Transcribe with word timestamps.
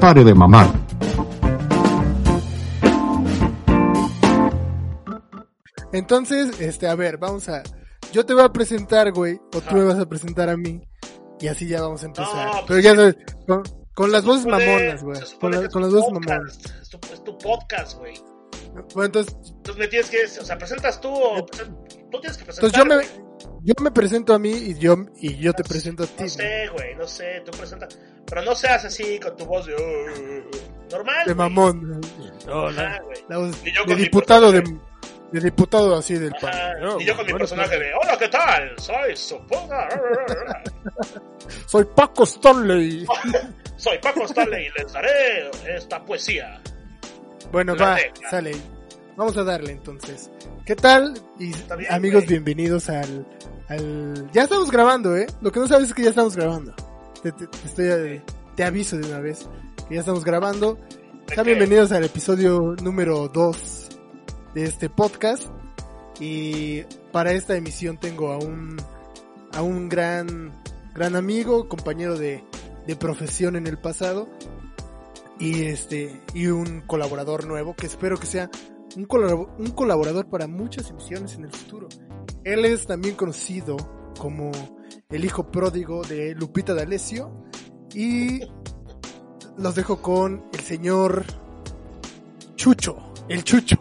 Pare 0.00 0.24
de 0.24 0.34
mamar. 0.34 0.68
Entonces, 5.92 6.60
este, 6.60 6.86
a 6.88 6.94
ver, 6.94 7.18
vamos 7.18 7.48
a. 7.48 7.62
Yo 8.12 8.24
te 8.24 8.34
voy 8.34 8.42
a 8.44 8.48
presentar, 8.52 9.12
güey, 9.12 9.40
o 9.54 9.60
tú 9.60 9.74
me 9.74 9.84
vas 9.84 9.98
a 9.98 10.06
presentar 10.06 10.48
a 10.48 10.56
mí. 10.56 10.80
Y 11.40 11.48
así 11.48 11.66
ya 11.66 11.80
vamos 11.80 12.02
a 12.02 12.06
empezar. 12.06 12.46
No, 12.46 12.52
Pero 12.52 12.66
pues 12.66 12.84
ya 12.84 12.94
sabes, 12.94 13.16
con, 13.46 13.62
con 13.94 14.12
las 14.12 14.24
voces 14.24 14.46
mamonas, 14.46 15.02
güey. 15.02 15.20
Con, 15.40 15.50
la- 15.52 15.60
las 15.62 15.72
voces 15.92 16.12
mamonas. 16.12 16.58
Es 16.82 16.88
tu, 16.90 16.98
es 17.12 17.24
tu 17.24 17.38
podcast, 17.38 17.98
güey. 17.98 18.14
Bueno, 18.94 19.06
entonces, 19.06 19.34
Entonces 19.46 19.76
me 19.76 19.88
tienes 19.88 20.10
que, 20.10 20.24
o 20.24 20.44
sea, 20.44 20.56
presentas 20.58 21.00
tú 21.00 21.12
o 21.12 21.44
tú 21.44 22.20
tienes 22.20 22.36
que 22.38 22.44
presentar. 22.44 22.70
entonces 22.70 22.78
yo 22.78 22.84
me, 22.84 23.04
yo 23.62 23.74
me 23.82 23.90
presento 23.90 24.34
a 24.34 24.38
mí 24.38 24.50
y 24.52 24.78
yo, 24.78 24.96
y 25.16 25.36
yo 25.36 25.52
te 25.52 25.64
presento 25.64 26.04
a 26.04 26.06
ti. 26.06 26.22
No 26.24 26.28
sé, 26.28 26.68
güey, 26.68 26.94
no 26.96 27.06
sé, 27.06 27.42
tú 27.44 27.50
presentas. 27.56 27.98
Pero 28.26 28.42
no 28.42 28.54
seas 28.54 28.84
así 28.84 29.18
con 29.18 29.36
tu 29.36 29.44
voz 29.44 29.66
de. 29.66 29.74
"Uh, 29.74 29.78
uh, 29.78 30.48
uh", 30.48 30.90
normal. 30.92 31.26
De 31.26 31.34
mamón. 31.34 32.00
No, 32.46 32.70
no. 32.70 33.04
güey. 33.04 33.18
La 33.28 33.38
voz 33.38 33.56
Y 33.64 33.72
yo 33.72 33.82
de 33.82 33.86
con 33.88 33.96
mi 33.96 34.02
diputado 34.02 34.52
de, 34.52 34.62
personaje. 34.62 34.86
de 35.32 35.40
diputado 35.40 35.96
así 35.96 36.14
del 36.14 36.32
Ajá, 36.34 36.50
PAN. 36.50 36.80
No, 36.80 37.00
y 37.00 37.04
yo 37.06 37.16
con 37.16 37.26
mi 37.26 37.32
bueno, 37.32 37.38
personaje 37.38 37.78
de. 37.78 37.90
Hola, 38.02 38.16
¿qué 38.18 38.28
tal? 38.28 38.74
Soy 38.78 39.16
su. 39.16 39.36
Soy 41.66 41.84
Paco 41.94 42.24
Stanley. 42.24 43.06
Soy 43.76 43.98
Paco 43.98 44.24
Stanley 44.24 44.66
y 44.66 44.70
les 44.80 44.92
daré 44.92 45.50
esta 45.76 46.04
poesía. 46.04 46.60
Bueno, 47.52 47.74
La 47.74 47.84
va, 47.86 47.98
sale. 48.30 48.52
Vamos 49.16 49.36
a 49.36 49.44
darle 49.44 49.72
entonces. 49.72 50.30
¿Qué 50.64 50.76
tal? 50.76 51.14
Y 51.38 51.46
bien, 51.46 51.56
amigos, 51.90 52.24
güey. 52.24 52.28
bienvenidos 52.40 52.88
al, 52.88 53.26
al... 53.68 54.30
Ya 54.32 54.42
estamos 54.44 54.70
grabando, 54.70 55.16
¿eh? 55.16 55.26
Lo 55.40 55.50
que 55.52 55.60
no 55.60 55.68
sabes 55.68 55.88
es 55.88 55.94
que 55.94 56.02
ya 56.04 56.10
estamos 56.10 56.36
grabando. 56.36 56.74
Te, 57.22 57.32
te- 57.32 57.46
te 57.46 57.66
estoy, 57.66 57.86
eh, 57.86 58.22
te 58.56 58.64
aviso 58.64 58.96
de 58.96 59.06
una 59.08 59.18
vez 59.20 59.48
que 59.88 59.94
ya 59.94 60.00
estamos 60.00 60.24
grabando. 60.24 60.78
Sean 61.26 61.44
qué? 61.44 61.54
bienvenidos 61.54 61.92
al 61.92 62.04
episodio 62.04 62.74
número 62.82 63.28
2 63.28 63.88
de 64.54 64.64
este 64.64 64.88
podcast. 64.88 65.44
Y 66.20 66.82
para 67.12 67.32
esta 67.32 67.56
emisión 67.56 67.98
tengo 67.98 68.30
a 68.32 68.38
un, 68.38 68.76
a 69.52 69.62
un 69.62 69.88
gran, 69.88 70.52
gran 70.94 71.16
amigo, 71.16 71.68
compañero 71.68 72.16
de, 72.16 72.44
de 72.86 72.96
profesión 72.96 73.56
en 73.56 73.66
el 73.66 73.78
pasado. 73.78 74.28
Y 75.40 75.64
este, 75.64 76.20
y 76.34 76.46
un 76.48 76.82
colaborador 76.82 77.46
nuevo 77.46 77.74
que 77.74 77.86
espero 77.86 78.18
que 78.18 78.26
sea 78.26 78.50
un, 78.96 79.08
colabo- 79.08 79.48
un 79.58 79.70
colaborador 79.70 80.28
para 80.28 80.46
muchas 80.46 80.90
emisiones 80.90 81.34
en 81.34 81.44
el 81.44 81.50
futuro. 81.50 81.88
Él 82.44 82.64
es 82.66 82.86
también 82.86 83.14
conocido 83.16 83.76
como 84.18 84.50
el 85.08 85.24
hijo 85.24 85.50
pródigo 85.50 86.02
de 86.02 86.34
Lupita 86.34 86.74
D'Alessio. 86.74 87.44
Y 87.94 88.40
los 89.56 89.74
dejo 89.74 90.00
con 90.02 90.44
el 90.52 90.60
señor 90.60 91.24
Chucho, 92.56 92.96
el 93.28 93.42
Chucho. 93.44 93.76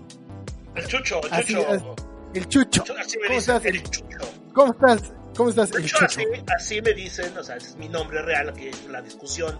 El 0.76 0.88
Chucho, 0.88 1.20
el 1.32 1.46
Chucho. 1.46 1.96
el 2.34 2.48
Chucho. 2.48 2.84
¿Cómo 3.28 3.38
estás? 3.40 3.66
el 3.66 3.84
Chucho. 3.84 4.06
¿Cómo 4.54 4.72
estás? 4.72 5.14
¿Cómo 5.36 5.50
estás, 5.50 5.72
el 5.74 5.86
Chucho? 5.86 6.06
así, 6.06 6.24
así 6.56 6.82
me 6.82 6.94
dicen, 6.94 7.38
o 7.38 7.44
sea, 7.44 7.58
es 7.58 7.76
mi 7.76 7.88
nombre 7.90 8.22
real, 8.22 8.54
es 8.58 8.88
la 8.88 9.02
discusión 9.02 9.58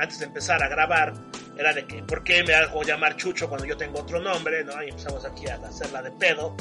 antes 0.00 0.18
de 0.18 0.26
empezar 0.26 0.62
a 0.62 0.68
grabar 0.68 1.12
era 1.58 1.72
de 1.74 1.84
que, 1.86 2.02
¿por 2.02 2.24
qué 2.24 2.42
me 2.42 2.54
hago 2.54 2.82
llamar 2.82 3.16
Chucho 3.16 3.48
cuando 3.48 3.66
yo 3.66 3.76
tengo 3.76 4.00
otro 4.00 4.20
nombre? 4.20 4.64
¿no? 4.64 4.82
Y 4.82 4.88
empezamos 4.90 5.24
aquí 5.24 5.46
a 5.48 5.56
hacerla 5.56 6.02
de 6.02 6.10
pedo. 6.12 6.56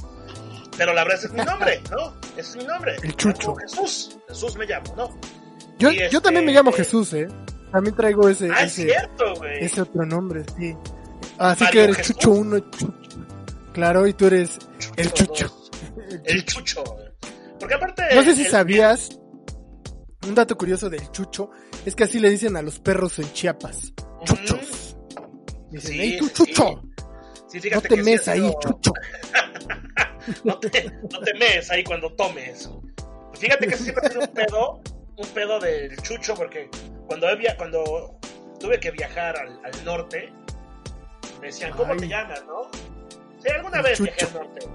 Pero 0.77 0.93
la 0.93 1.03
verdad 1.03 1.23
es 1.25 1.31
mi 1.31 1.43
nombre, 1.43 1.81
¿no? 1.91 2.13
Es 2.37 2.55
mi 2.55 2.63
nombre. 2.63 2.95
El 3.03 3.15
Chucho. 3.15 3.55
Jesús. 3.55 4.17
Jesús 4.27 4.55
me 4.55 4.65
llamo, 4.65 4.93
¿no? 4.95 5.09
Yo, 5.77 5.91
yo 5.91 6.01
este- 6.05 6.19
también 6.21 6.45
me 6.45 6.51
llamo 6.53 6.71
Jesús, 6.71 7.13
¿eh? 7.13 7.27
También 7.71 7.95
traigo 7.95 8.27
ese, 8.29 8.49
Ah, 8.51 8.63
es 8.63 8.73
ese, 8.77 8.83
cierto, 8.89 9.33
güey. 9.35 9.63
ese 9.63 9.81
otro 9.81 10.05
nombre, 10.05 10.43
sí. 10.57 10.75
Así 11.37 11.63
Mario 11.63 11.71
que 11.79 11.83
eres 11.83 11.97
Jesús. 11.97 12.15
Chucho 12.17 12.31
uno, 12.31 12.59
Chucho. 12.59 12.93
Claro, 13.73 14.07
y 14.07 14.13
tú 14.13 14.25
eres 14.27 14.57
el 14.97 15.11
Chucho 15.13 15.25
Chucho. 15.33 15.47
dos. 15.47 15.71
El 16.09 16.21
El 16.25 16.45
Chucho. 16.45 16.59
Chucho. 16.83 16.83
güey. 16.93 17.05
Porque 17.59 17.75
aparte... 17.75 18.03
No 18.15 18.23
sé 18.23 18.35
si 18.35 18.43
el- 18.45 18.51
sabías, 18.51 19.18
un 20.29 20.35
dato 20.35 20.57
curioso 20.57 20.89
del 20.89 21.11
Chucho, 21.11 21.49
es 21.85 21.95
que 21.95 22.03
así 22.05 22.19
le 22.19 22.29
dicen 22.29 22.55
a 22.55 22.61
los 22.61 22.79
perros 22.79 23.19
en 23.19 23.31
Chiapas. 23.33 23.93
Chuchos. 24.23 24.97
Dicen, 25.71 25.91
Sí, 25.91 25.99
hey 25.99 26.17
tú, 26.19 26.29
Chucho, 26.29 26.81
Sí, 27.47 27.59
no 27.71 27.81
te 27.81 27.97
mes 28.03 28.27
ahí, 28.27 28.53
Chucho. 28.61 28.93
no 30.43 30.59
te, 30.59 30.91
no 31.11 31.19
te 31.19 31.33
ahí 31.71 31.83
cuando 31.83 32.13
tomes. 32.13 32.69
Fíjate 33.33 33.67
que 33.67 33.75
siempre 33.77 34.07
ha 34.07 34.09
sido 34.09 34.21
un 34.21 34.27
pedo, 34.33 34.81
un 35.17 35.27
pedo 35.33 35.59
del 35.59 35.95
chucho, 36.01 36.33
porque 36.35 36.69
cuando, 37.07 37.35
via- 37.37 37.55
cuando 37.57 38.19
tuve 38.59 38.79
que 38.79 38.91
viajar 38.91 39.37
al, 39.37 39.59
al 39.63 39.85
norte, 39.85 40.31
me 41.39 41.47
decían, 41.47 41.71
¿cómo 41.71 41.93
Ay. 41.93 41.99
te 41.99 42.07
llamas, 42.07 42.43
no? 42.45 42.69
Sí, 43.41 43.49
alguna 43.49 43.77
El 43.77 43.83
vez 43.83 44.01
viajé 44.01 44.25
al 44.25 44.33
norte. 44.33 44.67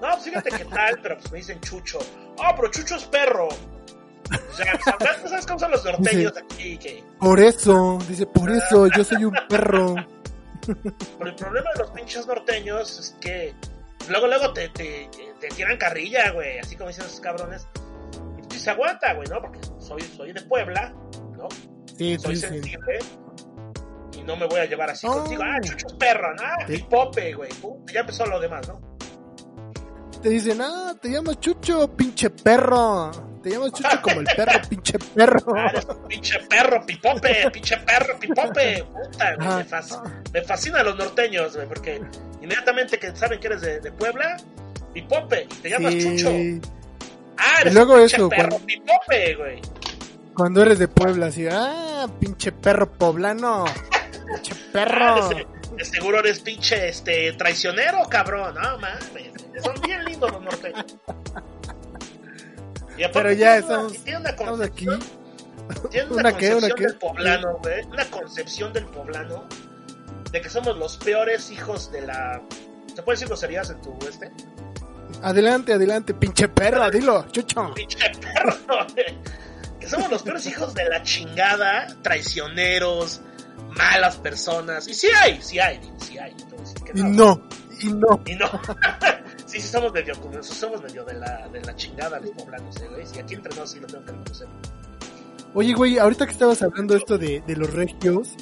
No, 0.00 0.10
pues 0.12 0.22
fíjate 0.24 0.50
qué 0.50 0.64
tal, 0.64 0.98
pero 1.02 1.16
pues 1.18 1.32
me 1.32 1.38
dicen 1.38 1.60
chucho. 1.60 1.98
Ah, 2.42 2.54
pero 2.56 2.70
chucho 2.70 2.96
es 2.96 3.04
perro. 3.04 3.48
O 4.26 4.56
sea, 4.56 4.78
¿sabes- 4.84 5.30
¿sabes 5.30 5.46
cómo 5.46 5.58
son 5.58 5.70
los 5.70 5.84
norteños 5.84 6.32
aquí? 6.36 6.78
Que, 6.78 7.04
Por 7.20 7.40
eso, 7.40 7.98
dice, 8.08 8.26
por 8.26 8.50
eso, 8.50 8.86
yo 8.88 9.04
soy 9.04 9.24
un 9.24 9.34
perro. 9.48 9.94
Pero 10.66 11.30
el 11.30 11.34
problema 11.36 11.70
de 11.74 11.78
los 11.80 11.90
pinches 11.92 12.26
norteños 12.26 12.98
es 12.98 13.16
que 13.20 13.54
luego, 14.08 14.26
luego 14.26 14.52
te, 14.52 14.68
te, 14.70 15.08
te 15.40 15.48
tiran 15.48 15.76
carrilla, 15.76 16.30
güey, 16.32 16.58
así 16.58 16.74
como 16.76 16.88
dicen 16.88 17.04
esos 17.04 17.20
cabrones. 17.20 17.66
Y 18.54 18.58
se 18.58 18.70
aguanta, 18.70 19.12
güey, 19.14 19.28
¿no? 19.28 19.40
Porque 19.40 19.60
soy, 19.78 20.02
soy 20.02 20.32
de 20.32 20.42
Puebla, 20.42 20.92
¿no? 21.36 21.48
Sí, 21.96 22.18
Soy 22.18 22.36
sí, 22.36 22.42
sí. 22.42 22.48
sensible. 22.48 22.98
Y 24.18 24.22
no 24.22 24.36
me 24.36 24.46
voy 24.46 24.60
a 24.60 24.64
llevar 24.64 24.90
así 24.90 25.06
Oh. 25.06 25.18
contigo. 25.18 25.42
Ah, 25.44 25.60
chucho 25.62 25.96
perro, 25.98 26.34
¿no? 26.34 26.42
Sí. 26.66 26.72
Pipope, 26.78 27.34
güey. 27.34 27.50
Ya 27.92 28.00
empezó 28.00 28.26
lo 28.26 28.40
demás, 28.40 28.66
¿no? 28.68 28.95
Te 30.26 30.30
dicen, 30.32 30.60
ah, 30.60 30.92
te 31.00 31.08
llamas 31.08 31.38
Chucho, 31.38 31.86
pinche 31.96 32.30
perro. 32.30 33.12
Te 33.44 33.50
llamas 33.50 33.70
Chucho 33.72 34.02
como 34.02 34.18
el 34.22 34.26
perro, 34.26 34.60
pinche 34.68 34.98
perro. 34.98 35.54
Pinche 36.08 36.40
perro, 36.50 36.84
pipope, 36.84 37.48
pinche 37.52 37.76
perro, 37.76 38.18
pipope. 38.18 38.84
Puta. 38.92 39.36
Me, 39.38 39.64
fasc- 39.64 40.02
me 40.32 40.42
fascinan 40.42 40.84
los 40.84 40.96
norteños, 40.96 41.54
güey, 41.54 41.68
porque 41.68 42.02
inmediatamente 42.42 42.98
que 42.98 43.14
saben 43.14 43.38
que 43.38 43.46
eres 43.46 43.60
de, 43.60 43.78
de 43.78 43.92
Puebla, 43.92 44.36
pipope, 44.92 45.46
te 45.62 45.70
llamas 45.70 45.92
Sí. 45.92 46.16
chucho. 46.16 46.28
Ah, 47.38 47.60
eres 47.60 47.72
Y 47.72 47.76
luego 47.76 47.94
pinche 47.98 48.16
eso, 48.16 48.28
perro 48.28 48.48
cuando- 48.48 48.66
pipope, 48.66 49.34
güey. 49.36 49.62
Cuando 50.34 50.62
eres 50.62 50.80
de 50.80 50.88
Puebla, 50.88 51.26
así, 51.26 51.46
ah, 51.48 52.08
pinche 52.18 52.50
perro 52.50 52.90
poblano. 52.90 53.64
Pinche 54.26 54.54
Ah, 54.54 54.70
perro. 54.72 55.28
de, 55.28 55.36
se- 55.36 55.46
de 55.76 55.84
seguro 55.84 56.18
eres 56.18 56.40
pinche 56.40 56.88
este 56.88 57.32
traicionero, 57.34 58.02
cabrón. 58.10 58.56
No 58.56 58.76
mames. 58.78 59.35
Son 59.62 59.74
bien 59.82 60.04
lindos 60.04 60.30
los 60.32 60.42
norteños. 60.42 60.84
Y 62.98 63.02
aparte 63.02 63.12
Pero 63.12 63.32
ya 63.32 63.56
estamos- 63.58 63.92
una 64.06 64.30
Estamos 64.30 64.60
aquí. 64.60 64.86
tienen 65.90 66.12
una, 66.12 66.20
¿Una 66.20 66.36
qué? 66.36 66.50
concepción 66.50 66.56
¿Una 66.64 66.74
qué? 66.74 66.82
del 66.84 66.96
poblano, 66.98 67.58
güey. 67.62 67.84
Una 67.86 68.04
concepción 68.06 68.72
del 68.72 68.86
poblano 68.86 69.44
de 70.30 70.40
que 70.40 70.48
somos 70.48 70.76
los 70.76 70.96
peores 70.98 71.50
hijos 71.50 71.90
de 71.92 72.02
la. 72.02 72.40
¿Se 72.94 73.02
puede 73.02 73.16
decir 73.16 73.28
groserías 73.28 73.70
en 73.70 73.80
tu 73.82 73.96
este? 74.08 74.30
Adelante, 75.22 75.72
adelante, 75.72 76.14
pinche 76.14 76.48
perro, 76.48 76.90
dilo, 76.90 77.26
Chucho. 77.30 77.72
Pinche 77.74 78.10
perro, 78.20 78.56
güey. 78.92 79.18
Que 79.80 79.88
somos 79.88 80.10
los 80.10 80.22
peores 80.22 80.46
hijos 80.46 80.74
de 80.74 80.88
la 80.88 81.02
chingada, 81.02 81.86
traicioneros, 82.02 83.20
malas 83.76 84.16
personas. 84.16 84.88
Y 84.88 84.94
sí 84.94 85.08
hay, 85.22 85.40
sí 85.42 85.58
hay, 85.58 85.80
sí 85.98 86.18
hay. 86.18 86.34
que 86.34 86.98
Y 86.98 87.02
no, 87.02 87.46
y 87.80 87.88
no. 87.92 88.22
Y 88.26 88.34
no. 88.36 88.48
sí, 89.56 89.62
sí, 89.62 89.68
somos 89.68 89.92
medio, 89.92 90.14
somos 90.42 90.82
medio 90.82 91.04
de 91.04 91.14
la, 91.14 91.48
de 91.48 91.60
la 91.62 91.74
chingada 91.76 92.18
los 92.20 92.30
poblanos, 92.30 92.76
eh, 92.80 92.88
güey. 92.88 93.04
Y 93.14 93.18
aquí 93.18 93.34
entre 93.34 93.50
nosotros 93.50 93.70
sí 93.70 93.80
lo 93.80 93.86
tengo 93.86 94.04
que 94.04 94.12
reconocer. 94.12 94.48
Oye, 95.54 95.72
güey, 95.74 95.98
ahorita 95.98 96.26
que 96.26 96.32
estabas 96.32 96.62
hablando 96.62 96.94
esto 96.96 97.16
de, 97.18 97.40
de 97.46 97.56
los 97.56 97.72
regios, 97.72 98.34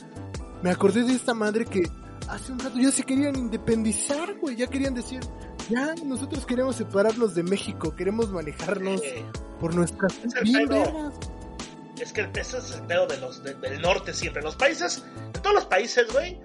me 0.62 0.70
acordé 0.70 1.04
de 1.04 1.12
esta 1.12 1.32
madre 1.34 1.64
que 1.64 1.82
hace 2.28 2.52
un 2.52 2.58
rato 2.58 2.78
ya 2.78 2.90
se 2.90 3.02
querían 3.04 3.36
independizar, 3.36 4.34
güey. 4.40 4.56
Ya 4.56 4.66
querían 4.66 4.94
decir, 4.94 5.20
ya 5.70 5.94
nosotros 6.04 6.44
queremos 6.46 6.76
separarnos 6.76 7.34
de 7.34 7.42
México, 7.44 7.94
queremos 7.94 8.30
manejarnos 8.30 9.00
Eh, 9.02 9.24
por 9.60 9.74
nuestras 9.74 10.12
Es 10.24 10.34
el 10.54 10.68
pedo. 10.68 11.12
es 12.00 12.12
que 12.12 12.28
ese 12.34 12.58
es 12.58 12.70
el 12.72 12.82
pedo 12.82 13.06
de 13.06 13.18
los 13.18 13.42
de- 13.44 13.54
del 13.54 13.80
norte 13.80 14.12
siempre. 14.12 14.42
Los 14.42 14.56
países, 14.56 15.04
en 15.34 15.40
todos 15.42 15.54
los 15.54 15.66
países, 15.66 16.06
güey, 16.12 16.40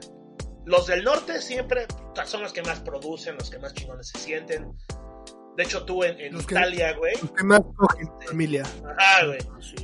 los 0.70 0.86
del 0.86 1.04
norte 1.04 1.42
siempre 1.42 1.88
son 2.26 2.44
los 2.44 2.54
que 2.54 2.62
más 2.62 2.80
producen, 2.82 3.36
los 3.38 3.50
que 3.50 3.58
más 3.58 3.74
chingones 3.74 4.08
se 4.10 4.20
sienten. 4.20 4.72
De 5.58 5.64
hecho, 5.64 5.84
tú 5.84 6.04
en, 6.04 6.20
en 6.20 6.40
Italia, 6.40 6.94
güey, 6.94 7.16
Los 7.20 7.32
que 7.32 7.44
más 7.44 7.62
cogen 7.76 8.08
familia. 8.28 8.64
ajá, 8.86 9.26
güey, 9.26 9.40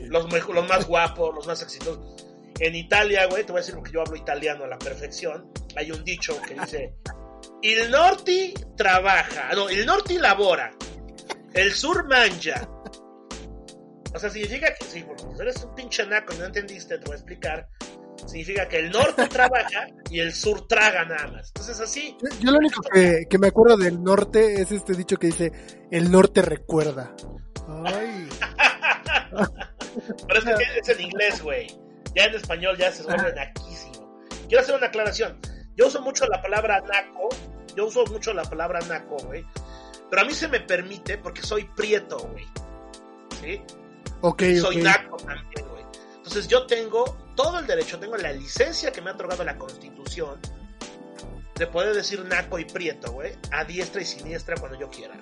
los, 0.09 0.31
los 0.31 0.67
más 0.69 0.87
guapos, 0.87 1.33
los 1.33 1.47
más 1.47 1.61
exitosos. 1.63 2.23
En 2.59 2.75
Italia, 2.75 3.25
güey, 3.25 3.43
te 3.43 3.51
voy 3.51 3.59
a 3.59 3.61
decir 3.61 3.73
porque 3.75 3.91
yo 3.91 4.01
hablo 4.01 4.15
italiano 4.15 4.63
a 4.63 4.67
la 4.67 4.77
perfección. 4.77 5.51
Hay 5.75 5.91
un 5.91 6.03
dicho 6.03 6.39
que 6.43 6.53
dice: 6.53 6.93
El 7.63 7.89
norte 7.89 8.53
trabaja, 8.77 9.53
no, 9.55 9.67
el 9.67 9.87
norte 9.87 10.19
labora, 10.19 10.71
el 11.55 11.73
sur 11.73 12.07
mangia. 12.07 12.69
O 14.13 14.19
sea, 14.19 14.29
significa 14.29 14.73
que 14.75 14.85
si 14.85 15.01
porque 15.01 15.23
eres 15.41 15.63
un 15.63 15.73
pinche 15.73 16.05
naco 16.05 16.33
y 16.35 16.37
no 16.37 16.45
entendiste, 16.45 16.99
te 16.99 17.05
voy 17.05 17.13
a 17.13 17.17
explicar. 17.17 17.67
Significa 18.25 18.67
que 18.67 18.79
el 18.79 18.91
norte 18.91 19.27
trabaja 19.29 19.87
y 20.09 20.19
el 20.19 20.33
sur 20.33 20.67
traga 20.67 21.05
nada 21.05 21.27
más. 21.27 21.47
Entonces, 21.47 21.79
así, 21.79 22.17
Yo, 22.21 22.39
yo 22.39 22.51
lo 22.51 22.57
único 22.57 22.81
que, 22.81 23.25
que 23.29 23.37
me 23.37 23.47
acuerdo 23.47 23.77
del 23.77 24.03
norte 24.03 24.61
es 24.61 24.71
este 24.71 24.93
dicho 24.93 25.17
que 25.17 25.27
dice, 25.27 25.51
el 25.91 26.11
norte 26.11 26.41
recuerda. 26.41 27.15
Ay, 27.67 28.27
Pero 30.27 30.39
es 30.39 30.45
que 30.45 30.79
es 30.79 30.89
en 30.89 31.01
inglés, 31.01 31.41
güey. 31.41 31.67
Ya 32.15 32.25
en 32.25 32.35
español 32.35 32.77
ya 32.77 32.91
se 32.91 33.03
vuelve 33.03 33.33
naquísimo. 33.33 34.19
Quiero 34.47 34.61
hacer 34.61 34.75
una 34.75 34.87
aclaración. 34.87 35.39
Yo 35.75 35.87
uso 35.87 36.01
mucho 36.01 36.25
la 36.27 36.41
palabra 36.41 36.81
naco. 36.81 37.29
Yo 37.75 37.87
uso 37.87 38.05
mucho 38.05 38.33
la 38.33 38.43
palabra 38.43 38.79
naco, 38.87 39.17
güey. 39.25 39.45
Pero 40.09 40.21
a 40.21 40.25
mí 40.25 40.33
se 40.33 40.47
me 40.47 40.61
permite 40.61 41.17
porque 41.17 41.41
soy 41.41 41.65
prieto, 41.75 42.17
güey. 42.17 42.45
¿Sí? 43.41 43.61
ok, 44.21 44.43
Soy 44.61 44.77
naco 44.77 45.17
también, 45.17 45.67
güey. 45.69 45.83
Entonces 46.17 46.47
yo 46.47 46.65
tengo 46.65 47.17
todo 47.35 47.59
el 47.59 47.67
derecho, 47.67 47.99
tengo 47.99 48.17
la 48.17 48.31
licencia 48.31 48.91
que 48.91 49.01
me 49.01 49.09
ha 49.09 49.13
otorgado 49.13 49.43
la 49.43 49.57
Constitución 49.57 50.39
de 51.55 51.67
poder 51.67 51.95
decir 51.95 52.23
naco 52.25 52.59
y 52.59 52.65
prieto, 52.65 53.11
güey, 53.13 53.33
a 53.51 53.63
diestra 53.63 54.01
y 54.01 54.05
siniestra 54.05 54.55
cuando 54.57 54.79
yo 54.79 54.89
quiera. 54.89 55.15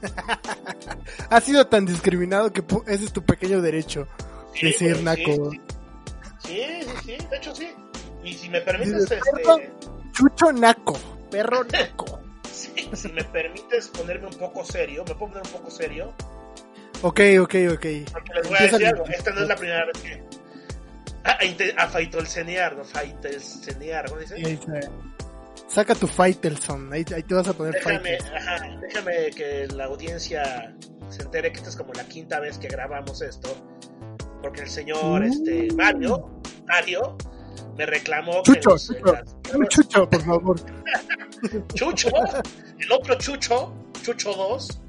Has 1.30 1.44
sido 1.44 1.66
tan 1.66 1.84
discriminado 1.86 2.52
que 2.52 2.62
ese 2.86 3.04
es 3.06 3.12
tu 3.12 3.22
pequeño 3.24 3.60
derecho. 3.60 4.06
Sí, 4.54 4.66
Decir 4.66 5.02
naco. 5.02 5.50
Sí, 5.50 5.60
sí, 6.40 6.82
sí, 6.82 6.92
sí, 7.04 7.26
de 7.30 7.36
hecho 7.36 7.54
sí. 7.54 7.68
Y 8.24 8.34
si 8.34 8.48
me 8.48 8.60
permites, 8.60 9.10
este. 9.10 9.20
Chucho 10.12 10.52
naco, 10.52 10.96
perro 11.30 11.64
naco. 11.72 12.20
sí, 12.52 12.88
si 12.92 13.08
me 13.08 13.24
permites 13.24 13.88
ponerme 13.88 14.26
un 14.28 14.34
poco 14.34 14.64
serio, 14.64 15.04
me 15.06 15.14
puedo 15.14 15.32
poner 15.32 15.46
un 15.46 15.52
poco 15.52 15.70
serio, 15.70 16.14
Ok, 17.02 17.20
ok, 17.40 17.54
ok. 17.74 17.86
porque 18.12 18.34
les 18.34 18.48
voy 18.48 18.56
a 18.58 18.62
decir 18.62 18.86
algo, 18.86 19.04
esta 19.06 19.30
no 19.32 19.42
es 19.42 19.48
la 19.48 19.54
primera 19.56 19.84
vez 19.84 19.98
que... 20.02 20.27
Ah, 21.24 21.38
afaito 21.78 22.18
el 22.18 22.26
cenear, 22.26 22.76
no 22.76 22.84
faito 22.84 23.28
el 23.28 23.40
cenear, 23.40 24.08
¿cómo 24.08 24.20
dice? 24.20 24.36
Saca 25.68 25.94
tu 25.94 26.06
Faitelson, 26.06 26.90
ahí, 26.92 27.04
ahí 27.14 27.22
te 27.22 27.34
vas 27.34 27.46
a 27.48 27.52
poner 27.52 27.74
Déjame, 27.74 28.16
ajá, 28.34 28.78
déjame 28.80 29.30
que 29.30 29.66
la 29.74 29.84
audiencia 29.84 30.74
se 31.10 31.22
entere 31.22 31.52
que 31.52 31.58
esta 31.58 31.68
es 31.70 31.76
como 31.76 31.92
la 31.92 32.04
quinta 32.04 32.40
vez 32.40 32.56
que 32.58 32.68
grabamos 32.68 33.20
esto. 33.20 33.54
Porque 34.40 34.62
el 34.62 34.68
señor 34.70 35.20
Uh. 35.22 35.24
este 35.24 35.68
Mario, 35.74 36.40
Mario, 36.66 37.18
me 37.76 37.84
reclamó 37.84 38.42
Chucho, 38.44 38.70
que 38.76 38.78
Chucho, 38.78 39.12
las- 39.12 39.68
chucho, 39.68 40.08
por 40.08 40.22
favor. 40.22 40.56
Chucho, 41.74 42.08
el 42.78 42.92
otro 42.92 43.14
Chucho, 43.18 43.74
Chucho 44.02 44.32
2, 44.32 44.80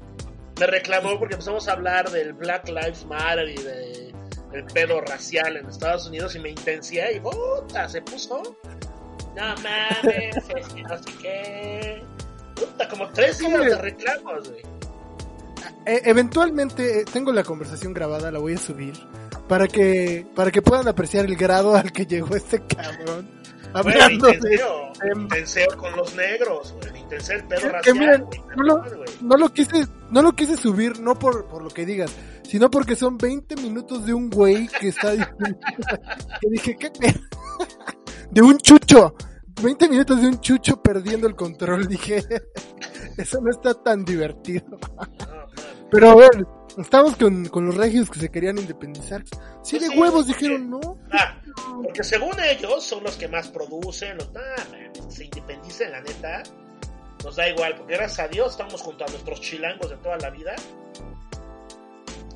me 0.60 0.66
reclamó 0.66 1.18
porque 1.18 1.34
empezamos 1.34 1.68
a 1.68 1.72
hablar 1.72 2.10
del 2.10 2.32
Black 2.32 2.68
Lives 2.68 3.04
Matter 3.04 3.48
y 3.48 3.62
de 3.62 4.14
el 4.52 4.64
pedo 4.64 5.00
racial 5.00 5.56
en 5.56 5.66
Estados 5.66 6.06
Unidos 6.06 6.34
y 6.34 6.40
me 6.40 6.50
intencié 6.50 7.16
y 7.16 7.20
puta, 7.20 7.88
se 7.88 8.02
puso. 8.02 8.56
No 9.36 9.54
mames, 9.62 10.36
es 10.56 10.68
que 10.68 10.82
no 10.82 10.98
sé 10.98 11.12
qué. 11.22 12.02
Puta, 12.54 12.88
como 12.88 13.08
tres 13.10 13.38
días 13.38 13.60
de 13.60 13.78
reclamos, 13.78 14.48
güey. 14.48 14.62
Eh, 15.86 16.02
eventualmente 16.04 17.00
eh, 17.00 17.04
tengo 17.10 17.32
la 17.32 17.42
conversación 17.42 17.92
grabada, 17.92 18.30
la 18.30 18.38
voy 18.38 18.54
a 18.54 18.58
subir 18.58 18.94
para 19.48 19.66
que 19.66 20.26
para 20.34 20.50
que 20.50 20.62
puedan 20.62 20.86
apreciar 20.88 21.24
el 21.24 21.36
grado 21.36 21.74
al 21.74 21.90
que 21.90 22.06
llegó 22.06 22.36
este 22.36 22.60
cabrón. 22.60 23.39
Hablando 23.74 24.26
de 24.26 24.34
intenseo, 24.34 24.92
me 25.02 25.08
tema. 25.08 25.22
intenseo 25.22 25.76
con 25.76 25.96
los 25.96 26.14
negros, 26.14 26.72
güey. 26.80 26.92
Me 26.92 26.98
intensé 27.00 27.34
el 27.34 27.44
pedo 27.46 27.60
Que 27.60 27.68
racial, 27.68 27.98
miren, 27.98 28.24
no 28.56 28.62
lo- 28.62 28.84
no 29.22 29.36
lo 29.36 29.48
quise 29.52 29.86
no 30.10 30.22
lo 30.22 30.32
quise 30.32 30.56
subir 30.56 30.98
no 31.00 31.16
por, 31.18 31.46
por 31.46 31.62
lo 31.62 31.68
que 31.70 31.86
digas, 31.86 32.12
sino 32.42 32.70
porque 32.70 32.96
son 32.96 33.16
20 33.16 33.56
minutos 33.56 34.04
de 34.06 34.12
un 34.14 34.28
güey 34.30 34.66
que 34.68 34.88
está 34.88 35.12
que 36.40 36.48
dije, 36.50 36.76
¿qué 36.76 36.90
pedo? 36.90 37.20
De 38.30 38.42
un 38.42 38.58
chucho. 38.58 39.14
20 39.62 39.88
minutos 39.90 40.22
de 40.22 40.28
un 40.28 40.40
chucho 40.40 40.80
perdiendo 40.80 41.26
el 41.26 41.34
control, 41.36 41.86
dije. 41.86 42.24
Eso 43.18 43.40
no 43.42 43.50
está 43.50 43.74
tan 43.74 44.04
divertido. 44.04 44.64
Pero 45.90 46.10
a 46.10 46.14
ver, 46.14 46.30
estamos 46.82 47.16
con, 47.16 47.46
con 47.48 47.66
los 47.66 47.76
regios 47.76 48.10
que 48.10 48.18
se 48.20 48.28
querían 48.30 48.58
independizar. 48.58 49.22
Sí, 49.62 49.76
Pues 49.78 49.82
de 49.82 49.88
sí, 49.88 49.98
huevos 49.98 50.26
porque- 50.26 50.32
dijeron 50.44 50.70
no. 50.70 50.98
Ah, 51.12 51.40
porque 51.82 52.02
según 52.04 52.38
ellos 52.40 52.84
son 52.84 53.02
los 53.04 53.16
que 53.16 53.28
más 53.28 53.48
producen, 53.48 54.16
los 54.16 54.28
ah, 54.36 54.62
man, 54.70 54.92
que 54.92 55.02
se 55.14 55.24
independicen, 55.24 55.90
la 55.92 56.00
neta. 56.00 56.42
Nos 57.24 57.36
da 57.36 57.48
igual, 57.48 57.76
porque 57.76 57.96
gracias 57.96 58.20
a 58.20 58.28
Dios 58.28 58.52
estamos 58.52 58.80
junto 58.80 59.04
a 59.04 59.08
nuestros 59.08 59.40
chilangos 59.42 59.90
de 59.90 59.96
toda 59.98 60.16
la 60.18 60.30
vida. 60.30 60.54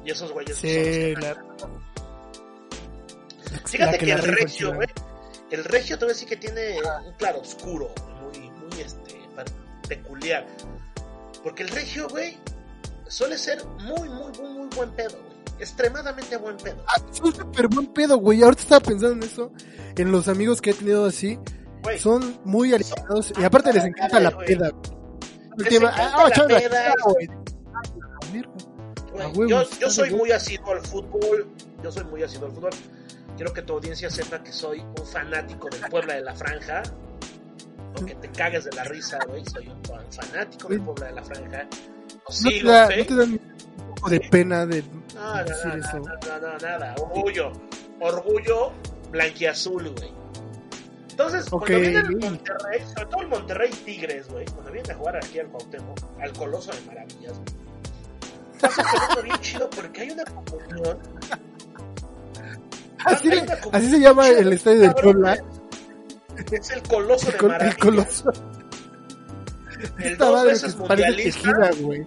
Y 0.05 0.11
esos 0.11 0.31
güeyes 0.32 0.56
son 0.58 0.69
los 0.69 0.76
Sí, 0.76 0.82
que 0.85 1.14
la, 1.20 1.35
Fíjate 3.67 3.93
la 3.93 3.99
que, 3.99 4.12
el 4.12 4.23
regio, 4.37 4.75
güey. 4.75 4.88
El 5.50 5.64
regio 5.64 5.99
te 5.99 6.05
voy 6.05 6.11
a 6.12 6.14
decir 6.14 6.29
que 6.29 6.37
tiene 6.37 6.76
un 7.06 7.12
claro 7.14 7.41
oscuro, 7.41 7.91
muy, 8.20 8.50
muy 8.50 8.81
este, 8.81 9.14
peculiar. 9.88 10.46
Porque 11.43 11.62
el 11.62 11.69
regio, 11.69 12.08
güey, 12.08 12.37
suele 13.14 13.38
ser 13.38 13.64
muy, 13.66 14.08
muy, 14.08 14.32
muy, 14.40 14.52
muy 14.55 14.69
buen 14.75 14.90
pedo, 14.90 15.11
güey. 15.22 15.34
Extremadamente 15.61 16.37
buen 16.37 16.56
pedo. 16.56 16.82
Ah, 16.88 17.00
son 17.12 17.32
súper 17.34 17.69
buen 17.69 17.87
pedo, 17.88 18.16
güey. 18.19 18.43
Ahorita 18.43 18.62
estaba 18.62 18.81
pensando 18.81 19.14
en 19.14 19.22
eso. 19.22 19.52
En 19.96 20.11
los 20.11 20.26
amigos 20.28 20.61
que 20.61 20.70
he 20.70 20.75
tenido 20.75 21.06
así. 21.06 21.38
Güey, 21.84 21.99
Son 21.99 22.40
muy 22.44 22.75
aliviados. 22.75 23.32
Y 23.38 23.44
aparte 23.44 23.72
les 23.72 23.84
encanta 23.84 24.19
la 24.19 24.31
güey. 24.31 24.46
peda. 24.49 24.70
Les 25.56 25.66
El 25.66 25.72
tema, 25.72 25.93
ah, 25.94 26.28
la 26.37 26.46
peda, 26.49 26.94
güey. 27.05 27.28
Ah, 29.20 29.26
güey, 29.32 29.49
yo, 29.49 29.62
yo 29.78 29.90
soy 29.90 30.10
muy 30.10 30.32
asiduo 30.32 30.72
al 30.72 30.81
fútbol. 30.81 31.46
Yo 31.82 31.93
soy 31.93 32.05
muy 32.05 32.22
asiduo 32.25 32.46
al 32.49 32.52
fútbol. 32.52 32.70
Quiero 33.37 33.52
que 33.52 33.62
tu 33.62 33.75
audiencia 33.75 34.10
sepa 34.10 34.43
que 34.43 34.53
soy 34.53 34.81
un 34.81 35.06
fanático 35.06 35.69
del 35.70 35.82
Puebla 35.88 36.15
de 36.15 36.22
la 36.22 36.34
Franja. 36.34 36.82
Aunque 37.96 38.15
te 38.17 38.29
cagues 38.31 38.65
de 38.65 38.72
la 38.72 38.82
risa, 38.84 39.19
güey. 39.29 39.44
Soy 39.46 39.69
un 39.69 39.84
fan- 39.84 40.05
fanático 40.10 40.69
del 40.69 40.81
Puebla 40.81 41.06
de 41.06 41.12
la 41.12 41.22
Franja. 41.22 41.69
¿No 42.28 42.50
te, 42.50 42.62
da, 42.64 42.86
fe. 42.88 42.96
¿No 42.98 43.04
te 43.06 43.14
da 43.16 43.24
un 43.24 43.40
poco 43.96 44.10
de 44.10 44.20
pena 44.20 44.66
de 44.66 44.82
No, 45.14 45.34
no, 45.36 45.44
decir 45.44 45.66
no, 45.66 45.84
eso? 45.84 45.98
no, 45.98 46.40
no, 46.40 46.58
nada. 46.58 46.94
Orgullo. 47.00 47.52
Orgullo 48.00 48.72
blanquiazul, 49.10 49.90
güey. 49.90 50.12
Entonces, 51.10 51.48
cuando 51.48 51.66
viene 51.78 51.98
el 52.00 52.16
Monterrey, 52.16 52.81
sobre 52.93 53.06
todo 53.06 53.20
el 53.22 53.28
Monterrey 53.28 53.70
Tigres, 53.84 54.28
güey, 54.28 54.44
cuando 54.46 54.72
vienen 54.72 54.90
a 54.90 54.94
jugar 54.96 55.16
aquí 55.16 55.38
al 55.38 55.46
Cuauhtémoc, 55.46 55.98
al 56.20 56.32
Coloso 56.32 56.72
de 56.72 56.81
Maravillas, 56.86 57.32
güey. 57.38 57.64
Fenómeno 58.72 59.22
bien 59.22 59.36
chido 59.40 59.70
porque 59.70 60.00
hay 60.00 60.10
una 60.10 60.24
comunión. 60.24 60.98
Así, 63.72 63.90
se 63.90 64.00
llama 64.00 64.28
el 64.28 64.52
estadio 64.52 64.81
del 64.81 64.94
Puebla. 64.94 65.36
Es 66.50 66.70
el 66.70 66.82
Coloso 66.82 67.31
de 67.31 67.36
col- 67.36 67.50
el 67.52 67.58
Maravillas. 67.58 67.76
coloso. 67.78 68.32
El 69.98 70.12
Esta 70.12 70.24
dos 70.26 70.34
madre 70.34 70.48
que 70.48 70.53
veces 70.55 70.74
parece 70.74 71.12
tejida, 71.22 71.70
güey. 71.81 72.06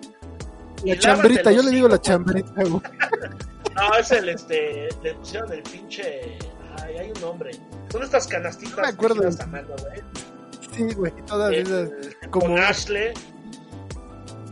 La 0.86 1.00
chambrita, 1.00 1.52
yo 1.52 1.64
le 1.64 1.72
digo 1.72 1.88
la 1.88 2.00
chambrita, 2.02 2.52
güey. 2.64 2.82
No, 3.76 3.94
es 3.96 4.10
el 4.12 4.30
este. 4.30 4.90
Le 5.04 5.14
pusieron 5.14 5.52
el 5.54 5.62
pinche. 5.62 6.40
Ay, 6.82 6.98
hay 6.98 7.12
un 7.12 7.22
nombre. 7.22 7.52
Son 7.92 8.02
estas 8.02 8.26
canastitas 8.26 8.76
No 8.76 8.82
me 8.82 8.88
acuerdo. 8.88 9.22
mano, 9.52 9.68
güey. 9.80 10.02
Sí, 10.72 10.96
güey, 10.96 11.14
todas 11.28 11.52
El- 11.54 11.60
esas. 11.62 11.90
el- 11.92 12.30
como- 12.32 12.48
Con 12.48 12.58
Ashley. 12.58 13.14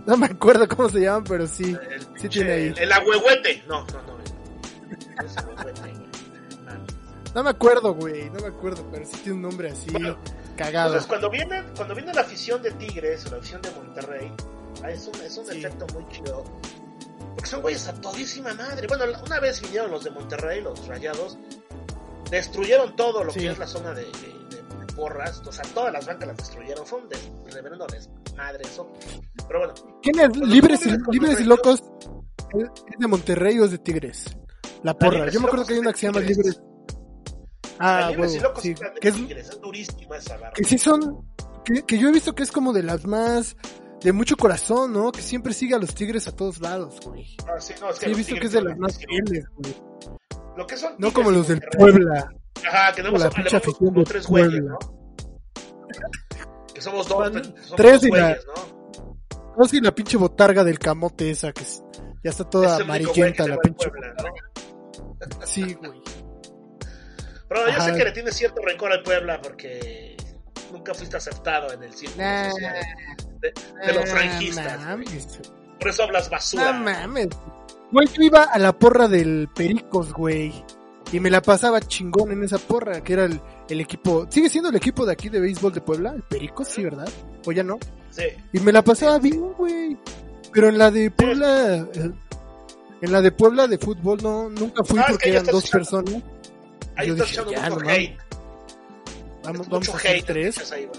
No 0.06 0.16
me 0.18 0.28
acuerdo 0.28 0.68
cómo 0.68 0.90
se 0.90 1.00
llaman, 1.00 1.24
pero 1.24 1.48
sí. 1.48 1.64
El, 1.90 2.02
Sí 2.02 2.08
pinche- 2.14 2.30
tiene 2.30 2.52
ahí. 2.52 2.74
El, 2.78 2.92
agüehuete. 2.92 3.64
No, 3.68 3.84
no, 3.88 4.02
no. 4.04 5.26
es 5.26 5.38
agüehuete, 5.38 5.82
güey. 5.82 5.94
Ah. 6.68 6.78
No 7.34 7.44
me 7.44 7.50
acuerdo, 7.50 7.94
güey. 7.96 8.30
No 8.30 8.40
me 8.42 8.48
acuerdo, 8.48 8.86
pero 8.92 9.06
sí 9.08 9.18
tiene 9.24 9.38
un 9.38 9.42
nombre 9.42 9.72
así. 9.72 9.90
Bueno, 9.90 10.18
cagado. 10.56 10.88
Entonces, 10.88 11.08
cuando 11.08 11.30
viene, 11.30 11.64
cuando 11.76 11.96
viene 11.96 12.14
la 12.14 12.22
afición 12.22 12.62
de 12.62 12.72
Tigres 12.72 13.26
o 13.28 13.32
la 13.32 13.38
afición 13.38 13.62
de 13.62 13.72
Monterrey, 13.72 14.32
ah, 14.84 14.92
es 14.92 15.08
un, 15.08 15.22
es 15.22 15.38
un 15.38 15.46
Sí. 15.48 15.58
efecto 15.60 15.86
muy 15.94 16.08
chido. 16.10 16.44
Porque 17.36 17.50
son 17.50 17.62
güeyes 17.62 17.88
a 17.88 17.94
todísima 17.94 18.54
madre. 18.54 18.88
Bueno, 18.88 19.04
una 19.26 19.40
vez 19.40 19.62
vinieron 19.62 19.92
los 19.92 20.04
de 20.04 20.12
Monterrey, 20.12 20.62
los 20.62 20.88
rayados, 20.88 21.38
destruyeron 22.32 22.96
todo 22.96 23.24
lo 23.24 23.32
Sí. 23.32 23.42
que 23.42 23.50
es 23.52 23.60
la 23.60 23.68
zona 23.68 23.94
de, 23.94 24.04
de- 24.06 24.12
de- 24.12 24.86
de 24.86 24.94
porras. 24.96 25.42
O 25.46 25.52
sea, 25.52 25.64
todas 25.74 25.92
las 25.94 26.06
bancas 26.06 26.28
las 26.30 26.38
destruyeron. 26.38 26.86
Fue 26.86 27.00
un 27.00 27.10
des, 27.10 27.30
reverendo 27.52 27.86
desmadre 27.88 28.64
eso. 28.66 28.92
Pero 29.48 29.60
bueno, 29.60 29.74
¿Quién 30.02 30.20
es? 30.20 30.38
Libres 30.38 30.86
y, 30.86 30.92
Libres 31.12 31.40
y 31.40 31.44
Locos. 31.44 31.84
¿Es 32.58 33.00
de 33.00 33.08
Monterrey 33.08 33.60
o 33.60 33.66
es 33.66 33.72
de 33.72 33.80
Tigres? 33.80 34.26
La 34.84 34.94
porra. 34.98 35.30
Yo 35.30 35.40
me 35.42 35.48
acuerdo 35.48 35.66
que 35.66 35.74
hay 35.74 35.80
una 35.80 35.92
que 35.92 36.00
se 36.00 36.06
llama. 36.08 36.20
Libres. 36.22 36.62
Ah, 37.80 38.10
y 38.12 38.16
Locos 38.16 38.62
sí. 38.64 38.74
Tigres, 38.74 38.94
Que, 39.02 39.08
es, 39.10 39.16
es 39.50 39.62
durísima 39.62 40.18
esa 40.18 40.38
barra. 40.38 40.54
que 40.54 40.64
sí 40.64 40.78
son, 40.78 41.26
que, 41.64 41.84
que 41.84 41.98
yo 41.98 42.10
he 42.10 42.12
visto 42.12 42.34
que 42.34 42.44
es 42.44 42.52
como 42.52 42.72
de 42.74 42.84
las 42.84 43.06
más, 43.06 43.56
de 44.02 44.12
mucho 44.14 44.38
corazón, 44.38 44.94
¿no? 44.94 45.12
Que 45.12 45.22
siempre 45.22 45.54
sigue 45.54 45.76
a 45.76 45.80
los 45.80 45.94
tigres 45.96 46.28
a 46.28 46.36
todos 46.36 46.60
lados, 46.62 47.00
güey. 47.06 47.36
Ah, 47.48 47.60
sí, 47.60 47.74
no, 47.82 47.90
es 47.90 48.00
que 48.00 48.06
Sí, 48.06 48.12
he 48.12 48.16
visto 48.16 48.36
que 48.36 48.46
es 48.48 48.54
de 48.54 48.62
las 48.64 48.78
más 48.78 48.98
fieles, 48.98 49.46
güey. 49.58 49.76
Lo 50.56 50.66
que 50.68 50.78
son 50.78 50.94
No 50.98 51.12
como 51.12 51.32
y 51.32 51.36
los 51.36 51.48
del. 51.50 51.62
Puebla. 51.78 52.30
Ajá, 52.66 52.94
que 52.96 53.04
no 53.04 53.12
Como 53.12 53.24
la 53.24 53.30
pinche 53.30 53.58
afición 53.58 53.94
de 53.94 54.04
tres 54.06 54.26
güeyes. 54.28 54.64
¿no? 54.64 54.78
Que 56.74 56.82
somos 56.82 57.08
dos, 57.08 57.18
Bueno, 57.18 57.44
somos 57.44 57.76
tres 57.76 57.94
dos 58.02 58.04
y 58.06 58.12
la- 58.12 58.28
güeyes, 58.28 58.46
¿no? 58.48 59.56
No 59.58 59.66
sé, 59.66 59.82
la 59.82 59.94
pinche 59.96 60.18
botarga 60.18 60.64
del 60.64 60.80
camote 60.80 61.30
esa 61.30 61.52
que 61.54 61.64
es- 61.64 61.82
ya 62.24 62.30
está 62.32 62.44
toda 62.50 62.74
güey 62.76 62.84
amarillenta 62.84 63.48
la 63.48 63.58
pinche. 63.58 63.90
Puebla, 63.90 64.14
¿no? 64.22 65.46
Sí, 65.46 65.74
güey. 65.76 65.92
Pero 67.48 67.66
yo 67.68 67.72
Ajá. 67.74 67.86
sé 67.92 67.94
que 67.98 68.04
le 68.04 68.12
tienes 68.12 68.36
cierto 68.36 68.62
rencor 68.64 68.92
al 68.92 69.04
Puebla 69.04 69.40
porque 69.42 70.18
nunca 70.72 70.94
fuiste 70.94 71.18
aceptado 71.18 71.72
en 71.74 71.84
el 71.84 71.94
círculo 71.94 72.24
Nah, 72.24 72.50
social 72.52 72.76
de, 73.42 73.54
de 73.88 73.94
los 73.94 74.10
franquistas. 74.10 74.80
mames. 74.82 75.40
Por 75.80 75.90
eso 75.90 76.04
hablas 76.04 76.30
basura. 76.30 76.72
No 76.74 76.84
mames. 76.84 77.28
Güey, 77.92 78.08
yo 78.08 78.24
iba 78.24 78.44
a 78.44 78.58
la 78.58 78.74
porra 78.74 79.08
del 79.08 79.48
Pericos, 79.56 80.12
güey. 80.14 80.52
Y 81.12 81.20
me 81.20 81.30
la 81.30 81.42
pasaba 81.42 81.80
chingón 81.82 82.32
en 82.32 82.44
esa 82.44 82.58
porra, 82.58 83.02
que 83.02 83.14
era 83.14 83.26
el, 83.26 83.40
el 83.70 83.80
equipo. 83.80 84.26
¿Sigue 84.30 84.50
siendo 84.50 84.70
el 84.70 84.76
equipo 84.76 85.06
de 85.06 85.14
aquí 85.14 85.30
de 85.30 85.40
béisbol 85.40 85.72
de 85.72 85.82
Puebla? 85.82 86.14
¿El 86.16 86.24
Pericos? 86.24 86.68
Sí, 86.68 86.84
¿verdad? 86.84 87.08
¿O 87.46 87.52
ya 87.52 87.64
no? 87.64 87.78
Sí. 88.10 88.24
Y 88.54 88.60
me 88.60 88.72
la 88.72 88.82
pasaba 88.84 89.20
bien, 89.20 89.54
güey. 89.54 89.96
Pero 90.52 90.70
en 90.70 90.80
la 90.80 90.90
de 90.90 91.12
Puebla. 91.12 91.76
eh, 91.94 92.12
En 93.02 93.12
la 93.12 93.22
de 93.22 93.32
Puebla 93.32 93.68
de 93.68 93.78
fútbol 93.78 94.18
no, 94.24 94.50
nunca 94.50 94.84
fui 94.84 94.98
Ah, 95.00 95.06
porque 95.10 95.30
eran 95.30 95.46
dos 95.46 95.70
personas. 95.70 96.16
Ahí 96.98 97.12
dije, 97.12 97.24
echando 97.32 97.52
mucho 97.52 97.70
no 97.80 97.90
hate. 97.90 98.18
Vamos, 99.44 99.68
mucho 99.68 99.92
vamos 99.92 100.06
hate 100.06 100.26
tres. 100.26 100.72
ahí, 100.72 100.90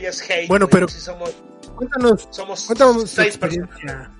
ya 0.00 0.08
es 0.08 0.30
hate. 0.30 0.48
Bueno, 0.48 0.68
pero- 0.68 0.88
Si 0.88 1.00
somos, 1.00 1.30
Cuéntanos, 1.76 2.28
somos 2.30 2.66
cuéntanos 2.66 3.10
seis 3.10 3.36
personas. 3.36 4.10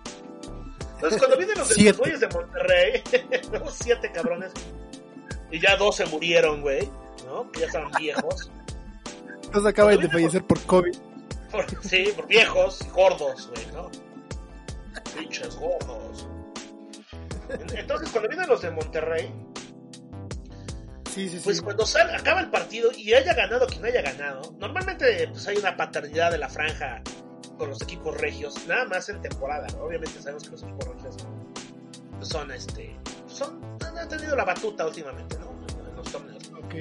Entonces, 0.95 1.19
cuando 1.19 1.37
vienen 1.37 1.59
los, 1.59 1.97
güeyes 1.99 2.21
de 2.21 2.29
Monterrey, 2.29 3.03
los 3.53 3.75
siete 3.75 4.11
cabrones, 4.13 4.53
y 5.51 5.61
ya 5.61 5.77
dos 5.77 5.97
se 5.97 6.07
murieron, 6.07 6.63
güey, 6.63 6.89
¿no? 7.27 7.51
Que 7.53 7.61
ya 7.61 7.67
estaban 7.67 7.93
viejos. 7.99 8.51
Entonces 9.45 9.67
acaban 9.71 10.01
de 10.01 10.09
fallecer 10.09 10.43
por 10.45 10.61
COVID. 10.63 10.97
Por- 11.53 11.85
sí, 11.85 12.13
por 12.17 12.27
viejos 12.27 12.81
y 12.85 12.91
gordos, 12.91 13.49
güey, 13.55 13.67
¿no? 13.73 13.91
Pinches 15.17 15.55
gordos. 15.57 16.27
Entonces, 17.77 18.09
cuando 18.11 18.29
vienen 18.29 18.49
los 18.49 18.63
de 18.63 18.71
Monterrey, 18.71 19.33
Sí, 21.15 21.29
sí, 21.29 21.37
sí. 21.39 21.45
pues 21.45 21.63
cuando 21.63 21.87
sale, 21.87 22.13
acaba 22.15 22.41
el 22.41 22.51
partido 22.51 22.91
y 22.97 23.13
haya 23.15 23.33
ganado 23.35 23.67
quien 23.67 23.85
haya 23.85 24.03
ganado, 24.03 24.55
normalmente 24.59 25.29
pues 25.29 25.47
hay 25.47 25.57
una 25.59 25.77
paternidad 25.77 26.33
de 26.33 26.39
la 26.39 26.49
franja 26.49 27.03
con 27.57 27.71
los 27.71 27.81
equipos 27.83 28.17
regios, 28.21 28.55
nada 28.67 28.85
más 28.87 29.09
en 29.09 29.23
temporada. 29.23 29.67
¿no? 29.77 29.85
Obviamente 29.85 30.21
sabemos 30.21 30.43
que 30.45 30.51
los 30.51 30.63
equipos 30.65 30.89
regios 30.89 31.17
son, 32.21 32.51
este, 32.51 32.97
son, 33.29 33.61
han 33.97 34.09
tenido 34.09 34.35
la 34.35 34.45
batuta 34.45 34.87
últimamente, 34.87 35.39
¿no? 35.39 35.53
En 35.89 35.97
los 35.97 36.11
torneos. 36.11 36.51
Ok. 36.57 36.75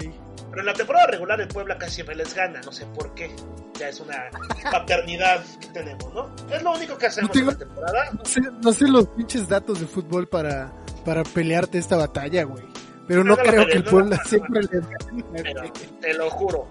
Pero 0.50 0.62
en 0.62 0.66
la 0.66 0.74
temporada 0.74 1.08
regular 1.08 1.40
el 1.42 1.48
Puebla 1.48 1.78
casi 1.78 1.96
siempre 1.96 2.16
les 2.16 2.34
gana, 2.34 2.62
no 2.66 2.72
sé 2.72 2.86
por 2.88 3.14
qué. 3.14 3.32
Ya 3.80 3.90
es 3.90 4.00
una 4.00 4.30
paternidad 4.72 5.44
que 5.60 5.68
tenemos, 5.68 6.14
¿no? 6.14 6.30
Es 6.52 6.62
lo 6.64 6.72
único 6.74 6.98
que 6.98 7.08
hacemos 7.08 7.30
No 7.30 7.34
tengo- 7.34 7.52
en 7.52 7.60
la 7.60 7.66
temporada. 7.66 8.12
No 8.14 8.26
sé, 8.26 8.42
no 8.64 8.74
sé 8.74 8.88
los 8.88 9.08
pinches 9.10 9.48
datos 9.48 9.80
de 9.80 9.88
fútbol 9.88 10.28
para, 10.28 10.72
para 11.06 11.24
pelearte 11.24 11.78
esta 11.78 11.98
batalla, 11.98 12.44
güey. 12.44 12.64
Pero 13.08 13.24
no 13.24 13.36
la 13.36 13.44
creo 13.44 13.66
que 13.68 13.74
el 13.74 13.84
Puebla 13.84 14.16
la- 14.18 14.24
siempre 14.24 14.62
les 14.62 14.72
gane. 14.72 15.72
Te 16.02 16.14
lo 16.14 16.30
juro. 16.30 16.68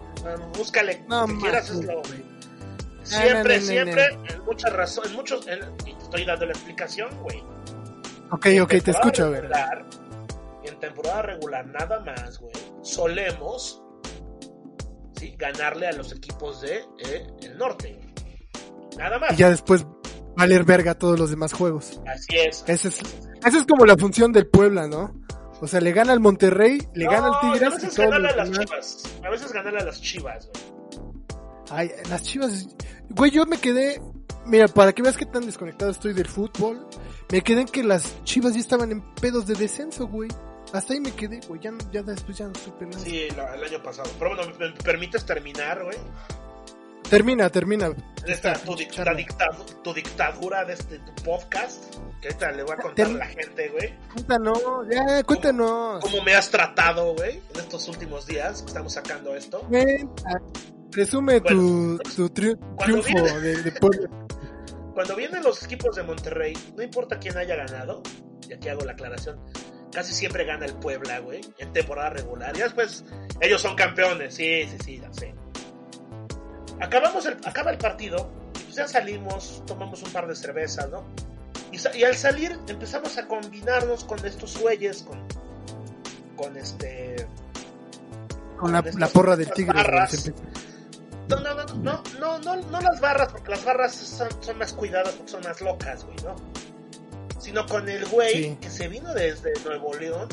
Búscale 0.56 1.04
No 1.08 1.26
que 1.26 1.36
quieras, 1.38 1.68
es 1.70 1.84
lo, 1.84 2.00
güey. 2.02 2.24
Siempre, 3.02 3.60
siempre, 3.60 4.04
en 4.32 4.44
muchas 4.44 4.72
razones, 4.72 5.12
muchos, 5.12 5.46
en- 5.48 5.60
y 5.86 5.92
te 5.94 6.02
estoy 6.04 6.24
dando 6.24 6.46
la 6.46 6.52
explicación, 6.52 7.08
güey. 7.22 7.42
Ok, 8.30 8.46
En 8.46 8.60
ok, 8.62 8.68
te 8.82 8.90
escucho, 8.92 9.24
a 9.24 9.28
ver. 9.30 9.42
regular, 9.42 9.84
En 10.64 10.78
temporada 10.78 11.22
regular, 11.22 11.66
nada 11.66 12.00
más, 12.00 12.38
güey. 12.38 12.52
Solemos, 12.82 13.82
sí, 15.18 15.34
ganarle 15.36 15.88
a 15.88 15.92
los 15.92 16.12
equipos 16.12 16.60
de 16.60 16.76
eh, 17.04 17.26
el 17.42 17.58
norte. 17.58 17.98
Nada 18.96 19.18
más. 19.18 19.32
Y 19.32 19.36
ya 19.36 19.50
después 19.50 19.84
valer 20.36 20.64
verga 20.64 20.94
todos 20.94 21.18
los 21.18 21.30
demás 21.30 21.52
juegos. 21.52 22.00
Así 22.06 22.36
es. 22.38 22.64
Esa 22.68 22.88
es, 22.88 23.00
esa 23.44 23.58
es 23.58 23.66
como 23.66 23.84
la 23.86 23.96
función 23.96 24.32
del 24.32 24.46
Puebla, 24.46 24.86
¿no? 24.86 25.12
O 25.62 25.66
sea, 25.68 25.80
le 25.80 25.92
gana 25.92 26.12
al 26.12 26.18
Monterrey, 26.20 26.78
le 26.92 27.04
gana 27.06 27.28
al 27.28 27.40
Tigres 27.40 27.72
A 27.72 27.76
veces 27.76 27.96
ganarle 27.96 28.28
a 28.30 28.36
las 28.36 28.50
demás. 28.50 28.66
chivas. 28.66 29.20
A 29.24 29.30
veces 29.30 29.52
ganarle 29.52 29.78
a 29.80 29.84
las 29.84 30.00
chivas, 30.02 30.48
güey. 30.52 30.64
Ay, 31.70 31.90
las 32.10 32.22
chivas. 32.24 32.66
Güey, 33.08 33.30
yo 33.30 33.46
me 33.46 33.58
quedé. 33.58 34.02
Mira, 34.44 34.66
para 34.66 34.92
que 34.92 35.02
veas 35.02 35.16
qué 35.16 35.24
tan 35.24 35.46
desconectado 35.46 35.90
estoy 35.92 36.14
del 36.14 36.26
fútbol, 36.26 36.84
me 37.30 37.42
quedé 37.42 37.60
en 37.60 37.68
que 37.68 37.84
las 37.84 38.22
chivas 38.24 38.54
ya 38.54 38.60
estaban 38.60 38.90
en 38.90 39.14
pedos 39.14 39.46
de 39.46 39.54
descenso, 39.54 40.08
güey. 40.08 40.28
Hasta 40.72 40.94
ahí 40.94 41.00
me 41.00 41.12
quedé, 41.12 41.38
güey. 41.46 41.60
Ya, 41.60 41.70
ya 41.92 42.02
después 42.02 42.36
ya 42.36 42.48
no 42.48 42.54
supe 42.56 42.84
nada. 42.86 42.98
Sí, 42.98 43.28
la- 43.36 43.54
el 43.54 43.62
año 43.62 43.80
pasado. 43.82 44.10
Pero 44.18 44.34
bueno, 44.34 44.52
¿me, 44.58 44.68
me 44.68 44.72
permites 44.78 45.24
terminar, 45.24 45.84
güey? 45.84 45.96
Termina, 47.12 47.50
termina. 47.50 47.90
Esta, 48.26 48.54
tu, 48.54 48.72
dic- 48.74 48.96
la 49.04 49.14
tu 49.82 49.92
dictadura 49.92 50.64
de 50.64 50.72
este 50.72 50.98
tu 50.98 51.14
podcast. 51.22 51.94
Que 52.22 52.28
ahorita 52.28 52.52
le 52.52 52.62
voy 52.62 52.72
a 52.72 52.76
contar 52.76 53.06
a 53.06 53.10
la 53.10 53.26
gente, 53.26 53.68
güey. 53.68 53.94
Cuéntanos, 54.14 54.58
ya, 54.90 55.22
cuéntanos. 55.24 56.00
Cómo 56.02 56.22
me 56.22 56.34
has 56.34 56.48
tratado, 56.50 57.14
güey, 57.14 57.42
en 57.52 57.60
estos 57.60 57.86
últimos 57.88 58.26
días 58.26 58.62
que 58.62 58.68
estamos 58.68 58.94
sacando 58.94 59.36
esto. 59.36 59.60
Cuenta. 59.68 60.40
Resume 60.92 61.42
tu, 61.42 61.98
tu 62.16 62.30
triu- 62.30 62.58
Cuando 62.76 63.02
triunfo 63.02 63.24
viene- 63.24 63.40
de, 63.40 63.62
de 63.62 63.72
Puebla. 63.72 64.08
Cuando 64.94 65.14
vienen 65.14 65.42
los 65.42 65.62
equipos 65.64 65.94
de 65.96 66.02
Monterrey, 66.04 66.54
no 66.76 66.82
importa 66.82 67.18
quién 67.18 67.36
haya 67.36 67.56
ganado, 67.56 68.02
y 68.48 68.54
aquí 68.54 68.68
hago 68.70 68.86
la 68.86 68.92
aclaración, 68.92 69.38
casi 69.92 70.14
siempre 70.14 70.44
gana 70.46 70.64
el 70.64 70.74
Puebla, 70.76 71.18
güey, 71.18 71.42
en 71.58 71.72
temporada 71.74 72.08
regular. 72.10 72.56
Y 72.56 72.60
después 72.60 73.04
ellos 73.40 73.60
son 73.60 73.74
campeones, 73.76 74.34
sí, 74.34 74.64
sí, 74.70 74.76
sí, 74.82 75.00
ya 75.00 75.12
sé. 75.12 75.34
Acabamos 76.82 77.24
el, 77.26 77.38
acaba 77.44 77.70
el 77.70 77.78
partido, 77.78 78.30
pues 78.52 78.74
ya 78.74 78.88
salimos, 78.88 79.62
tomamos 79.66 80.02
un 80.02 80.10
par 80.10 80.26
de 80.26 80.34
cervezas, 80.34 80.90
¿no? 80.90 81.04
Y, 81.70 82.04
al 82.04 82.16
salir 82.16 82.58
empezamos 82.68 83.16
a 83.18 83.26
combinarnos 83.26 84.04
con 84.04 84.24
estos 84.26 84.58
güeyes, 84.58 85.02
con, 85.04 85.20
con 86.36 86.56
este... 86.56 87.26
Con 88.58 88.72
la, 88.72 88.82
con 88.82 88.90
la 89.00 89.06
estas- 89.06 89.10
porra 89.10 89.36
del 89.36 89.50
Tigre. 89.52 89.72
barras. 89.74 90.30
No, 91.28 91.36
no, 91.40 91.54
no, 91.54 91.64
no, 91.76 92.02
no, 92.18 92.38
no, 92.40 92.56
no 92.56 92.80
las 92.80 93.00
barras, 93.00 93.28
porque 93.32 93.50
las 93.50 93.64
barras 93.64 93.94
son, 93.94 94.28
son 94.42 94.58
más 94.58 94.72
cuidadas 94.74 95.14
porque 95.14 95.30
son 95.32 95.42
más 95.44 95.60
locas, 95.62 96.04
güey, 96.04 96.16
¿no? 96.24 96.36
Sino 97.40 97.64
con 97.66 97.88
el 97.88 98.04
güey 98.06 98.32
Sí. 98.32 98.58
que 98.60 98.68
se 98.70 98.88
vino 98.88 99.14
desde 99.14 99.52
Nuevo 99.64 99.94
León, 99.94 100.28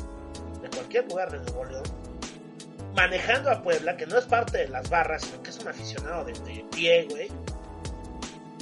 de 0.61 0.69
cualquier 0.69 1.07
lugar 1.07 1.31
de 1.31 1.37
Nuevo 1.39 1.63
León, 1.65 1.83
manejando 2.99 3.49
a 3.51 3.61
Puebla, 3.61 3.95
que 3.97 4.05
no 4.05 4.17
es 4.17 4.25
parte 4.25 4.57
de 4.59 4.67
las 4.67 4.89
barras, 4.89 5.23
sino 5.23 5.41
que 5.41 5.49
es 5.51 5.59
un 5.59 5.67
aficionado 5.69 6.25
de, 6.25 6.33
de 6.33 6.65
pie, 6.75 7.07
güey, 7.09 7.29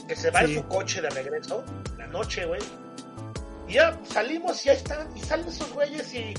que 0.08 0.16
se 0.16 0.30
va 0.32 0.42
Sí. 0.46 0.54
en 0.54 0.62
su 0.62 0.68
coche 0.68 1.02
de 1.02 1.10
regreso, 1.10 1.64
la 1.98 2.08
noche, 2.08 2.46
güey, 2.46 2.62
y 3.68 3.74
ya 3.74 3.98
salimos 4.10 4.66
y 4.66 4.70
ahí 4.70 4.78
están, 4.78 5.08
y 5.16 5.20
salen 5.22 5.48
esos 5.48 5.72
güeyes 5.74 6.14
y, 6.14 6.34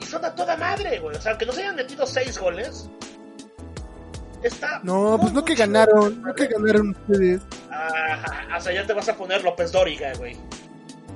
y 0.00 0.04
son 0.06 0.24
a 0.24 0.34
toda 0.34 0.56
madre, 0.56 0.98
güey, 1.00 1.16
o 1.16 1.20
sea, 1.20 1.32
aunque 1.32 1.46
nos 1.46 1.56
hayan 1.58 1.76
metido 1.76 2.06
seis 2.06 2.38
goles, 2.38 2.88
está... 4.42 4.80
No, 4.82 5.18
pues 5.20 5.32
no 5.32 5.44
que 5.44 5.54
ganaron, 5.54 6.22
no 6.22 6.34
que 6.34 6.46
ganaron 6.46 6.90
ustedes. 6.90 7.42
Ajá, 7.70 8.56
o 8.56 8.60
sea, 8.60 8.72
ya 8.72 8.86
te 8.86 8.92
vas 8.92 9.08
a 9.08 9.16
poner 9.16 9.42
López 9.44 9.70
Dóriga, 9.72 10.12
güey. 10.16 10.36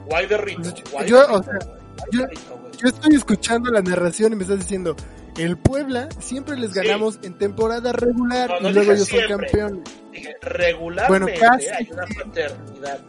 Guay 0.06 0.26
de 0.26 0.36
rico. 0.36 0.62
Guay 0.92 1.08
yo, 1.08 1.18
de 1.18 1.24
o 1.24 1.38
rico, 1.38 1.42
sea, 1.44 1.58
güey, 1.58 1.80
guay 1.96 2.08
yo- 2.12 2.20
de 2.20 2.26
rico, 2.28 2.58
güey. 2.60 2.72
Yo 2.78 2.88
estoy 2.88 3.14
escuchando 3.14 3.70
la 3.70 3.80
narración 3.82 4.32
y 4.32 4.36
me 4.36 4.42
estás 4.42 4.58
diciendo, 4.58 4.96
el 5.36 5.56
Puebla 5.58 6.08
siempre 6.20 6.56
les 6.56 6.72
Sí. 6.72 6.80
ganamos 6.80 7.18
en 7.22 7.36
temporada 7.38 7.92
regular 7.92 8.48
No, 8.50 8.60
no 8.60 8.68
y 8.70 8.72
luego 8.72 8.92
ellos 8.92 9.08
son 9.08 9.20
campeones. 9.28 9.82
Dije, 10.12 10.36
regularmente 10.42 11.26
Bueno, 11.26 11.40
casi. 11.40 11.68
hay 11.68 11.88
una 11.90 12.04
paternidad. 12.06 13.00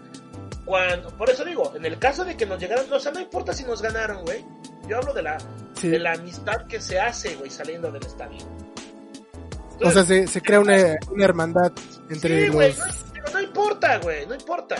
Cuando, 0.65 1.09
por 1.17 1.29
eso 1.29 1.43
digo, 1.43 1.73
en 1.75 1.85
el 1.85 1.99
caso 1.99 2.23
de 2.23 2.37
que 2.37 2.45
nos 2.45 2.59
llegaran, 2.59 2.85
o 2.91 2.99
sea, 2.99 3.11
no 3.11 3.19
importa 3.19 3.51
si 3.53 3.63
nos 3.65 3.81
ganaron, 3.81 4.23
güey. 4.23 4.45
Yo 4.87 4.97
hablo 4.97 5.13
de 5.13 5.21
la, 5.23 5.37
Sí. 5.75 5.89
de 5.89 5.99
la 5.99 6.13
amistad 6.13 6.65
que 6.67 6.79
se 6.79 6.99
hace, 6.99 7.35
güey, 7.35 7.49
saliendo 7.49 7.91
del 7.91 8.05
estadio. 8.05 8.39
O 9.81 9.91
sea, 9.91 10.03
se, 10.05 10.27
se 10.27 10.41
crea 10.41 10.59
una, 10.61 10.77
una 11.11 11.25
hermandad 11.25 11.73
entre 12.09 12.45
sí, 12.45 12.49
güey, 12.49 12.69
los... 12.69 12.77
no, 12.79 12.85
pero 13.13 13.31
no 13.33 13.41
importa, 13.41 13.97
güey, 13.97 14.25
no 14.27 14.35
importa. 14.35 14.75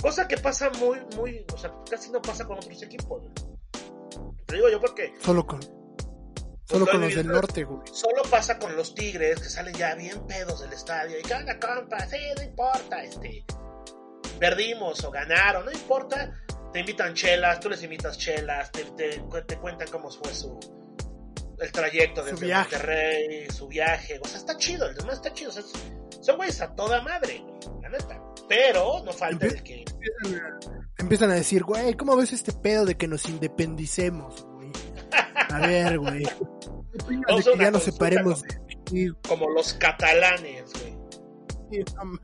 Cosa 0.00 0.28
que 0.28 0.36
pasa 0.36 0.70
muy, 0.78 0.98
muy, 1.16 1.44
o 1.52 1.58
sea, 1.58 1.72
casi 1.90 2.10
no 2.12 2.22
pasa 2.22 2.44
con 2.46 2.58
otros 2.58 2.80
equipos, 2.82 3.20
güey. 3.22 3.32
Te 4.46 4.54
digo 4.56 4.68
yo 4.68 4.80
porque 4.80 5.12
Solo 5.20 5.44
con... 5.46 5.58
Solo 6.70 6.86
con 6.86 7.00
los 7.00 7.14
del 7.14 7.26
norte, 7.26 7.64
güey. 7.64 7.80
Solo 7.92 8.22
pasa 8.30 8.58
con 8.58 8.76
los 8.76 8.94
tigres 8.94 9.40
que 9.40 9.48
salen 9.48 9.74
ya 9.74 9.94
bien 9.96 10.24
pedos 10.26 10.60
del 10.60 10.72
estadio. 10.72 11.18
Y 11.18 11.22
cada 11.22 11.58
compa, 11.58 12.06
sí, 12.06 12.16
no 12.36 12.42
importa, 12.42 13.02
este. 13.02 13.44
Perdimos 14.38 15.02
o 15.04 15.10
ganaron, 15.10 15.64
no 15.64 15.72
importa. 15.72 16.32
te 16.72 16.80
invitan 16.80 17.14
chelas, 17.14 17.58
tú 17.58 17.68
les 17.68 17.82
invitas 17.82 18.16
chelas, 18.16 18.70
te, 18.70 18.84
te, 18.84 19.20
te 19.46 19.56
cuentan 19.58 19.88
cómo 19.88 20.10
fue 20.10 20.32
su 20.32 20.58
el 21.60 21.72
trayecto 21.72 22.24
desde 22.24 22.46
viaje. 22.46 22.76
Monterrey, 22.76 23.50
su 23.50 23.68
viaje, 23.68 24.18
o 24.22 24.26
sea, 24.26 24.38
está 24.38 24.56
chido, 24.56 24.88
el 24.88 24.94
demás 24.94 25.16
está 25.16 25.32
chido, 25.32 25.50
o 25.50 25.52
sea, 25.52 25.62
son 26.20 26.36
güeyes 26.36 26.60
a 26.60 26.74
toda 26.74 27.02
madre, 27.02 27.38
güey, 27.38 27.82
la 27.82 27.88
neta. 27.90 28.22
Pero 28.48 29.02
no 29.04 29.12
falta 29.12 29.46
el 29.46 29.62
que 29.62 29.84
Empiezan 29.84 30.40
a, 30.42 30.58
empiezan 30.98 31.30
a 31.30 31.34
decir, 31.34 31.62
güey, 31.62 31.94
¿cómo 31.94 32.16
ves 32.16 32.32
este 32.32 32.52
pedo 32.52 32.84
de 32.84 32.96
que 32.96 33.06
nos 33.06 33.28
independicemos, 33.28 34.44
güey? 34.44 34.72
A 35.50 35.58
ver, 35.66 35.98
güey. 35.98 36.22
¿Qué 36.92 37.04
opinas 37.04 37.24
Vamos 37.28 37.44
de 37.44 37.50
a 37.50 37.54
que 37.56 37.64
ya 37.64 37.70
nos 37.70 37.82
separemos 37.82 38.42
¿no? 38.42 38.48
de 38.90 39.12
como 39.28 39.48
los 39.50 39.72
catalanes, 39.74 40.72
güey. 40.72 41.84
No. 41.94 42.18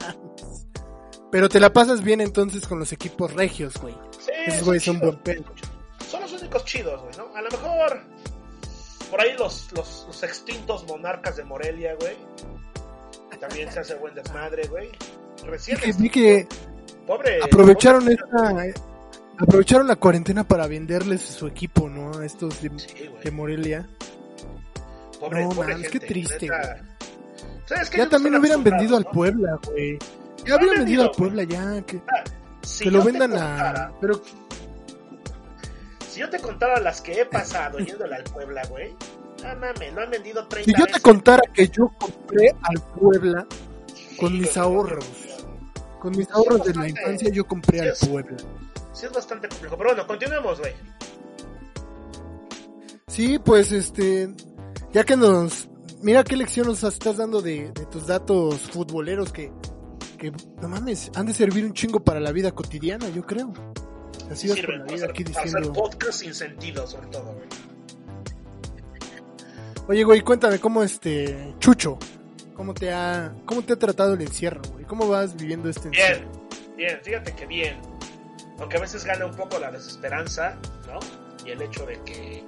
Pero 1.31 1.49
te 1.49 1.61
la 1.61 1.73
pasas 1.73 2.03
bien 2.03 2.21
entonces 2.21 2.67
con 2.67 2.79
los 2.79 2.93
equipos 2.93 3.33
regios, 3.35 3.75
güey. 3.81 3.95
Sí, 4.19 4.33
Esos 4.47 4.65
güeyes 4.65 4.85
son 4.85 4.99
buen 5.01 5.17
pedo. 5.23 5.45
Son 6.09 6.21
los 6.21 6.33
únicos 6.33 6.65
chidos, 6.65 7.01
güey, 7.03 7.17
¿no? 7.17 7.37
A 7.37 7.43
lo 7.43 7.51
mejor 7.51 8.01
por 9.11 9.21
ahí 9.21 9.37
los, 9.39 9.71
los, 9.73 10.05
los 10.07 10.23
extintos 10.23 10.87
monarcas 10.89 11.37
de 11.37 11.45
Morelia, 11.45 11.95
güey. 12.01 12.17
También 13.41 13.71
se 13.71 13.81
hace 13.81 13.95
buen 13.97 14.15
desmadre, 14.15 14.67
güey. 14.69 14.91
Recién 15.45 15.79
Vi 15.99 16.09
que, 16.11 16.39
este, 16.39 16.57
pobre 17.07 17.39
aprovecharon 17.43 18.05
pobre- 18.05 18.15
esta... 18.15 18.67
eh, 18.67 18.75
Aprovecharon 19.39 19.87
la 19.87 19.97
cuarentena 19.97 20.45
para 20.49 20.67
venderles 20.67 21.21
su 21.21 21.47
equipo, 21.47 21.91
¿no? 21.91 22.19
A 22.19 22.25
estos 22.25 22.63
de, 22.63 22.71
Sí, 22.79 23.11
de 23.23 23.31
Morelia. 23.31 23.87
Pobre, 25.29 25.43
No, 25.45 25.49
pobre 25.51 25.73
gente, 25.75 25.91
qué 25.91 26.01
triste, 26.01 26.39
neta. 26.49 26.81
¿Sabes 27.67 27.91
qué? 27.91 27.99
Ya 27.99 28.09
también 28.09 28.35
están 28.35 28.41
hubieran 28.41 28.65
vendido 28.65 28.97
al 28.97 29.05
Puebla, 29.07 29.59
güey. 29.67 29.99
Ya 30.45 30.51
Lo 30.51 30.57
hubieran 30.59 30.79
vendido 30.79 31.03
al 31.03 31.11
Puebla, 31.11 31.43
ya. 31.45 31.83
Que, 31.83 31.97
¿no? 31.97 32.03
Si 32.63 32.85
que 32.85 32.91
yo 32.91 32.99
lo 32.99 33.05
vendan 33.05 33.31
contara- 33.31 33.85
a... 33.87 34.01
Pero 34.01 34.23
Si 36.09 36.21
yo 36.21 36.31
te 36.31 36.39
contara 36.39 36.81
las 36.81 37.01
que 37.01 37.21
he 37.21 37.27
pasado 37.27 37.79
yéndole 37.79 38.15
al 38.17 38.25
Puebla, 38.25 38.63
güey. 38.69 38.95
No 39.43 39.55
mames, 39.57 39.93
lo 39.93 40.01
han 40.01 40.11
vendido 40.11 40.47
30 40.47 40.65
Si 40.65 40.73
yo 40.79 40.85
te 40.87 40.93
veces. 40.93 41.03
contara 41.03 41.43
que 41.53 41.69
yo 41.69 41.89
compré 41.99 42.55
al 42.63 42.81
Puebla 42.99 43.47
con 44.19 44.31
Sí, 44.33 44.39
mis 44.39 44.57
ahorros, 44.57 45.05
con 46.01 46.17
mis 46.17 46.31
ahorros 46.31 46.65
de 46.65 46.75
la 46.75 46.89
infancia 46.89 47.29
yo 47.31 47.45
compré 47.47 47.81
al 47.83 47.95
Sí, 47.97 48.07
Puebla. 48.07 48.37
Sí, 48.93 49.05
es 49.07 49.13
bastante 49.13 49.49
complejo. 49.49 49.77
Pero 49.77 49.91
bueno, 49.91 50.07
continuemos, 50.07 50.59
güey. 50.59 50.73
Sí, 53.09 53.39
pues 53.39 53.73
este, 53.73 54.35
ya 54.93 55.05
que 55.05 55.17
nos, 55.17 55.69
mira 56.03 56.25
qué 56.25 56.37
lección 56.37 56.67
nos 56.67 56.83
estás 56.83 57.17
dando 57.17 57.43
de, 57.43 57.73
de 57.73 57.87
tus 57.87 58.07
datos 58.07 58.61
futboleros 58.71 59.33
que, 59.33 59.53
que, 60.19 60.33
no 60.61 60.69
mames, 60.69 61.11
han 61.15 61.27
de 61.27 61.35
servir 61.35 61.65
un 61.65 61.73
chingo 61.73 62.01
para 62.01 62.21
la 62.21 62.33
vida 62.33 62.53
cotidiana, 62.53 63.09
yo 63.09 63.25
creo. 63.25 63.53
Así 64.31 64.49
Sirven 64.49 64.81
la 64.81 64.85
vida 64.87 64.95
hacer, 64.97 65.11
aquí 65.11 65.25
para 65.25 65.41
hacer 65.41 65.61
diciendo, 65.61 65.73
podcast 65.73 66.21
sin 66.21 66.35
sentido, 66.35 66.87
sobre 66.87 67.07
todo, 67.09 67.33
güey. 67.35 67.49
oye 69.89 70.05
güey, 70.05 70.21
cuéntame 70.23 70.59
cómo 70.59 70.83
este, 70.83 71.55
Chucho, 71.61 71.99
cómo 72.55 72.75
te 72.75 72.93
ha, 72.93 73.35
cómo 73.45 73.63
te 73.63 73.75
ha 73.75 73.79
tratado 73.79 74.15
el 74.15 74.23
encierro, 74.23 74.63
güey, 74.73 74.85
cómo 74.85 75.09
vas 75.09 75.37
viviendo 75.37 75.69
este 75.69 75.89
encierro. 75.89 76.29
Bien, 76.77 76.77
bien, 76.77 77.01
fíjate 77.03 77.35
que 77.35 77.47
bien. 77.47 77.81
Aunque 78.59 78.79
a 78.79 78.81
veces 78.81 79.05
gana 79.05 79.27
un 79.27 79.35
poco 79.37 79.59
la 79.59 79.71
desesperanza, 79.71 80.59
¿no? 80.87 80.99
Y 81.45 81.51
el 81.51 81.63
hecho 81.63 81.85
de 81.87 82.01
que, 82.03 82.45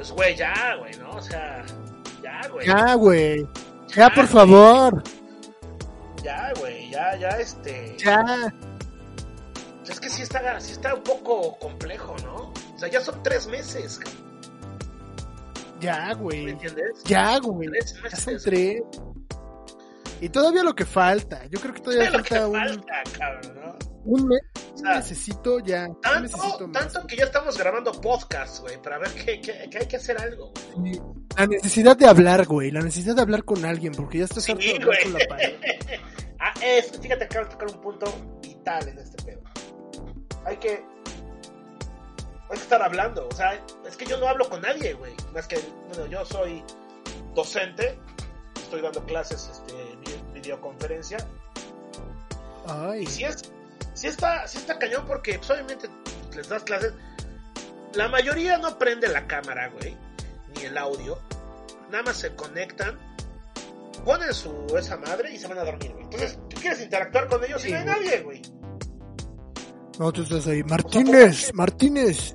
pues, 0.00 0.12
güey, 0.12 0.34
ya, 0.34 0.76
güey, 0.78 0.96
¿no? 0.96 1.10
O 1.10 1.20
sea, 1.20 1.62
ya, 2.22 2.48
güey. 2.48 2.66
Ya, 2.66 2.94
güey, 2.94 3.48
ya 3.94 4.08
por 4.08 4.24
güey. 4.24 4.28
favor, 4.28 5.02
Ya, 6.22 6.52
güey, 6.58 6.90
ya, 6.90 7.16
ya, 7.16 7.28
este. 7.30 7.96
ya. 7.98 8.54
Es 9.86 10.00
que 10.00 10.08
sí 10.08 10.22
está, 10.22 10.58
sí 10.60 10.72
está 10.72 10.94
un 10.94 11.02
poco 11.02 11.58
complejo, 11.58 12.16
¿no? 12.24 12.52
O 12.74 12.78
sea, 12.78 12.88
ya 12.88 13.00
son 13.02 13.22
tres 13.22 13.46
meses, 13.46 13.98
cabrón, 13.98 14.40
Ya, 15.80 16.06
¿me 16.08 16.14
güey. 16.14 16.48
entiendes? 16.50 17.02
Ya, 17.04 17.38
güey. 17.38 17.68
Tres 17.68 17.94
Ya 18.10 18.16
son 18.16 18.38
tres. 18.42 18.82
Y 20.22 20.28
todavía 20.30 20.62
lo 20.62 20.74
que 20.74 20.86
falta. 20.86 21.44
Yo 21.50 21.60
creo 21.60 21.74
que 21.74 21.80
todavía 21.80 22.06
Es 22.06 22.12
lo 22.12 22.22
que 22.22 22.34
falta 22.36 22.46
un, 22.48 22.54
falta, 22.54 23.02
cabrón, 23.18 23.54
¿no? 23.62 23.89
Un 24.04 24.28
mes. 24.28 24.40
O 24.74 24.78
sea, 24.78 24.96
necesito 24.96 25.58
ya. 25.60 25.86
tanto, 26.02 26.20
necesito 26.20 26.68
más. 26.68 26.92
tanto 26.92 27.06
que 27.06 27.16
ya 27.16 27.24
estamos 27.24 27.58
grabando 27.58 27.92
podcast, 28.00 28.60
güey, 28.60 28.80
para 28.80 28.98
ver 28.98 29.10
que, 29.12 29.40
que, 29.40 29.68
que 29.70 29.78
hay 29.78 29.86
que 29.86 29.96
hacer 29.96 30.20
algo, 30.20 30.52
güey. 30.74 30.92
Y 30.94 31.00
La 31.36 31.46
necesidad 31.46 31.96
de 31.96 32.06
hablar, 32.06 32.46
güey. 32.46 32.70
La 32.70 32.80
necesidad 32.80 33.14
de 33.16 33.22
hablar 33.22 33.44
con 33.44 33.64
alguien. 33.64 33.92
Porque 33.94 34.18
ya 34.18 34.24
estás 34.24 34.44
Sí, 34.44 34.52
con 34.52 35.12
la 35.12 35.18
pared. 35.28 35.54
Ah, 36.42 36.54
es, 36.62 36.90
fíjate 36.98 37.18
que 37.28 37.36
acabo 37.36 37.44
de 37.44 37.50
tocar 37.52 37.68
un 37.68 37.80
punto 37.82 38.38
vital 38.40 38.88
en 38.88 38.98
este 38.98 39.22
pedo. 39.24 39.42
Hay 40.46 40.56
que. 40.56 40.70
Hay 42.48 42.56
que 42.56 42.62
estar 42.62 42.80
hablando. 42.82 43.28
O 43.30 43.34
sea, 43.36 43.62
es 43.86 43.94
que 43.94 44.06
yo 44.06 44.16
no 44.18 44.26
hablo 44.26 44.48
con 44.48 44.62
nadie, 44.62 44.94
güey. 44.94 45.12
Más 45.34 45.46
que, 45.46 45.58
bueno, 45.88 46.06
yo 46.06 46.24
soy 46.24 46.64
docente. 47.34 47.98
Estoy 48.56 48.80
dando 48.80 49.04
clases, 49.04 49.50
este, 49.52 49.74
vi- 50.00 50.40
videoconferencia. 50.40 51.18
Ay. 52.66 53.02
Y 53.02 53.06
si 53.06 53.24
es. 53.24 53.52
Si 53.94 54.06
está, 54.06 54.46
si 54.46 54.58
está 54.58 54.78
cañón 54.78 55.04
porque, 55.06 55.38
pues, 55.38 55.50
obviamente, 55.50 55.88
les 56.34 56.48
das 56.48 56.62
clases. 56.64 56.92
La 57.94 58.08
mayoría 58.08 58.56
no 58.58 58.78
prende 58.78 59.08
la 59.08 59.26
cámara, 59.26 59.68
güey. 59.68 59.96
Ni 60.56 60.64
el 60.64 60.78
audio. 60.78 61.18
Nada 61.90 62.04
más 62.04 62.16
se 62.16 62.34
conectan. 62.34 62.98
Ponen 64.04 64.32
su 64.32 64.66
esa 64.78 64.96
madre 64.96 65.32
y 65.34 65.38
se 65.38 65.46
van 65.48 65.58
a 65.58 65.64
dormir, 65.64 65.90
güey. 65.92 66.04
Entonces, 66.04 66.38
tú 66.48 66.60
quieres 66.60 66.80
interactuar 66.80 67.28
con 67.28 67.44
ellos 67.44 67.62
y 67.64 67.68
Sí, 67.68 67.72
no 67.72 67.78
hay 67.78 67.84
güey. 67.84 67.96
nadie, 67.96 68.20
güey. 68.22 68.42
No, 69.98 70.12
tú 70.12 70.22
estás 70.22 70.46
ahí. 70.46 70.62
Martínez, 70.62 71.52
Martínez. 71.52 72.34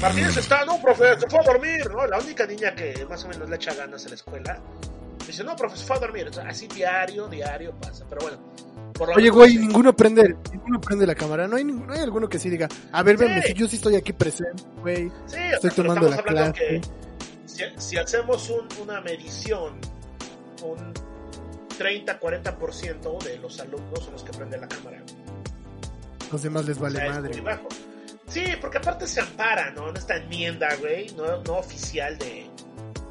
Martínez 0.00 0.36
está, 0.36 0.64
no, 0.64 0.80
profe, 0.80 1.18
se 1.18 1.28
fue 1.28 1.40
a 1.40 1.42
dormir, 1.42 1.90
¿no? 1.90 2.06
La 2.06 2.18
única 2.18 2.46
niña 2.46 2.74
que 2.74 3.04
más 3.08 3.22
o 3.24 3.28
menos 3.28 3.48
le 3.50 3.56
echa 3.56 3.74
ganas 3.74 4.02
en 4.04 4.10
la 4.10 4.14
escuela. 4.14 4.58
Dice, 5.26 5.42
no, 5.44 5.56
profe, 5.56 5.76
se 5.76 5.84
fue 5.84 5.96
a 5.96 5.98
dormir. 6.00 6.28
O 6.28 6.32
sea, 6.32 6.48
así 6.48 6.66
diario, 6.68 7.26
diario 7.28 7.74
pasa. 7.80 8.06
Pero 8.08 8.22
bueno. 8.22 8.38
Oye, 9.16 9.28
güey, 9.30 9.56
ninguno 9.58 9.94
prende, 9.94 10.36
ninguno 10.52 10.80
prende 10.80 11.06
la 11.06 11.14
cámara. 11.14 11.48
No 11.48 11.56
hay, 11.56 11.64
ningún- 11.64 11.86
no 11.86 11.92
hay 11.94 12.00
alguno 12.00 12.28
que 12.28 12.38
sí 12.38 12.48
diga, 12.48 12.68
a 12.92 13.02
ver, 13.02 13.18
Sí. 13.18 13.26
si 13.48 13.54
yo 13.54 13.66
sí 13.68 13.76
estoy 13.76 13.96
aquí 13.96 14.12
presente, 14.12 14.62
güey. 14.80 15.10
Sí, 15.26 15.36
o 15.36 15.54
Estoy 15.54 15.70
sea, 15.70 15.82
tomando 15.84 16.08
la 16.08 16.22
clase. 16.22 16.52
que 16.52 16.80
si, 17.46 17.62
si 17.76 17.96
hacemos 17.96 18.48
un- 18.50 18.68
una 18.82 19.00
medición, 19.00 19.78
un 20.62 20.94
30-40% 21.76 23.18
de 23.24 23.38
los 23.38 23.58
alumnos 23.60 24.04
son 24.04 24.12
los 24.12 24.22
que 24.24 24.32
prenden 24.32 24.60
la 24.60 24.68
cámara. 24.68 25.02
Los 26.30 26.42
demás 26.42 26.64
les 26.66 26.78
O 26.78 26.80
vale 26.82 26.98
sea, 27.00 27.10
madre. 27.10 27.42
Sí, 28.28 28.44
porque 28.60 28.78
aparte 28.78 29.06
se 29.06 29.20
ampara, 29.20 29.70
¿no? 29.72 29.90
En 29.90 29.96
esta 29.96 30.16
enmienda, 30.16 30.68
güey, 30.80 31.06
no, 31.16 31.42
no 31.42 31.54
oficial 31.58 32.16
de 32.18 32.46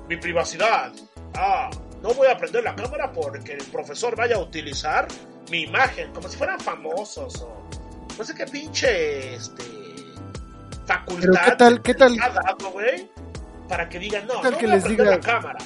mi 0.09 0.17
privacidad. 0.17 0.91
Ah, 1.35 1.69
no 2.01 2.13
voy 2.13 2.27
a 2.27 2.37
prender 2.37 2.63
la 2.63 2.75
cámara 2.75 3.11
porque 3.11 3.53
el 3.53 3.63
profesor 3.65 4.15
vaya 4.15 4.37
a 4.37 4.39
utilizar 4.39 5.07
mi 5.49 5.61
imagen, 5.63 6.11
como 6.13 6.27
si 6.29 6.37
fueran 6.37 6.59
famosos 6.59 7.41
o 7.41 7.63
no 8.17 8.23
sé 8.23 8.33
qué 8.35 8.45
pinche 8.45 9.35
este 9.35 9.63
facultad 10.85 11.21
Pero, 11.31 11.33
¿qué 11.45 11.55
tal- 11.57 11.81
qué 11.81 11.93
tal- 11.93 12.15
dado, 12.17 12.71
güey, 12.71 13.09
para 13.69 13.87
que 13.89 13.99
digan, 13.99 14.27
no, 14.27 14.35
¿Qué 14.35 14.41
tal 14.43 14.51
no 14.53 14.57
que 14.57 14.67
les 14.67 14.83
diga- 14.85 15.03
la 15.05 15.19
cámara. 15.19 15.59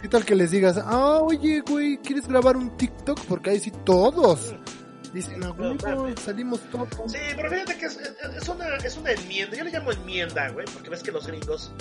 ¿Qué 0.00 0.08
tal 0.08 0.24
que 0.24 0.34
les 0.34 0.50
digas, 0.50 0.80
ah, 0.82 1.18
oye, 1.20 1.60
güey, 1.60 1.98
¿quieres 1.98 2.26
grabar 2.26 2.56
un 2.56 2.74
TikTok? 2.76 3.20
Porque 3.26 3.50
ahí 3.50 3.60
sí 3.60 3.70
todos 3.84 4.54
dicen, 5.12 5.40
No 5.40 5.54
mames. 5.54 6.20
salimos 6.20 6.60
todos. 6.70 6.88
Sí, 7.12 7.18
pero 7.36 7.50
fíjate 7.50 7.76
que 7.76 7.86
es, 7.86 7.98
es 8.36 8.48
una, 8.48 8.76
es 8.76 8.96
una 8.96 9.10
enmienda. 9.12 9.56
Yo 9.58 9.64
le 9.64 9.70
llamo 9.70 9.92
enmienda, 9.92 10.48
güey, 10.50 10.64
porque 10.72 10.88
ves 10.88 11.02
que 11.02 11.12
los 11.12 11.26
gringos 11.26 11.72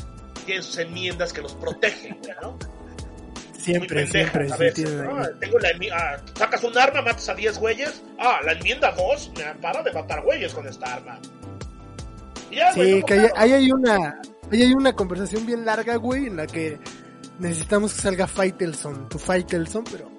tienen 0.46 0.64
sus 0.64 0.78
enmiendas 0.80 1.32
que 1.32 1.42
los 1.42 1.54
protegen, 1.54 2.18
güey, 2.22 2.34
¿no? 2.42 2.58
Siempre, 3.60 4.08
siempre, 4.08 4.48
a 4.50 4.56
sí 4.56 4.64
ahí. 4.64 4.74
Tengo 5.40 5.60
la 5.60 5.70
ah, 5.94 6.18
sacas 6.34 6.64
un 6.64 6.78
arma, 6.78 7.02
matas 7.02 7.28
a 7.28 7.34
10 7.34 7.58
güeyes. 7.60 8.02
Ah, 8.18 8.40
la 8.44 8.54
enmienda 8.54 8.92
2 8.92 9.34
me 9.36 9.44
ampara 9.44 9.84
de 9.84 9.92
matar 9.92 10.22
güeyes 10.24 10.54
con 10.54 10.66
esta 10.66 10.96
arma. 10.96 11.20
Ya, 12.50 12.74
güey, 12.74 12.94
Sí, 12.94 13.00
no 13.02 13.06
que 13.06 13.32
ahí, 13.36 13.52
hay 13.52 13.72
una, 13.72 14.22
ahí 14.52 14.62
hay 14.62 14.74
una 14.74 14.94
conversación 14.94 15.46
bien 15.46 15.66
larga, 15.66 15.98
güey, 15.98 16.28
en 16.28 16.38
la 16.38 16.48
que 16.48 16.80
necesitamos 17.38 17.94
que 17.94 18.02
salga 18.02 18.28
Faitelson, 18.28 19.10
tu 19.10 19.20
Faitelson, 19.20 19.84
pero 19.84 20.10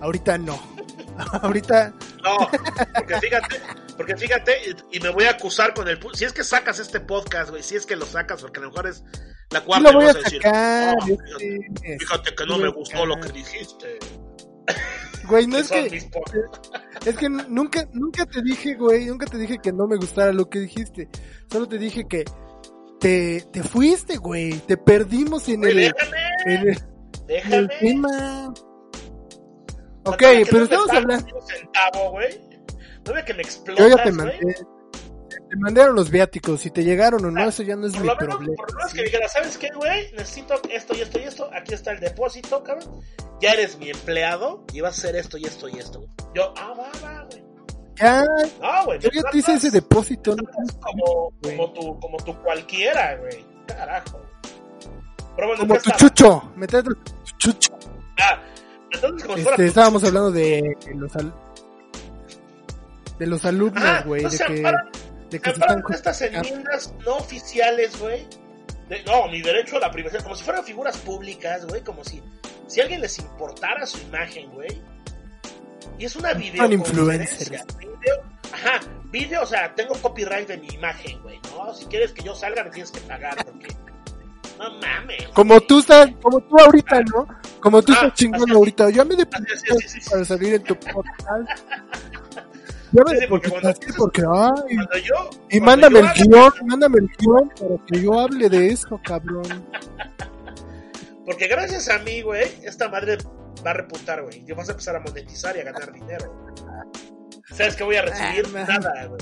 ahorita 0.00 0.36
no. 0.38 0.60
ahorita, 1.42 1.92
No, 2.24 2.36
porque 2.92 3.20
fíjate, 3.20 3.60
porque 3.96 4.16
fíjate, 4.16 4.52
y, 4.90 4.96
y 4.96 5.00
me 5.00 5.10
voy 5.10 5.26
a 5.26 5.30
acusar 5.30 5.74
con 5.74 5.88
el... 5.88 6.00
Si 6.14 6.24
es 6.24 6.32
que 6.32 6.42
sacas 6.42 6.80
este 6.80 6.98
podcast, 6.98 7.50
güey, 7.50 7.62
si 7.62 7.76
es 7.76 7.86
que 7.86 7.94
lo 7.94 8.04
sacas, 8.04 8.42
porque 8.42 8.58
a 8.58 8.64
lo 8.64 8.70
mejor 8.70 8.88
es 8.88 9.04
la 9.54 9.64
cuarta 9.64 9.92
lo 9.92 9.98
voy 9.98 10.06
y 10.06 10.08
a 10.10 10.12
vas 10.12 10.22
decir, 10.24 10.42
sacar. 10.42 10.54
"Ah, 11.00 11.04
fíjate, 11.06 11.56
este, 11.56 11.98
fíjate 11.98 12.34
que 12.34 12.46
no 12.46 12.58
me 12.58 12.68
gustó 12.68 13.06
lo 13.06 13.16
que 13.20 13.28
dijiste. 13.32 13.98
Güey, 15.28 15.46
no 15.46 15.56
es 15.58 15.70
que, 15.70 15.86
es 17.06 17.16
que 17.16 17.28
nunca, 17.30 17.88
nunca 17.92 18.26
te 18.26 18.42
dije, 18.42 18.74
güey, 18.74 19.06
nunca 19.06 19.24
te 19.26 19.38
dije 19.38 19.58
que 19.62 19.72
no 19.72 19.86
me 19.86 19.96
gustara 19.96 20.32
lo 20.32 20.48
que 20.50 20.58
dijiste. 20.60 21.08
Solo 21.50 21.66
te 21.66 21.78
dije 21.78 22.04
que 22.08 22.24
te, 23.00 23.40
te 23.52 23.62
fuiste, 23.62 24.16
güey, 24.16 24.52
te 24.60 24.76
perdimos 24.76 25.48
en 25.48 25.60
Güey, 25.60 25.84
el, 25.86 25.92
déjame, 25.94 26.16
en 26.46 26.52
el, 26.52 26.68
en 26.68 27.52
el 27.52 27.66
déjame. 27.66 27.68
tema. 27.80 28.54
Ok, 30.04 30.22
pero 30.50 30.64
estamos 30.64 30.90
hablando. 30.90 31.26
centavo, 31.46 32.10
güey. 32.10 32.40
No 33.06 33.12
ve 33.14 33.24
que 33.24 33.34
me 33.34 33.42
Yo 33.42 33.48
explotas, 33.48 33.88
ya 33.88 34.02
te 34.04 34.10
güey. 34.10 34.54
Te 35.54 35.60
mandaron 35.60 35.94
los 35.96 36.10
viáticos, 36.10 36.60
si 36.60 36.70
te 36.70 36.84
llegaron 36.84 37.24
o 37.24 37.30
no, 37.30 37.40
Ah, 37.40 37.46
eso 37.46 37.62
ya 37.62 37.76
no 37.76 37.86
es 37.86 37.92
Por 37.94 38.02
mi 38.02 38.08
lo, 38.08 38.16
menos, 38.16 38.34
problema. 38.36 38.56
por 38.56 38.70
lo 38.72 38.76
menos 38.78 38.92
que 38.94 39.02
dijera, 39.04 39.28
¿sabes 39.28 39.56
qué, 39.58 39.70
güey? 39.74 40.12
Necesito 40.12 40.54
esto 40.70 40.94
y 40.96 41.00
esto 41.00 41.18
y 41.18 41.22
esto. 41.22 41.50
Aquí 41.54 41.74
está 41.74 41.92
el 41.92 42.00
depósito, 42.00 42.62
cabrón. 42.62 43.00
Ya 43.40 43.52
eres 43.52 43.78
mi 43.78 43.90
empleado 43.90 44.64
y 44.72 44.80
vas 44.80 44.96
a 44.96 44.98
hacer 44.98 45.16
esto 45.16 45.38
y 45.38 45.44
esto 45.44 45.68
y 45.68 45.78
esto. 45.78 45.98
güey. 46.00 46.10
Yo, 46.34 46.52
ah, 46.56 46.74
va, 46.78 46.90
va, 47.04 47.24
güey. 47.30 47.44
Ya, 47.96 48.24
No, 48.60 48.84
güey. 48.86 48.98
yo 49.00 49.08
ya 49.12 49.22
te 49.30 49.38
hice 49.38 49.54
ese 49.54 49.70
depósito. 49.70 50.34
¿no? 50.34 50.42
como, 50.80 51.32
güey. 51.42 51.56
como, 51.56 51.72
tu, 51.72 52.00
como 52.00 52.16
tu 52.18 52.36
cualquiera, 52.42 53.16
güey. 53.16 53.44
Carajo. 53.66 54.20
Pero 55.36 55.48
bueno, 55.48 55.60
Como 55.62 55.74
¿qué 55.74 55.80
tu 55.80 55.90
estaba? 55.90 55.96
chucho, 55.98 56.52
me 56.56 56.66
como 56.66 56.82
tu 56.82 56.94
chucho. 57.38 57.78
Ah, 58.20 58.40
entonces 58.92 59.26
como 59.26 59.38
Este, 59.38 59.66
estábamos 59.66 60.02
chucho. 60.02 60.08
hablando 60.08 60.30
de 60.32 60.76
los 60.94 61.16
al- 61.16 61.34
de 63.18 63.26
los 63.26 63.44
Ah, 63.44 63.48
alumnos, 63.48 64.04
güey, 64.06 64.22
no 64.22 64.30
de 64.30 64.36
se 64.36 64.44
que, 64.44 64.52
amparan- 64.62 64.90
de 65.34 65.40
que 65.40 65.50
se 65.50 65.60
están 65.60 65.82
de 65.82 65.94
estas 65.94 66.20
enmiendas 66.22 66.92
no 67.04 67.16
oficiales, 67.16 67.98
güey. 67.98 68.26
No, 69.06 69.28
mi 69.28 69.40
derecho 69.42 69.76
a 69.78 69.80
la 69.80 69.90
privacidad, 69.90 70.22
como 70.22 70.36
si 70.36 70.44
fueran 70.44 70.64
figuras 70.64 70.96
públicas, 70.98 71.66
güey, 71.66 71.82
como 71.82 72.04
si, 72.04 72.22
si 72.66 72.80
alguien 72.80 73.00
les 73.00 73.18
importara 73.18 73.86
su 73.86 73.98
imagen, 73.98 74.50
güey. 74.50 74.80
Y 75.98 76.04
es 76.04 76.16
una 76.16 76.34
video. 76.34 76.70
influencers. 76.70 77.50
Video, 77.78 78.22
ajá, 78.52 78.80
video, 79.10 79.42
o 79.42 79.46
sea, 79.46 79.74
tengo 79.74 79.94
copyright 79.94 80.48
de 80.48 80.58
mi 80.58 80.68
imagen, 80.68 81.20
güey, 81.22 81.40
¿no? 81.50 81.74
Si 81.74 81.86
quieres 81.86 82.12
que 82.12 82.22
yo 82.22 82.34
salga, 82.34 82.62
me 82.64 82.70
tienes 82.70 82.90
que 82.90 83.00
pagar, 83.00 83.36
porque. 83.44 83.74
No 84.58 84.70
mames. 84.78 85.28
Como 85.34 85.60
tú 85.62 85.80
estás, 85.80 86.10
como 86.22 86.40
tú 86.40 86.56
ahorita, 86.58 87.00
¿no? 87.12 87.26
Como 87.60 87.82
tú 87.82 87.92
Ah, 87.92 88.02
estás 88.02 88.14
chingón 88.14 88.50
ahorita. 88.52 88.90
Ya 88.90 89.04
me 89.04 89.16
sí. 89.16 90.10
para 90.10 90.24
salir 90.24 90.54
en 90.54 90.62
tu 90.62 90.76
podcast. 90.78 91.48
Sí, 93.06 93.16
sí, 93.20 93.26
porque 93.28 93.50
cuando 93.50 93.72
porque, 93.96 94.22
ay, 94.22 94.76
Cuando 94.76 94.98
yo. 94.98 95.14
y 95.50 95.58
cuando 95.58 95.64
mándame 95.90 96.00
yo 96.00 96.06
el 96.06 96.28
guion, 96.28 96.52
mándame 96.66 96.98
el 96.98 97.08
guion 97.18 97.48
para 97.58 97.84
que 97.86 98.02
yo 98.02 98.20
hable 98.20 98.48
de 98.48 98.66
eso, 98.68 99.00
cabrón. 99.04 99.42
Porque 101.26 101.46
gracias 101.48 101.88
a 101.88 101.98
mí, 102.00 102.20
güey, 102.20 102.44
esta 102.64 102.90
madre 102.90 103.16
va 103.66 103.70
a 103.70 103.74
repuntar, 103.74 104.22
güey. 104.22 104.44
Yo 104.44 104.54
vas 104.54 104.68
a 104.68 104.72
empezar 104.72 104.96
a 104.96 105.00
monetizar 105.00 105.56
y 105.56 105.60
a 105.60 105.64
ganar 105.64 105.90
dinero. 105.90 106.52
¿Sabes 107.50 107.76
que 107.76 107.82
voy 107.84 107.96
a 107.96 108.02
recibir? 108.02 108.44
Ah. 108.54 108.64
Nada, 108.68 109.06
güey. 109.06 109.20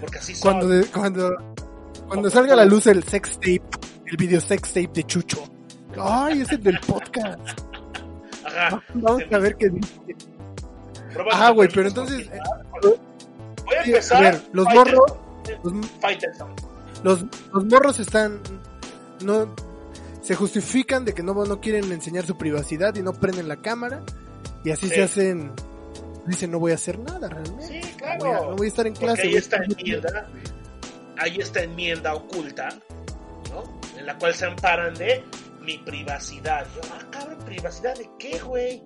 Porque 0.00 0.18
así 0.18 0.34
son. 0.36 0.52
Cuando, 0.52 0.68
de- 0.68 0.86
cuando, 0.86 1.36
cuando 2.06 2.30
salga 2.30 2.52
a 2.52 2.56
la 2.58 2.64
luz 2.64 2.86
el 2.86 3.02
sex 3.02 3.34
tape, 3.40 3.60
el 4.06 4.16
video 4.16 4.40
sex 4.40 4.68
tape 4.72 4.90
de 4.94 5.02
Chucho. 5.02 5.42
Ay, 6.00 6.42
es 6.42 6.52
el 6.52 6.62
del 6.62 6.78
podcast. 6.78 7.40
Ajá. 8.44 8.80
Vamos 8.94 9.22
a 9.32 9.38
ver 9.38 9.56
qué 9.56 9.68
dice. 9.68 10.00
Ah, 11.32 11.50
güey, 11.50 11.68
pero 11.72 11.88
entonces, 11.88 12.28
continuar. 12.28 12.66
Voy 13.64 13.74
a 13.76 13.82
empezar. 13.84 14.18
a 14.18 14.30
ver, 14.30 14.42
los 14.52 14.66
Fighter- 14.66 14.94
morros- 14.94 15.18
Los, 17.02 17.22
los, 17.22 17.24
los 17.52 17.64
morros 17.66 17.98
están. 18.00 18.40
No, 19.24 19.54
se 20.20 20.34
justifican 20.34 21.04
de 21.04 21.14
que 21.14 21.22
no, 21.22 21.34
no 21.34 21.60
quieren 21.60 21.90
enseñar 21.92 22.24
su 22.26 22.36
privacidad 22.36 22.94
y 22.96 23.02
no 23.02 23.12
prenden 23.12 23.48
la 23.48 23.56
cámara. 23.56 24.02
Y 24.64 24.70
así 24.70 24.88
Sí. 24.88 24.94
se 24.96 25.02
hacen. 25.02 25.52
Dicen, 26.26 26.52
no 26.52 26.60
voy 26.60 26.70
a 26.70 26.76
hacer 26.76 26.98
nada 27.00 27.28
realmente. 27.28 27.82
Sí, 27.82 27.90
No 27.90 27.96
claro. 27.98 28.18
voy 28.20 28.30
a, 28.30 28.40
no 28.50 28.56
voy 28.56 28.66
a 28.66 28.68
estar 28.68 28.86
en 28.86 28.92
Porque 28.94 29.06
clase. 29.06 29.22
ahí 29.22 29.28
voy 29.28 29.36
a 29.36 29.38
está 29.40 29.56
enmienda. 29.56 30.26
Ahí 31.18 31.36
está 31.38 31.62
enmienda 31.62 32.14
oculta, 32.14 32.68
¿no? 33.50 33.80
En 33.98 34.06
la 34.06 34.16
cual 34.18 34.32
se 34.34 34.46
amparan 34.46 34.94
de 34.94 35.24
mi 35.60 35.78
privacidad. 35.78 36.64
Yo, 36.76 36.80
ah, 36.94 37.04
cabrón, 37.10 37.38
¿privacidad 37.44 37.96
de 37.96 38.08
qué, 38.20 38.38
güey? 38.38 38.82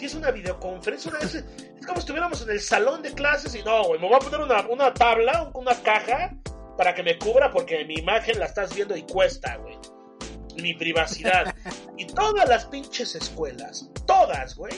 Si 0.00 0.06
es 0.06 0.14
una 0.14 0.30
videoconferencia, 0.30 1.10
una- 1.10 1.20
es, 1.20 1.34
es 1.34 1.44
como 1.86 1.96
si 1.96 2.00
estuviéramos 2.00 2.40
en 2.40 2.50
el 2.52 2.60
salón 2.60 3.02
de 3.02 3.12
clases 3.12 3.54
y 3.54 3.62
no, 3.62 3.84
güey, 3.84 4.00
me 4.00 4.06
voy 4.08 4.16
a 4.16 4.18
poner 4.20 4.40
una, 4.40 4.66
una 4.66 4.94
tabla, 4.94 5.50
una 5.52 5.74
caja 5.82 6.34
para 6.78 6.94
que 6.94 7.02
me 7.02 7.18
cubra 7.18 7.50
porque 7.50 7.84
mi 7.84 7.96
imagen 7.96 8.38
la 8.38 8.46
estás 8.46 8.74
viendo 8.74 8.96
y 8.96 9.02
cuesta, 9.02 9.56
güey. 9.56 9.76
Mi 10.62 10.72
privacidad. 10.72 11.54
y 11.98 12.06
todas 12.06 12.48
las 12.48 12.64
pinches 12.64 13.14
escuelas, 13.14 13.90
todas, 14.06 14.56
güey, 14.56 14.72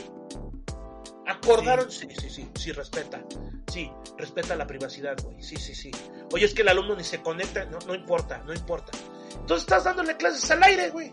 acordaron, 1.28 1.90
sí, 1.90 2.08
sí, 2.18 2.28
sí, 2.28 2.48
sí, 2.56 2.72
respeta. 2.72 3.22
Sí, 3.70 3.90
respeta 4.18 4.56
la 4.56 4.66
privacidad, 4.66 5.16
güey. 5.22 5.40
Sí, 5.42 5.54
sí, 5.56 5.72
sí. 5.74 5.90
Oye, 6.32 6.46
es 6.46 6.52
que 6.54 6.62
el 6.62 6.68
alumno 6.68 6.96
ni 6.96 7.04
se 7.04 7.22
conecta, 7.22 7.64
no, 7.66 7.78
no 7.86 7.94
importa, 7.94 8.38
no 8.38 8.52
importa. 8.52 8.90
Entonces 9.34 9.60
estás 9.62 9.84
dándole 9.84 10.16
clases 10.16 10.50
al 10.50 10.62
aire, 10.64 10.90
güey. 10.90 11.12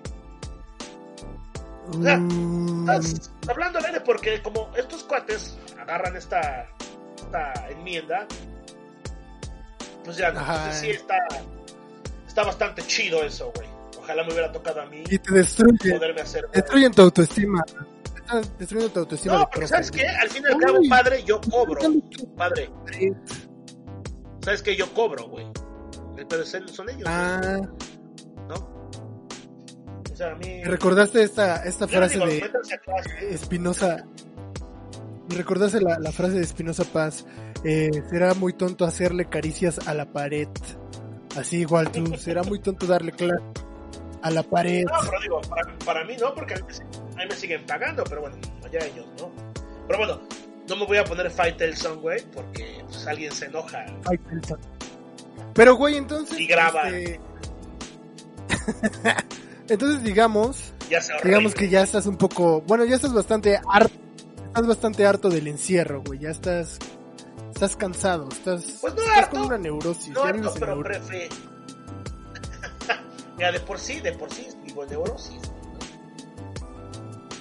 Sea, 2.01 2.17
Mm, 2.17 2.89
Estás 2.89 3.31
hablando 3.47 3.79
aire 3.85 4.01
porque 4.01 4.41
como 4.41 4.71
estos 4.75 5.03
cuates 5.03 5.57
agarran 5.79 6.15
esta, 6.15 6.67
esta 7.17 7.53
enmienda, 7.69 8.25
pues 10.03 10.17
ya, 10.17 10.31
no, 10.31 10.39
entonces 10.39 10.75
sí 10.81 10.89
está, 10.91 11.17
está 12.27 12.43
bastante 12.43 12.81
chido 12.83 13.23
eso, 13.23 13.51
güey. 13.55 13.67
Ojalá 13.99 14.23
me 14.23 14.31
hubiera 14.33 14.51
tocado 14.51 14.81
a 14.81 14.85
mí 14.87 15.03
y 15.07 15.19
te 15.19 15.33
destruye. 15.33 15.93
poderme 15.93 16.21
hacer... 16.21 16.47
Destruyen 16.51 16.91
tu 16.91 17.01
autoestima. 17.03 17.63
Destruyendo 18.57 18.91
tu 18.93 18.99
autoestima. 19.01 19.33
No, 19.35 19.39
de 19.41 19.45
porque. 19.51 19.67
¿sabes 19.67 19.91
qué? 19.91 20.07
Al 20.07 20.29
fin 20.29 20.43
y 20.49 20.53
al 20.53 20.59
cabo, 20.59 20.77
padre, 20.89 21.23
yo 21.23 21.39
cobro. 21.41 21.79
Padre. 22.35 22.71
¿sabes 24.43 24.61
qué? 24.63 24.75
Yo 24.75 24.91
cobro, 24.93 25.27
güey. 25.27 25.45
Es- 26.17 26.71
son 26.73 26.89
ellos, 26.89 27.03
Ah. 27.05 27.59
Sea, 30.19 30.31
a 30.31 30.35
mí... 30.35 30.59
me 30.63 30.65
recordaste 30.65 31.23
esta, 31.23 31.63
esta 31.63 31.87
frase 31.87 32.15
digo, 32.15 32.25
de. 32.27 32.51
Espinosa. 33.31 34.03
Me 35.29 35.35
recordaste 35.35 35.79
la, 35.79 35.97
la 35.97 36.11
frase 36.11 36.33
de 36.33 36.41
Espinosa 36.41 36.83
Paz. 36.83 37.25
eh, 37.63 37.89
será 38.09 38.33
muy 38.33 38.51
tonto 38.51 38.83
hacerle 38.83 39.29
caricias 39.29 39.87
a 39.87 39.93
la 39.93 40.11
pared. 40.11 40.49
Así 41.37 41.59
igual 41.59 41.89
tú. 41.91 42.03
Será 42.17 42.43
muy 42.43 42.59
tonto 42.59 42.85
darle 42.85 43.13
clase 43.13 43.41
a 44.21 44.29
la 44.31 44.43
pared. 44.43 44.83
No, 44.83 44.97
pero 45.09 45.21
digo, 45.21 45.41
para, 45.41 45.77
para 45.85 46.03
mí 46.03 46.17
no, 46.19 46.33
porque 46.35 46.55
a 46.55 46.57
mí, 46.57 46.63
me- 46.67 47.15
a 47.15 47.23
mí 47.23 47.29
me 47.29 47.35
siguen 47.35 47.65
pagando, 47.65 48.03
pero 48.03 48.19
bueno, 48.21 48.35
allá 48.65 48.79
ellos, 48.85 49.05
¿no? 49.19 49.31
Pero 49.87 49.99
bueno, 49.99 50.21
no 50.67 50.75
me 50.75 50.85
voy 50.85 50.97
a 50.97 51.03
poner 51.05 51.31
Faitelson, 51.31 52.01
güey, 52.01 52.21
porque 52.33 52.83
pues, 52.87 53.07
alguien 53.07 53.31
se 53.31 53.45
enoja. 53.45 53.85
Ay, 54.09 54.17
pensa. 54.17 54.57
Pero 55.53 55.75
güey, 55.77 55.95
entonces. 55.95 56.37
Y 56.39 56.47
graba. 56.47 56.89
este, 56.89 57.21
entonces 59.69 60.03
digamos, 60.03 60.73
Ya 60.89 60.99
digamos 61.23 61.53
que 61.53 61.69
ya 61.69 61.81
estás 61.83 62.05
un 62.05 62.17
poco, 62.17 62.61
bueno, 62.61 62.85
ya 62.85 62.95
estás 62.95 63.13
bastante 63.13 63.59
harto, 63.69 63.93
estás 64.47 64.67
bastante 64.67 65.05
harto 65.05 65.29
del 65.29 65.47
encierro, 65.47 66.01
güey. 66.05 66.19
Ya 66.19 66.29
estás, 66.29 66.79
estás 67.53 67.75
cansado, 67.75 68.29
estás, 68.31 68.77
Pues 68.81 68.93
no 68.95 69.01
estás 69.01 69.17
harto, 69.17 69.37
con 69.37 69.45
una 69.47 69.57
neurosis. 69.57 70.09
No, 70.09 70.23
ya 70.23 70.29
en 70.31 70.41
pero 70.41 70.65
neuro- 70.75 70.83
prefe. 70.83 71.29
Mira, 73.37 73.51
de 73.51 73.59
por 73.61 73.79
sí, 73.79 73.99
de 73.99 74.11
por 74.13 74.31
sí, 74.31 74.47
digo, 74.65 74.85
neurosis. 74.85 75.35
¿no? 75.35 75.59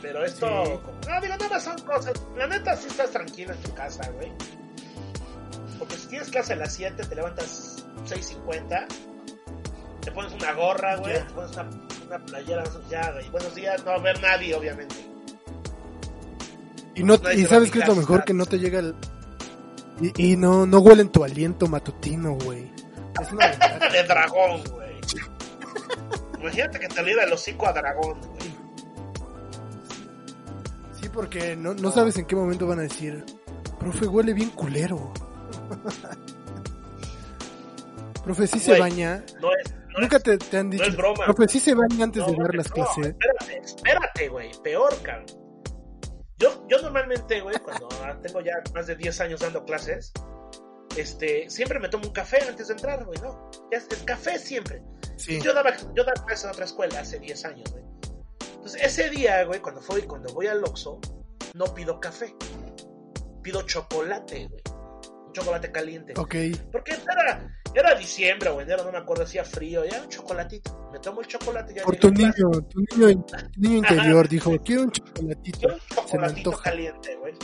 Pero 0.02 0.24
esto, 0.24 0.46
Sí. 0.46 0.70
como- 0.84 0.98
no, 1.14 1.20
digo, 1.20 1.34
nada 1.36 1.48
más 1.48 1.64
son 1.64 1.78
cosas. 1.80 2.12
La 2.36 2.46
neta, 2.46 2.76
sí 2.76 2.86
estás 2.88 3.10
tranquilo 3.10 3.52
en 3.52 3.60
tu 3.62 3.74
casa, 3.74 4.08
güey. 4.10 4.32
Porque 5.78 5.96
si 5.96 6.08
tienes 6.08 6.28
clase 6.28 6.52
a 6.52 6.56
las 6.56 6.72
7, 6.72 7.04
te 7.04 7.14
levantas 7.14 7.84
6.50, 8.06 8.86
te 10.02 10.12
pones 10.12 10.32
una 10.32 10.52
gorra, 10.52 10.96
güey, 10.96 11.14
te 11.14 11.24
pones 11.34 11.52
una, 11.52 11.68
una 12.08 12.18
playera, 12.24 12.64
ya, 12.90 13.12
güey. 13.12 13.28
Buenos 13.30 13.54
días, 13.54 13.78
no 13.80 13.86
va 13.86 13.96
a 13.96 13.98
haber 13.98 14.20
nadie, 14.20 14.54
obviamente. 14.54 14.94
Y, 16.94 17.02
no, 17.02 17.14
y 17.14 17.42
se 17.42 17.46
sabes 17.46 17.70
que 17.70 17.80
es 17.80 17.86
lo 17.86 17.94
mejor 17.94 18.24
que 18.24 18.34
no 18.34 18.46
te 18.46 18.58
llega 18.58 18.80
el... 18.80 18.94
Y, 20.00 20.32
y 20.32 20.36
no, 20.36 20.66
no 20.66 20.78
huelen 20.78 21.10
tu 21.10 21.22
aliento 21.22 21.68
matutino, 21.68 22.34
güey. 22.44 22.70
Es 23.20 23.32
una 23.32 23.48
de 23.92 24.02
dragón, 24.04 24.62
güey. 24.70 24.98
Imagínate 26.40 26.80
que 26.80 26.88
te 26.88 27.04
diera 27.04 27.24
el 27.24 27.32
hocico 27.32 27.66
a 27.66 27.72
dragón, 27.72 28.20
güey. 28.20 28.48
Sí, 31.00 31.08
porque 31.12 31.56
no, 31.56 31.74
no 31.74 31.92
sabes 31.92 32.16
en 32.16 32.24
qué 32.24 32.34
momento 32.34 32.66
van 32.66 32.80
a 32.80 32.82
decir, 32.82 33.24
profe, 33.78 34.06
huele 34.06 34.32
bien 34.32 34.50
culero. 34.50 35.12
profe, 38.24 38.46
sí 38.46 38.58
se 38.58 38.70
Güey, 38.70 38.80
baña. 38.80 39.24
No 39.40 39.48
es, 39.52 39.74
Nunca 40.00 40.20
te, 40.20 40.38
te 40.38 40.56
han 40.56 40.70
dicho, 40.70 40.84
es 40.84 40.96
broma. 40.96 41.24
profe, 41.24 41.48
sí 41.48 41.60
se 41.60 41.74
baña 41.74 42.04
antes 42.04 42.22
no, 42.22 42.32
de 42.32 42.38
dar 42.38 42.52
no, 42.52 42.58
las 42.58 42.68
clases. 42.68 43.06
Espérate, 43.06 43.58
espérate, 43.64 44.28
güey. 44.28 44.50
Peor, 44.62 44.94
cabrón. 45.02 45.26
Yo, 46.38 46.66
yo 46.68 46.80
normalmente, 46.82 47.40
güey, 47.40 47.56
cuando 47.58 47.88
tengo 48.22 48.40
ya 48.40 48.52
más 48.72 48.86
de 48.86 48.94
10 48.94 49.20
años 49.22 49.40
dando 49.40 49.64
clases, 49.64 50.12
este, 50.96 51.50
siempre 51.50 51.80
me 51.80 51.88
tomo 51.88 52.06
un 52.06 52.12
café 52.12 52.38
antes 52.48 52.68
de 52.68 52.74
entrar, 52.74 53.04
güey, 53.04 53.18
¿no? 53.20 53.50
Ya 53.72 53.78
es, 53.78 53.88
es 53.90 54.02
café 54.04 54.38
siempre. 54.38 54.82
Sí. 55.16 55.40
Yo 55.40 55.52
daba, 55.52 55.76
yo 55.94 56.04
daba 56.04 56.24
clases 56.24 56.44
en 56.44 56.50
otra 56.50 56.64
escuela 56.64 57.00
hace 57.00 57.18
10 57.18 57.44
años, 57.44 57.72
güey. 57.72 57.84
Entonces, 58.54 58.82
ese 58.82 59.10
día, 59.10 59.44
güey, 59.44 59.60
cuando, 59.60 59.80
fui, 59.80 60.02
cuando 60.02 60.32
voy 60.32 60.46
al 60.46 60.62
Oxxo, 60.62 61.00
no 61.54 61.64
pido 61.74 61.98
café. 61.98 62.34
Pido 63.42 63.62
chocolate, 63.62 64.46
güey. 64.46 64.62
Un 65.28 65.32
chocolate 65.32 65.70
caliente. 65.72 66.14
Ok. 66.16 66.34
Porque 66.72 66.92
era, 66.92 67.48
era 67.74 67.94
diciembre 67.94 68.48
o 68.50 68.60
enero, 68.60 68.84
no 68.84 68.92
me 68.92 68.98
acuerdo, 68.98 69.24
hacía 69.24 69.44
frío, 69.44 69.84
ya 69.84 70.02
un 70.02 70.08
chocolatito. 70.08 70.90
Me 70.92 70.98
tomo 70.98 71.20
el 71.20 71.26
chocolate 71.26 71.74
ya 71.74 71.82
Por 71.82 71.96
tu 71.96 72.10
niño, 72.10 72.32
tu 72.70 72.80
niño, 72.96 73.24
tu 73.52 73.60
niño 73.60 73.76
interior 73.76 74.28
dijo, 74.28 74.56
quiero 74.64 74.82
un 74.82 74.90
chocolatito. 74.90 75.58
Quiero 75.58 75.74
un 75.74 75.80
Se 75.80 75.94
me 75.96 76.02
chocolatito 76.10 76.52
caliente, 76.52 77.16
güey. 77.16 77.34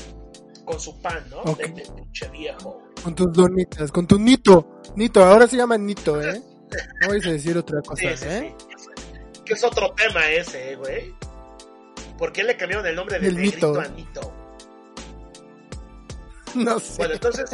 con 0.65 0.81
su 0.81 1.01
pan, 1.01 1.23
¿no? 1.31 1.39
Ok. 1.43 1.59
Vete, 1.59 1.83
pinche 1.95 2.29
viejo. 2.31 2.83
Con 3.03 3.15
tus 3.15 3.33
donitas, 3.33 3.93
con 3.93 4.07
tu 4.07 4.19
Nito. 4.19 4.81
Nito, 4.97 5.23
ahora 5.23 5.47
se 5.47 5.57
llama 5.59 5.77
Nito, 5.77 6.21
¿eh? 6.23 6.41
No 7.03 7.09
vais 7.09 7.27
a 7.27 7.31
decir 7.31 7.57
otra 7.59 7.81
cosa, 7.83 8.01
Sí, 8.17 8.25
¿eh? 8.27 8.55
sí. 8.79 8.85
Que 9.45 9.53
es 9.55 9.63
otro 9.63 9.93
tema 9.93 10.27
ese, 10.31 10.73
eh, 10.73 10.77
güey. 10.77 11.15
¿Por 12.17 12.33
qué 12.33 12.43
le 12.45 12.57
cambiaron 12.57 12.87
el 12.87 12.97
nombre 12.97 13.19
de 13.19 13.29
El 13.29 13.35
Negrito 13.37 13.69
Nito. 13.69 13.81
a 13.81 13.89
Nito? 13.89 14.34
No 16.65 16.79
sé. 16.79 16.97
Bueno, 16.99 17.15
entonces, 17.15 17.51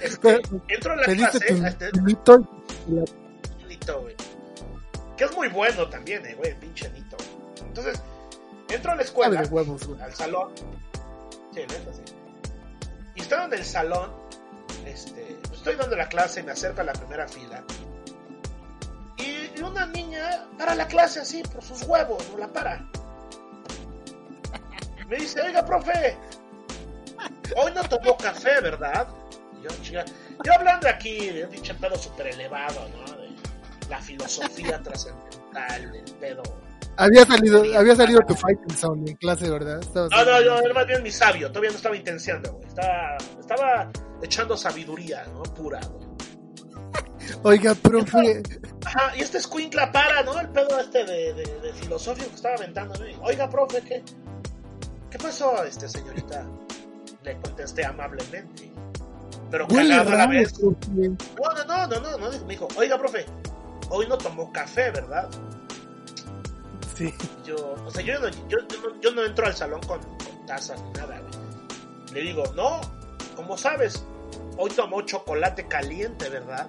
este, 0.00 0.42
entro 0.68 0.92
a 0.92 0.96
la 0.96 1.04
clase 1.04 1.40
tu, 1.40 1.64
este 1.64 1.92
Nito 2.02 2.48
y 2.88 3.64
Nito, 3.64 4.00
güey. 4.00 4.16
Que 5.16 5.24
es 5.24 5.36
muy 5.36 5.48
bueno 5.48 5.88
también, 5.88 6.24
eh, 6.26 6.34
güey, 6.34 6.58
pinche 6.58 6.90
Nito. 6.90 7.16
Entonces, 7.60 8.00
entro 8.68 8.92
a 8.92 8.96
la 8.96 9.02
escuela, 9.02 9.42
huevos, 9.50 9.86
güey. 9.86 10.00
al 10.00 10.14
salón. 10.14 10.52
Sí, 11.54 11.60
neta, 11.60 11.92
sí. 11.92 12.02
Y 13.14 13.20
estando 13.22 13.54
en 13.54 13.60
el 13.60 13.66
salón, 13.66 14.10
este, 14.84 15.38
estoy 15.52 15.76
dando 15.76 15.96
la 15.96 16.08
clase, 16.08 16.42
me 16.42 16.52
acerco 16.52 16.82
a 16.82 16.84
la 16.84 16.92
primera 16.92 17.26
fila. 17.26 17.64
Y 19.18 19.62
una 19.62 19.86
niña 19.86 20.46
para 20.58 20.74
la 20.74 20.86
clase 20.86 21.20
así, 21.20 21.42
por 21.42 21.62
sus 21.62 21.82
huevos, 21.82 22.22
no 22.32 22.38
la 22.38 22.48
para. 22.48 22.86
Me 25.08 25.16
dice, 25.16 25.40
oiga, 25.40 25.64
profe, 25.64 26.16
hoy 27.56 27.72
no 27.74 27.82
tomó 27.84 28.16
café, 28.16 28.60
¿verdad? 28.60 29.08
Yo, 29.62 30.00
hablando 30.54 30.88
aquí 30.88 31.30
de 31.30 31.44
un 31.44 31.50
pinche 31.50 31.74
pedo 31.74 31.96
súper 31.96 32.28
elevado, 32.28 32.88
¿no? 32.90 33.16
De 33.16 33.28
la 33.88 34.00
filosofía 34.00 34.80
trascendental, 34.82 35.92
del 35.92 36.14
pedo. 36.20 36.42
Había 36.98 37.26
salido, 37.26 37.62
había 37.76 37.94
salido 37.94 38.20
tu 38.26 38.34
Fighting 38.34 38.76
Sound 38.76 39.08
en 39.08 39.16
clase, 39.16 39.50
¿verdad? 39.50 39.80
Estabas 39.80 40.10
No, 40.10 40.24
no, 40.24 40.40
yo 40.40 40.58
era 40.58 40.74
más 40.74 40.86
bien 40.86 41.02
mi 41.02 41.10
sabio, 41.10 41.48
todavía 41.48 41.70
no 41.70 41.76
estaba 41.76 41.96
intenciando, 41.96 42.52
güey. 42.52 42.68
Estaba, 42.68 43.16
estaba 43.38 43.90
echando 44.22 44.56
sabiduría, 44.56 45.24
¿no? 45.34 45.42
Pura, 45.42 45.80
güey. 45.80 46.06
Oiga, 47.42 47.74
profe, 47.74 48.42
Ajá, 48.84 49.16
y 49.16 49.20
este 49.20 49.38
escuincla 49.38 49.90
para, 49.90 50.22
¿no? 50.22 50.40
El 50.40 50.48
pedo 50.50 50.78
este 50.78 51.04
de, 51.04 51.34
de, 51.34 51.60
de 51.60 51.72
filosófico 51.74 52.28
que 52.30 52.36
estaba 52.36 52.54
aventando, 52.54 52.94
¿no? 52.98 53.22
Oiga, 53.24 53.50
profe, 53.50 53.82
¿qué? 53.82 54.02
¿Qué 55.10 55.18
pasó, 55.18 55.64
este 55.64 55.88
señorita? 55.88 56.46
Le 57.26 57.36
contesté 57.40 57.84
amablemente. 57.84 58.72
Pero 59.50 59.66
cagado 59.68 60.10
a 60.12 60.14
la 60.14 60.26
vez. 60.28 60.52
profe. 60.58 60.86
No, 60.90 61.52
no, 61.54 61.64
no, 61.64 61.86
no, 61.86 62.00
no, 62.00 62.18
no, 62.18 62.30
dijo- 62.30 62.44
me 62.46 62.52
dijo, 62.54 62.68
oiga, 62.76 62.96
profe, 62.98 63.26
hoy 63.90 64.06
no 64.08 64.16
tomó 64.16 64.52
café, 64.52 64.90
¿verdad? 64.92 65.28
Sí. 66.96 67.12
Yo, 67.44 67.74
o 67.84 67.90
sea, 67.90 68.02
yo 68.02 68.18
no, 68.20 68.28
yo, 68.28 68.58
yo 68.68 68.80
no, 68.80 69.00
yo 69.00 69.10
no 69.10 69.24
entro 69.24 69.44
al 69.46 69.54
salón 69.54 69.80
con, 69.86 69.98
con 70.00 70.46
tazas 70.46 70.80
ni 70.82 70.90
nada, 70.92 71.20
güey. 71.20 72.14
Le 72.14 72.20
digo, 72.22 72.44
no, 72.54 72.80
como 73.34 73.58
sabes, 73.58 74.04
hoy 74.56 74.70
tomó 74.70 75.02
chocolate 75.02 75.66
caliente, 75.66 76.28
¿verdad? 76.30 76.68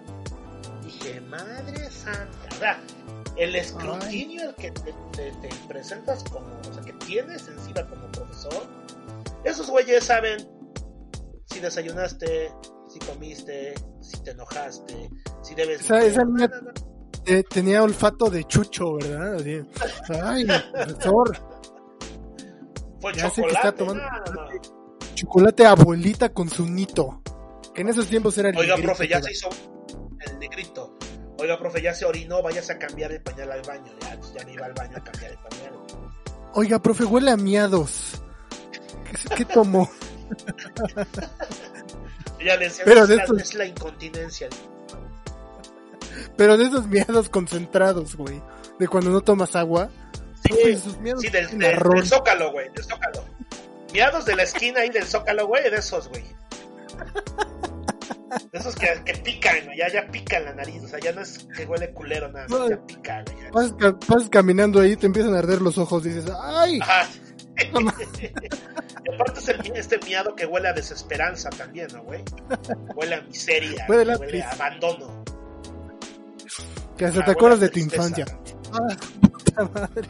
Dije, 0.83 1.21
madre 1.21 1.89
santa, 1.91 2.47
o 2.51 2.59
sea, 2.59 2.79
el 3.37 3.55
escrutinio 3.55 4.49
al 4.49 4.55
que 4.55 4.71
te, 4.71 4.93
te- 5.13 5.31
te 5.33 5.49
presentas 5.67 6.23
como, 6.25 6.47
o 6.69 6.73
sea, 6.73 6.81
que 6.83 6.93
tienes 6.93 7.47
encima 7.47 7.83
como 7.87 8.07
profesor, 8.11 8.65
esos 9.47 9.69
güeyes 9.69 10.03
saben 10.03 10.37
si 11.45 11.59
desayunaste, 11.59 12.51
si 12.89 12.99
comiste, 12.99 13.73
si 14.01 14.21
te 14.23 14.31
enojaste, 14.31 15.09
si 15.41 15.55
debes... 15.55 15.81
Esa- 15.81 16.03
esa 16.03 16.23
niña- 16.23 16.47
No, 16.47 16.61
no, 16.61 16.71
no. 16.71 16.97
Eh, 17.25 17.43
tenía 17.43 17.83
olfato 17.83 18.29
de 18.29 18.45
chucho, 18.45 18.93
¿verdad? 18.95 19.35
Así. 19.35 19.61
Ay, 20.23 20.45
profesor, 20.45 21.37
Fue 23.01 23.13
Ya 23.13 23.29
sé 23.29 23.41
que 23.41 23.49
chocolate. 23.49 23.67
está 23.67 23.71
tomando 23.75 24.03
no, 24.03 24.33
no, 24.33 25.13
chocolate 25.13 25.65
abuelita 25.65 26.29
con 26.29 26.49
su 26.49 26.65
Nito. 26.65 27.21
Que 27.73 27.81
en 27.81 27.89
esos 27.89 28.07
tiempos 28.07 28.37
era 28.37 28.49
el 28.49 28.57
Oiga, 28.57 28.75
negrito, 28.75 28.87
profe, 28.93 29.07
ya 29.09 29.21
se 29.21 29.31
hizo 29.31 29.49
el 30.25 30.39
negrito. 30.39 30.97
Oiga, 31.39 31.59
profe, 31.59 31.81
ya 31.81 31.93
se 31.93 32.05
orinó, 32.05 32.41
váyase 32.41 32.71
a 32.73 32.79
cambiar 32.79 33.11
el 33.11 33.21
pañal 33.21 33.51
al 33.51 33.61
baño. 33.61 33.91
Ya, 34.01 34.19
ya 34.39 34.45
me 34.45 34.53
iba 34.53 34.65
al 34.65 34.73
baño 34.73 34.97
a 34.97 35.03
cambiar 35.03 35.31
el 35.31 35.37
pañal. 35.37 35.73
Oiga, 36.55 36.79
profe, 36.81 37.03
huele 37.03 37.29
a 37.31 37.37
miados. 37.37 38.23
¿Qué, 39.35 39.45
tomó? 39.45 39.89
Ya 42.43 42.57
decía, 42.57 42.83
Pero 42.85 43.03
es, 43.03 43.07
de 43.09 43.15
la, 43.17 43.23
estos- 43.23 43.41
es 43.41 43.53
la 43.55 43.65
incontinencia. 43.65 44.47
Pero 46.35 46.57
de 46.57 46.65
esos 46.65 46.87
miados 46.87 47.29
concentrados, 47.29 48.15
güey. 48.15 48.41
De 48.79 48.87
cuando 48.87 49.09
no 49.09 49.21
tomas 49.21 49.55
agua. 49.55 49.89
Sí, 50.43 50.53
esos 50.65 50.99
miados 50.99 51.21
sí 51.21 51.29
del, 51.29 51.47
tienen 51.47 51.75
del- 51.79 52.05
zócalo, 52.05 52.51
güey, 52.51 52.69
del 52.73 52.83
zócalo. 52.83 53.23
Miados 53.93 54.25
de 54.25 54.35
la 54.35 54.43
esquina 54.43 54.81
ahí 54.81 54.89
del 54.89 55.05
zócalo, 55.05 55.47
güey, 55.47 55.69
de 55.69 55.77
esos, 55.77 56.07
güey. 56.09 56.23
De 58.51 58.59
esos 58.59 58.75
que, 58.75 58.87
que 59.05 59.13
pican, 59.15 59.55
güey, 59.65 59.77
ya, 59.77 59.87
ya 59.91 60.05
pican 60.11 60.43
la 60.45 60.53
nariz, 60.53 60.83
o 60.83 60.87
sea, 60.87 60.99
ya 60.99 61.11
no 61.13 61.21
es 61.21 61.47
que 61.55 61.65
huele 61.65 61.91
culero 61.93 62.27
nada, 62.29 62.45
No. 62.49 62.69
ya 62.69 62.77
pica, 62.85 63.23
güey. 63.23 63.51
Pasas, 63.51 63.95
pasas 64.05 64.29
caminando 64.29 64.79
ahí, 64.81 64.95
te 64.95 65.05
empiezan 65.07 65.33
a 65.33 65.39
arder 65.39 65.61
los 65.61 65.77
ojos. 65.77 66.03
Dices, 66.03 66.25
¡ay! 66.43 66.79
Ajá. 66.81 67.07
Y 67.57 69.13
aparte 69.13 69.39
es 69.39 69.47
el, 69.49 69.71
este 69.75 69.97
miado 70.05 70.35
que 70.35 70.45
huele 70.45 70.69
a 70.69 70.73
desesperanza 70.73 71.49
también, 71.49 71.87
¿no, 71.93 72.03
güey? 72.03 72.23
Huele 72.95 73.15
a 73.15 73.21
miseria, 73.21 73.85
Huele 73.87 74.13
a 74.13 74.17
huele 74.17 74.41
a 74.43 74.49
triste. 74.49 74.63
abandono. 74.63 75.23
Que 76.97 77.05
hasta 77.05 77.21
Ah, 77.21 77.25
te 77.25 77.31
acuerdas 77.31 77.59
de 77.59 77.69
tu 77.69 77.79
infancia. 77.79 78.25
Ah, 78.73 78.95
puta 79.21 79.63
madre. 79.73 80.07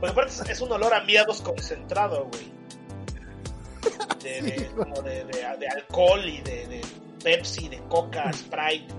Pues 0.00 0.12
aparte 0.12 0.52
es- 0.52 0.60
un 0.60 0.72
olor 0.72 0.94
a 0.94 1.00
miados 1.02 1.40
concentrado, 1.42 2.28
güey. 2.30 2.52
De, 4.22 4.42
de- 4.42 4.58
Sí, 4.58 4.64
como 4.76 5.02
de, 5.02 5.68
alcohol 5.74 6.24
y 6.24 6.40
de, 6.42 6.80
Pepsi, 7.22 7.68
de 7.68 7.78
Coca, 7.88 8.32
Sprite, 8.32 8.92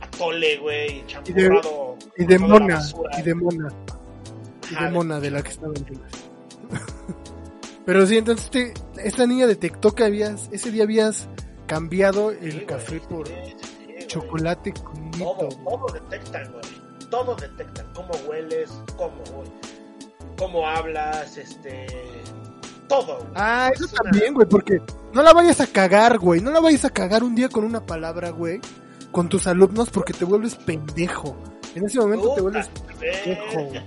atole, 0.00 0.58
güey, 0.58 1.06
champurrado. 1.06 1.96
Y 2.16 2.24
de 2.24 2.38
la 2.38 2.46
mona. 2.46 2.74
basura. 2.76 3.18
Y 3.18 3.22
de 3.22 3.34
mona. 3.34 3.68
Y 4.70 4.74
Ajá, 4.74 4.84
de 4.86 4.90
mona, 4.90 5.20
de 5.20 5.30
la 5.30 5.42
que 5.42 5.50
estaba 5.50 5.72
en. 5.74 5.84
Pero 7.86 8.06
sí, 8.06 8.18
entonces 8.18 8.50
te, 8.50 8.74
esta 9.02 9.26
niña 9.26 9.46
detectó 9.46 9.94
que 9.94 10.04
habías, 10.04 10.48
ese 10.52 10.70
día 10.70 10.82
habías 10.82 11.26
cambiado 11.66 12.32
Sí, 12.32 12.36
el 12.42 12.52
güey, 12.52 12.66
café 12.66 13.00
por 13.00 13.26
sí, 13.26 13.34
sí, 13.98 14.06
chocolate 14.06 14.74
con 14.74 15.10
Todo, 15.12 15.48
todo 15.48 15.86
detectan, 15.94 16.52
güey. 16.52 17.08
Todo 17.10 17.34
detectan. 17.36 17.86
Cómo 17.94 18.10
hueles, 18.28 18.70
cómo, 18.96 19.22
güey. 19.34 19.48
Cómo 20.36 20.68
hablas, 20.68 21.38
este. 21.38 21.86
Todo, 22.88 23.16
güey. 23.18 23.30
Ah, 23.34 23.70
eso 23.74 23.86
Es 23.86 23.92
una- 23.92 24.10
también, 24.10 24.34
güey, 24.34 24.46
porque 24.46 24.82
no 25.14 25.22
la 25.22 25.32
vayas 25.32 25.60
a 25.62 25.66
cagar, 25.66 26.18
güey. 26.18 26.42
No 26.42 26.50
la 26.50 26.60
vayas 26.60 26.84
a 26.84 26.90
cagar 26.90 27.24
un 27.24 27.34
día 27.34 27.48
con 27.48 27.64
una 27.64 27.86
palabra, 27.86 28.28
güey, 28.30 28.60
con 29.12 29.30
tus 29.30 29.46
alumnos 29.46 29.88
porque 29.88 30.12
te 30.12 30.26
vuelves 30.26 30.56
pendejo. 30.56 31.34
En 31.74 31.86
ese 31.86 32.00
momento 32.00 32.34
te 32.34 32.40
vuelves 32.42 32.68
pendejo, 32.68 33.64
güey. 33.64 33.82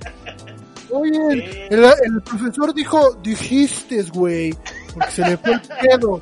Oye, 0.92 1.20
el, 1.32 1.52
Sí. 1.52 1.60
el- 1.70 1.84
el 1.86 2.22
profesor 2.24 2.74
dijo, 2.74 3.14
dijiste, 3.24 4.02
güey, 4.04 4.54
porque 4.94 5.12
se 5.12 5.22
le 5.28 5.38
fue 5.38 5.54
el 5.54 5.62
pedo. 5.62 6.22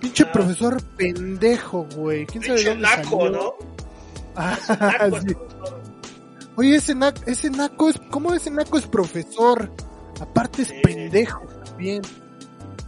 Pinche 0.00 0.24
Ah. 0.24 0.32
profesor 0.32 0.82
pendejo, 0.96 1.86
güey. 1.96 2.26
¿Quién 2.26 2.42
sabe 2.42 2.54
Pinche 2.56 2.70
dónde 2.70 2.82
naco, 2.88 3.20
salió? 3.20 3.30
¿no? 3.30 3.54
Ah, 4.36 4.58
Naco 5.10 5.20
sí. 5.20 5.36
Oye, 6.56 6.76
ese 6.76 6.94
naco, 6.94 7.20
ese 7.26 7.50
naco 7.50 7.88
es, 7.88 8.00
¿cómo 8.10 8.34
ese 8.34 8.50
naco 8.50 8.78
es 8.78 8.86
profesor? 8.86 9.70
Aparte 10.20 10.62
es 10.62 10.68
Sí. 10.68 10.74
pendejo 10.82 11.40
también. 11.64 12.02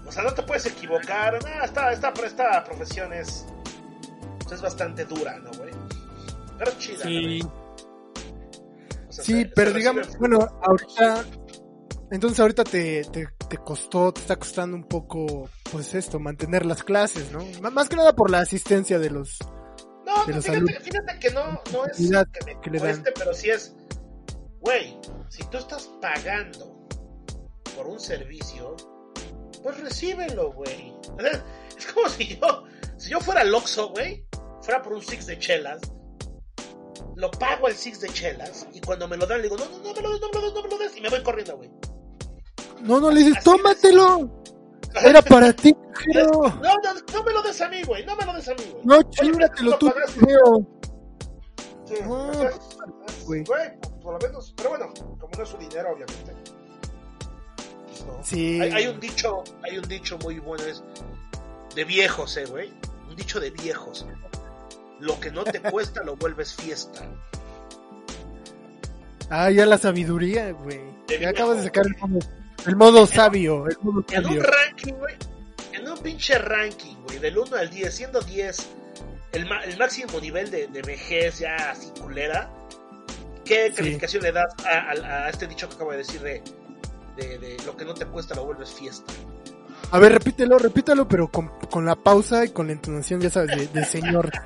O 0.06 0.12
sea, 0.12 0.24
no 0.24 0.32
te 0.34 0.42
puedes 0.42 0.66
equivocar. 0.66 1.34
No, 1.42 1.64
esta, 1.64 1.92
esta, 1.92 2.12
esta 2.24 2.64
profesión 2.64 3.12
es, 3.12 3.46
es 4.52 4.60
bastante 4.60 5.04
dura, 5.04 5.38
¿no, 5.38 5.50
güey? 5.56 5.70
Pero 6.58 6.72
chida. 6.78 7.04
Sí. 7.04 7.40
¿no? 7.42 7.69
O 9.10 9.12
sea, 9.12 9.24
Sí, 9.24 9.44
pero 9.54 9.72
digamos, 9.72 10.16
bueno, 10.18 10.38
ahorita, 10.62 11.24
entonces 12.12 12.40
ahorita 12.40 12.64
te, 12.64 13.04
te, 13.04 13.28
te 13.48 13.56
costó, 13.58 14.12
te 14.12 14.20
está 14.20 14.36
costando 14.36 14.76
un 14.76 14.84
poco, 14.84 15.48
pues 15.72 15.94
esto, 15.94 16.18
mantener 16.20 16.64
las 16.64 16.82
clases, 16.84 17.30
¿no? 17.32 17.40
M- 17.40 17.70
Más 17.70 17.88
que 17.88 17.96
nada 17.96 18.14
por 18.14 18.30
la 18.30 18.38
asistencia 18.40 18.98
de 18.98 19.10
los... 19.10 19.38
No, 20.06 20.24
de 20.26 20.34
los 20.34 20.44
fíjate, 20.44 20.50
alumnos. 20.58 20.82
fíjate 20.82 21.18
que 21.18 21.30
no, 21.30 21.60
no 21.72 21.86
es 21.86 21.96
que 21.96 22.44
me 22.46 22.60
que 22.60 22.78
cueste, 22.78 23.12
pero 23.16 23.34
sí 23.34 23.50
es, 23.50 23.76
güey, 24.60 24.96
si 25.28 25.44
tú 25.50 25.58
estás 25.58 25.88
pagando 26.00 26.86
por 27.76 27.86
un 27.86 28.00
servicio, 28.00 28.76
pues 29.62 29.78
recíbelo, 29.80 30.52
güey. 30.52 30.92
O 31.16 31.20
sea, 31.20 31.44
Es 31.76 31.86
como 31.92 32.08
si 32.08 32.36
yo, 32.38 32.64
si 32.96 33.10
yo 33.10 33.20
fuera 33.20 33.42
Loxo, 33.44 33.88
güey, 33.90 34.24
fuera 34.62 34.82
por 34.82 34.92
un 34.94 35.02
six 35.02 35.26
de 35.26 35.38
chelas, 35.38 35.80
lo 37.20 37.30
pago 37.30 37.68
el 37.68 37.74
six 37.74 38.00
de 38.00 38.08
chelas 38.08 38.66
y 38.72 38.80
cuando 38.80 39.06
me 39.06 39.16
lo 39.16 39.26
dan 39.26 39.38
le 39.38 39.44
digo, 39.44 39.56
no, 39.56 39.66
no, 39.66 39.78
no 39.78 39.94
me 39.94 40.00
lo 40.02 40.10
des, 40.12 40.20
no 40.20 40.28
me 40.28 40.34
lo 40.34 40.42
des, 40.42 40.54
no 40.54 40.62
me 40.62 40.68
lo 40.70 40.78
des 40.78 40.96
y 40.96 41.00
me 41.00 41.08
voy 41.10 41.22
corriendo, 41.22 41.56
güey. 41.56 41.70
No, 42.82 42.98
no, 42.98 43.10
le 43.10 43.20
dices, 43.20 43.36
Así 43.36 43.44
tómatelo. 43.44 44.42
Era 45.04 45.22
para 45.22 45.52
ti, 45.52 45.76
pero... 46.06 46.30
No, 46.32 46.74
no, 46.82 46.94
no 47.12 47.22
me 47.24 47.32
lo 47.32 47.42
des 47.42 47.60
a 47.60 47.68
mí, 47.68 47.82
güey, 47.84 48.04
no 48.06 48.16
me 48.16 48.24
lo 48.24 48.32
des 48.32 48.48
a 48.48 48.54
mí, 48.54 48.64
güey. 48.72 48.84
No, 48.84 49.02
chingatelo 49.10 49.70
¿lo 49.70 49.78
tú, 49.78 49.92
creo. 50.18 50.66
Sí, 51.86 51.94
No, 52.04 52.28
o 52.28 52.34
sea, 52.34 52.48
es- 52.48 53.24
güey. 53.26 53.44
güey, 53.44 53.80
por 54.02 54.14
lo 54.14 54.26
menos, 54.26 54.52
pero 54.56 54.70
bueno, 54.70 54.92
como 55.18 55.28
no 55.36 55.42
es 55.42 55.48
su 55.48 55.58
dinero, 55.58 55.90
obviamente. 55.92 56.34
¿no? 58.06 58.18
Sí. 58.24 58.60
Hay, 58.60 58.70
hay 58.72 58.86
un 58.86 58.98
dicho, 58.98 59.44
hay 59.62 59.76
un 59.78 59.86
dicho 59.88 60.16
muy 60.18 60.38
bueno, 60.38 60.64
es 60.64 60.82
de 61.74 61.84
viejos, 61.84 62.36
eh, 62.38 62.46
güey. 62.46 62.72
Un 63.08 63.14
dicho 63.16 63.38
de 63.40 63.50
viejos. 63.50 64.06
Lo 65.00 65.18
que 65.20 65.30
no 65.30 65.44
te 65.44 65.60
cuesta 65.70 66.02
lo 66.02 66.16
vuelves 66.16 66.54
fiesta. 66.54 67.06
Ah, 69.28 69.50
ya 69.50 69.64
la 69.66 69.78
sabiduría, 69.78 70.50
güey. 70.52 70.80
Ya 71.20 71.30
acabas 71.30 71.58
de 71.58 71.64
sacar 71.64 71.86
el 71.86 71.96
modo, 71.98 72.18
el 72.66 72.76
modo 72.76 73.06
sabio. 73.06 73.66
El 73.68 73.76
modo 73.82 74.04
En 74.12 74.26
un 74.26 74.40
ranking, 74.40 74.94
güey. 74.94 75.14
En 75.72 75.88
un 75.88 75.98
pinche 75.98 76.36
ranking, 76.38 76.96
güey, 77.06 77.18
del 77.18 77.38
1 77.38 77.56
al 77.56 77.70
10, 77.70 77.94
siendo 77.94 78.20
10 78.20 78.68
el, 79.32 79.46
máximo 79.78 80.18
nivel 80.20 80.50
de, 80.50 80.66
de 80.66 80.82
vejez 80.82 81.38
ya 81.38 81.54
así 81.70 81.88
culera, 82.00 82.50
¿qué 83.44 83.68
Sí. 83.70 83.74
calificación 83.76 84.24
le 84.24 84.32
das 84.32 84.52
a, 84.64 84.90
a- 84.90 85.24
a 85.26 85.30
este 85.30 85.46
dicho 85.46 85.68
que 85.68 85.76
acabo 85.76 85.92
de 85.92 85.98
decir 85.98 86.20
de, 86.20 86.42
de, 87.16 87.38
de 87.38 87.56
lo 87.64 87.76
que 87.76 87.84
no 87.84 87.94
te 87.94 88.06
cuesta 88.06 88.34
lo 88.34 88.44
vuelves 88.44 88.72
fiesta? 88.72 89.12
A 89.92 89.98
ver, 90.00 90.12
repítelo, 90.12 90.58
repítelo, 90.58 91.06
pero 91.06 91.28
con, 91.28 91.48
con 91.70 91.84
la 91.86 91.94
pausa 91.94 92.44
y 92.44 92.48
con 92.50 92.66
la 92.66 92.72
entonación, 92.72 93.20
ya 93.20 93.30
sabes, 93.30 93.56
de, 93.56 93.66
de 93.68 93.84
señor. 93.84 94.30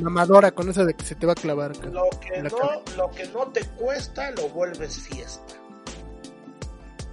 Mamadora, 0.00 0.50
con 0.52 0.68
esa 0.68 0.84
de 0.84 0.94
que 0.94 1.04
se 1.04 1.14
te 1.14 1.26
va 1.26 1.32
a 1.32 1.36
clavar. 1.36 1.76
Lo 1.86 2.08
que, 2.20 2.42
no, 2.42 2.50
lo 2.96 3.10
que 3.10 3.26
no 3.28 3.46
te 3.48 3.64
cuesta 3.64 4.30
lo 4.32 4.48
vuelves 4.48 4.98
fiesta. 5.00 5.54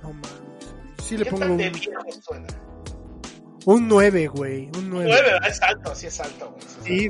No 0.02 0.10
mames. 0.14 0.32
Sí 1.04 1.18
le 1.18 1.26
¿Qué 1.26 1.32
pongo 1.32 1.46
un, 1.46 1.62
suena? 2.22 2.48
un 3.66 3.88
9, 3.88 4.28
güey. 4.28 4.70
Un 4.78 4.90
9. 4.90 5.10
9, 5.10 5.48
es 5.50 5.62
alto, 5.62 5.94
sí 5.96 6.08
es 6.08 6.20
alto, 6.20 6.52
güey. 6.84 7.10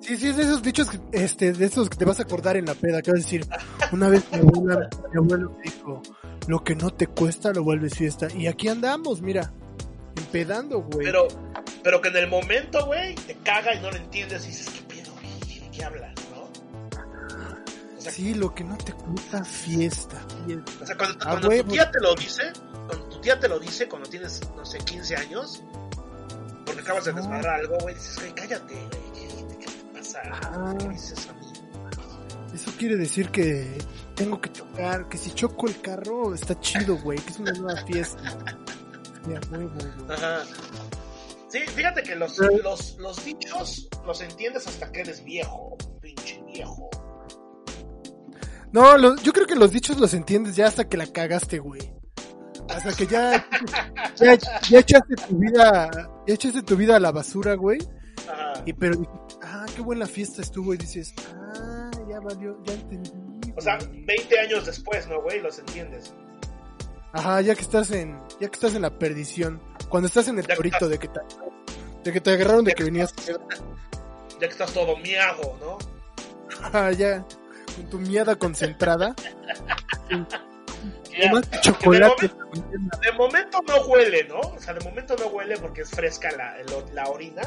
Sí, 0.00 0.16
sí, 0.16 0.28
es 0.30 0.36
de 0.38 0.42
esos 0.44 0.62
dichos, 0.62 0.88
que, 0.88 0.98
este, 1.12 1.52
de 1.52 1.66
esos 1.66 1.90
que 1.90 1.96
te 1.98 2.06
vas 2.06 2.18
a 2.18 2.22
acordar 2.22 2.56
en 2.56 2.64
la 2.64 2.72
peda, 2.74 3.02
que 3.02 3.10
vas 3.10 3.20
a 3.20 3.22
decir, 3.24 3.46
una 3.92 4.08
vez 4.08 4.24
mi, 4.32 4.38
abuela- 4.38 4.88
mi 5.12 5.18
abuelo 5.18 5.50
me 5.50 5.62
dijo, 5.70 6.00
lo 6.46 6.64
que 6.64 6.74
no 6.74 6.90
te 6.94 7.08
cuesta 7.08 7.52
lo 7.52 7.62
vuelves 7.62 7.94
fiesta. 7.94 8.26
Y 8.34 8.46
aquí 8.46 8.68
andamos, 8.68 9.20
mira, 9.20 9.52
empedando, 10.18 10.80
güey. 10.82 11.06
Pero, 11.06 11.28
pero 11.82 12.00
que 12.00 12.08
en 12.08 12.16
el 12.16 12.28
momento, 12.28 12.84
güey, 12.86 13.14
te 13.14 13.34
caga 13.36 13.74
y 13.74 13.80
no 13.80 13.90
lo 13.90 13.96
entiendes 13.96 14.44
y 14.44 14.48
dices, 14.48 14.68
¿qué 14.70 14.82
pedo, 14.94 15.12
güey? 15.14 15.60
¿De 15.60 15.70
qué 15.70 15.84
hablas, 15.84 16.14
no? 16.30 16.42
O 17.96 18.00
sea, 18.00 18.12
Sí, 18.12 18.34
lo 18.34 18.54
que 18.54 18.64
no 18.64 18.76
te 18.78 18.92
cuesta 18.92 19.44
fiesta. 19.44 20.20
fiesta. 20.46 20.72
o 20.82 20.86
sea, 20.86 20.96
cuando, 20.96 21.18
Ah, 21.26 21.40
tu 21.40 21.48
tía 21.64 21.90
te 21.90 22.00
lo 22.00 22.14
dice, 22.14 22.42
cuando 22.86 23.04
tu 23.08 23.20
tía 23.20 23.38
te 23.40 23.48
lo 23.48 23.58
dice, 23.58 23.88
cuando 23.88 24.08
tienes, 24.08 24.40
no 24.56 24.64
sé, 24.64 24.78
15 24.78 25.16
años, 25.16 25.62
porque 26.64 26.80
acabas 26.82 27.04
de 27.06 27.12
desmadrar 27.12 27.60
algo, 27.60 27.76
güey, 27.80 27.94
dices, 27.94 28.16
güey, 28.18 28.34
cállate, 28.34 28.74
güey, 28.74 28.88
¿qué, 29.14 29.56
qué 29.58 29.66
te 29.66 29.98
pasa? 29.98 30.20
Ah. 30.24 30.74
¿Qué 30.78 30.88
dices 30.88 31.28
a 31.28 31.32
mí? 31.32 31.38
Eso 32.54 32.72
quiere 32.78 32.96
decir 32.96 33.30
que 33.30 33.78
tengo 34.14 34.40
que 34.40 34.50
chocar, 34.50 35.08
que 35.08 35.16
si 35.18 35.30
choco 35.32 35.68
el 35.68 35.80
carro 35.80 36.34
está 36.34 36.58
chido, 36.58 36.96
güey, 36.96 37.18
que 37.18 37.30
es 37.30 37.38
una 37.38 37.52
nueva 37.52 37.80
fiesta. 37.84 38.36
Ajá. 40.08 40.42
Sí, 41.48 41.60
fíjate 41.60 42.02
que 42.02 42.14
los, 42.14 42.36
los, 42.62 42.96
los 42.98 43.24
dichos 43.24 43.88
los 44.04 44.20
entiendes 44.20 44.66
hasta 44.66 44.92
que 44.92 45.00
eres 45.00 45.24
viejo, 45.24 45.76
pinche 46.00 46.42
viejo. 46.46 46.90
No, 48.72 48.98
lo- 48.98 49.16
yo 49.16 49.32
creo 49.32 49.46
que 49.46 49.54
los 49.56 49.72
dichos 49.72 49.98
los 49.98 50.12
entiendes 50.12 50.56
ya 50.56 50.66
hasta 50.66 50.86
que 50.88 50.96
la 50.98 51.06
cagaste, 51.06 51.58
güey. 51.58 51.80
Hasta 52.68 52.92
que 52.92 53.06
ya, 53.06 53.48
ya, 54.16 54.36
ya 54.68 54.78
echaste 54.78 55.14
tu 55.26 55.36
vida, 55.38 55.90
ya 56.26 56.34
echaste 56.34 56.62
tu 56.62 56.76
vida 56.76 56.96
a 56.96 57.00
la 57.00 57.12
basura, 57.12 57.54
güey. 57.54 57.78
Ajá. 58.30 58.62
Y 58.66 58.74
pero, 58.74 59.00
ah, 59.42 59.64
qué 59.74 59.80
buena 59.80 60.04
fiesta 60.06 60.42
estuvo. 60.42 60.74
Y 60.74 60.76
dices, 60.76 61.14
ah, 61.34 61.90
ya 62.10 62.20
valió, 62.20 62.62
ya 62.64 62.74
entendí. 62.74 63.10
O 63.56 63.60
sea, 63.62 63.78
güey. 63.78 64.04
20 64.04 64.38
años 64.40 64.66
después, 64.66 65.08
¿no, 65.08 65.22
güey? 65.22 65.40
Los 65.40 65.58
entiendes. 65.58 66.12
Ajá, 67.12 67.40
ya 67.40 67.54
que 67.54 67.62
estás 67.62 67.90
en, 67.90 68.18
ya 68.40 68.48
que 68.48 68.54
estás 68.54 68.74
en 68.74 68.82
la 68.82 68.90
perdición. 68.98 69.60
Cuando 69.88 70.06
estás 70.08 70.28
en 70.28 70.38
el 70.38 70.46
Ya 70.46 70.54
torito 70.54 70.88
de 70.88 70.98
que 70.98 71.08
te, 71.08 71.20
de 72.04 72.12
que 72.12 72.20
te 72.20 72.30
agarraron 72.30 72.64
de 72.64 72.70
Ya 72.72 72.74
que 72.74 72.78
que 72.78 72.84
venías, 72.84 73.14
Ya 73.26 74.38
que 74.40 74.46
estás 74.46 74.72
todo 74.72 74.96
miago, 74.98 75.56
¿no? 75.60 75.78
ya, 76.90 77.24
con 77.76 77.90
tu 77.90 77.98
miada 77.98 78.36
concentrada. 78.36 79.14
Ya, 81.10 81.24
Además, 81.30 81.48
que 81.48 81.60
chocolate. 81.62 82.30
De 83.02 83.12
momento 83.12 83.58
no 83.66 83.80
huele, 83.86 84.22
¿no? 84.28 84.38
O 84.38 84.58
sea, 84.60 84.74
de 84.74 84.84
momento 84.88 85.16
no 85.18 85.26
huele 85.26 85.56
porque 85.58 85.80
es 85.80 85.90
fresca 85.90 86.30
la, 86.30 86.56
la 86.92 87.04
orina. 87.08 87.42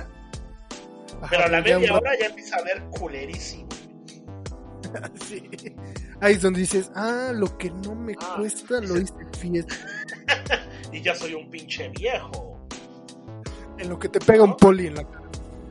Ajá, 1.22 1.28
Pero 1.30 1.44
a 1.46 1.48
la 1.48 1.64
ya 1.66 1.80
media 1.80 1.94
hora 1.96 2.12
ya 2.20 2.26
empieza 2.26 2.58
a 2.58 2.64
ver 2.64 2.84
culerísimo. 2.90 3.70
Sí. 5.26 5.50
Ahí 6.22 6.36
es 6.36 6.42
donde 6.42 6.60
dices, 6.62 6.92
ah, 6.96 7.32
lo 7.34 7.58
que 7.58 7.70
no 7.72 7.96
me 7.96 8.14
Ah, 8.22 8.36
cuesta 8.38 8.80
lo 8.80 8.98
hice 8.98 9.14
fiesta. 9.38 9.76
Y 10.94 11.02
ya 11.02 11.16
soy 11.16 11.34
un 11.34 11.50
pinche 11.50 11.88
viejo. 11.90 12.60
En 13.78 13.88
lo 13.90 13.98
que 13.98 14.10
te 14.10 14.20
pega 14.20 14.44
un 14.44 14.58
poli 14.58 14.88
en 14.88 14.96
la 14.96 15.04
cara. 15.06 15.22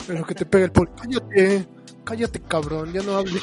En 0.08 0.18
lo 0.18 0.24
que 0.26 0.34
te 0.34 0.46
pega 0.46 0.64
el 0.64 0.72
poli. 0.72 0.90
Cállate, 0.96 1.66
cállate, 2.04 2.40
cabrón, 2.40 2.92
ya 2.92 3.02
no 3.02 3.16
hables. 3.18 3.42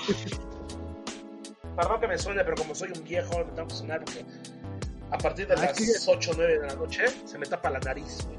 Perdón 1.76 2.00
que 2.02 2.08
me 2.08 2.18
suene, 2.18 2.44
pero 2.44 2.56
como 2.58 2.74
soy 2.74 2.90
un 2.98 3.04
viejo, 3.04 3.38
me 3.46 3.52
tengo 3.52 3.68
que 3.68 3.76
sonar 3.76 4.04
porque 4.04 4.26
a 5.12 5.18
partir 5.20 5.48
de 5.48 5.54
Ah, 5.54 5.58
las 5.68 5.78
que- 5.78 5.86
8 6.08 6.32
o 6.32 6.34
9 6.36 6.60
de 6.60 6.68
la 6.68 6.76
noche 6.76 7.04
se 7.26 7.38
me 7.38 7.46
tapa 7.46 7.70
la 7.70 7.80
nariz. 7.80 8.26
güey. 8.26 8.38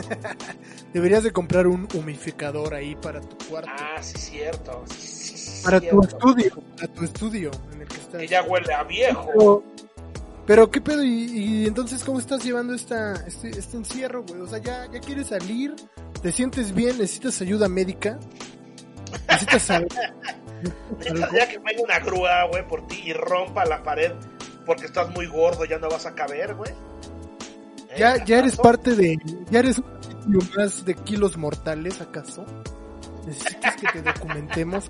Deberías 0.92 1.22
de 1.22 1.32
comprar 1.32 1.66
un 1.68 1.86
humificador 1.94 2.74
ahí 2.74 2.96
para 2.96 3.20
tu 3.20 3.36
cuarto. 3.48 3.70
Ah, 3.72 4.02
sí, 4.02 4.18
cierto. 4.18 4.84
Sí, 4.88 4.96
para 5.62 5.80
tu 5.80 6.02
estudio, 6.02 6.50
para 6.76 6.88
tu 6.92 7.04
estudio 7.04 7.50
en 7.72 7.82
el 7.82 7.88
que 7.88 7.96
estás. 7.96 8.20
Que 8.20 8.26
ya 8.26 8.42
huele 8.42 8.72
a 8.72 8.82
viejo. 8.84 9.26
Pero, 9.32 9.64
pero 10.46 10.70
qué 10.70 10.80
pedo, 10.80 11.02
y, 11.04 11.08
y 11.08 11.66
entonces 11.66 12.02
cómo 12.04 12.18
estás 12.18 12.44
llevando 12.44 12.74
esta, 12.74 13.14
este, 13.26 13.50
este 13.50 13.76
encierro, 13.76 14.24
güey. 14.24 14.40
O 14.40 14.46
sea, 14.46 14.58
ya, 14.58 14.86
ya 14.92 15.00
quieres 15.00 15.28
salir, 15.28 15.74
te 16.22 16.32
sientes 16.32 16.74
bien, 16.74 16.98
necesitas 16.98 17.40
ayuda 17.40 17.68
médica, 17.68 18.18
necesitas 19.28 19.62
saber. 19.62 19.88
Ya 21.32 21.48
que 21.48 21.58
venga 21.58 21.82
una 21.82 21.98
grúa, 22.00 22.44
güey, 22.50 22.68
por 22.68 22.86
ti 22.86 23.00
y 23.06 23.12
rompa 23.14 23.64
la 23.64 23.82
pared 23.82 24.12
porque 24.66 24.86
estás 24.86 25.10
muy 25.10 25.26
gordo, 25.26 25.64
ya 25.64 25.78
no 25.78 25.88
vas 25.88 26.06
a 26.06 26.14
caber, 26.14 26.54
güey. 26.54 26.70
¿Eh, 27.90 27.96
Ya, 27.98 28.24
ya 28.24 28.38
eres 28.38 28.56
parte 28.56 28.94
de, 28.94 29.16
ya 29.50 29.58
eres 29.58 29.78
un 29.78 30.48
más 30.56 30.84
de 30.84 30.94
kilos 30.94 31.36
mortales, 31.36 32.00
¿acaso? 32.00 32.44
Necesitas 33.26 33.76
que 33.76 33.88
te 33.88 34.02
documentemos. 34.02 34.84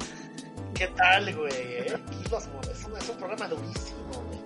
¿Qué 0.74 0.86
tal, 0.96 1.34
güey? 1.36 1.52
eh? 1.54 1.96
Mo- 2.30 2.38
es, 2.38 2.84
un, 2.86 2.96
es 2.96 3.08
un 3.08 3.16
programa 3.16 3.48
durísimo, 3.48 4.12
güey. 4.26 4.40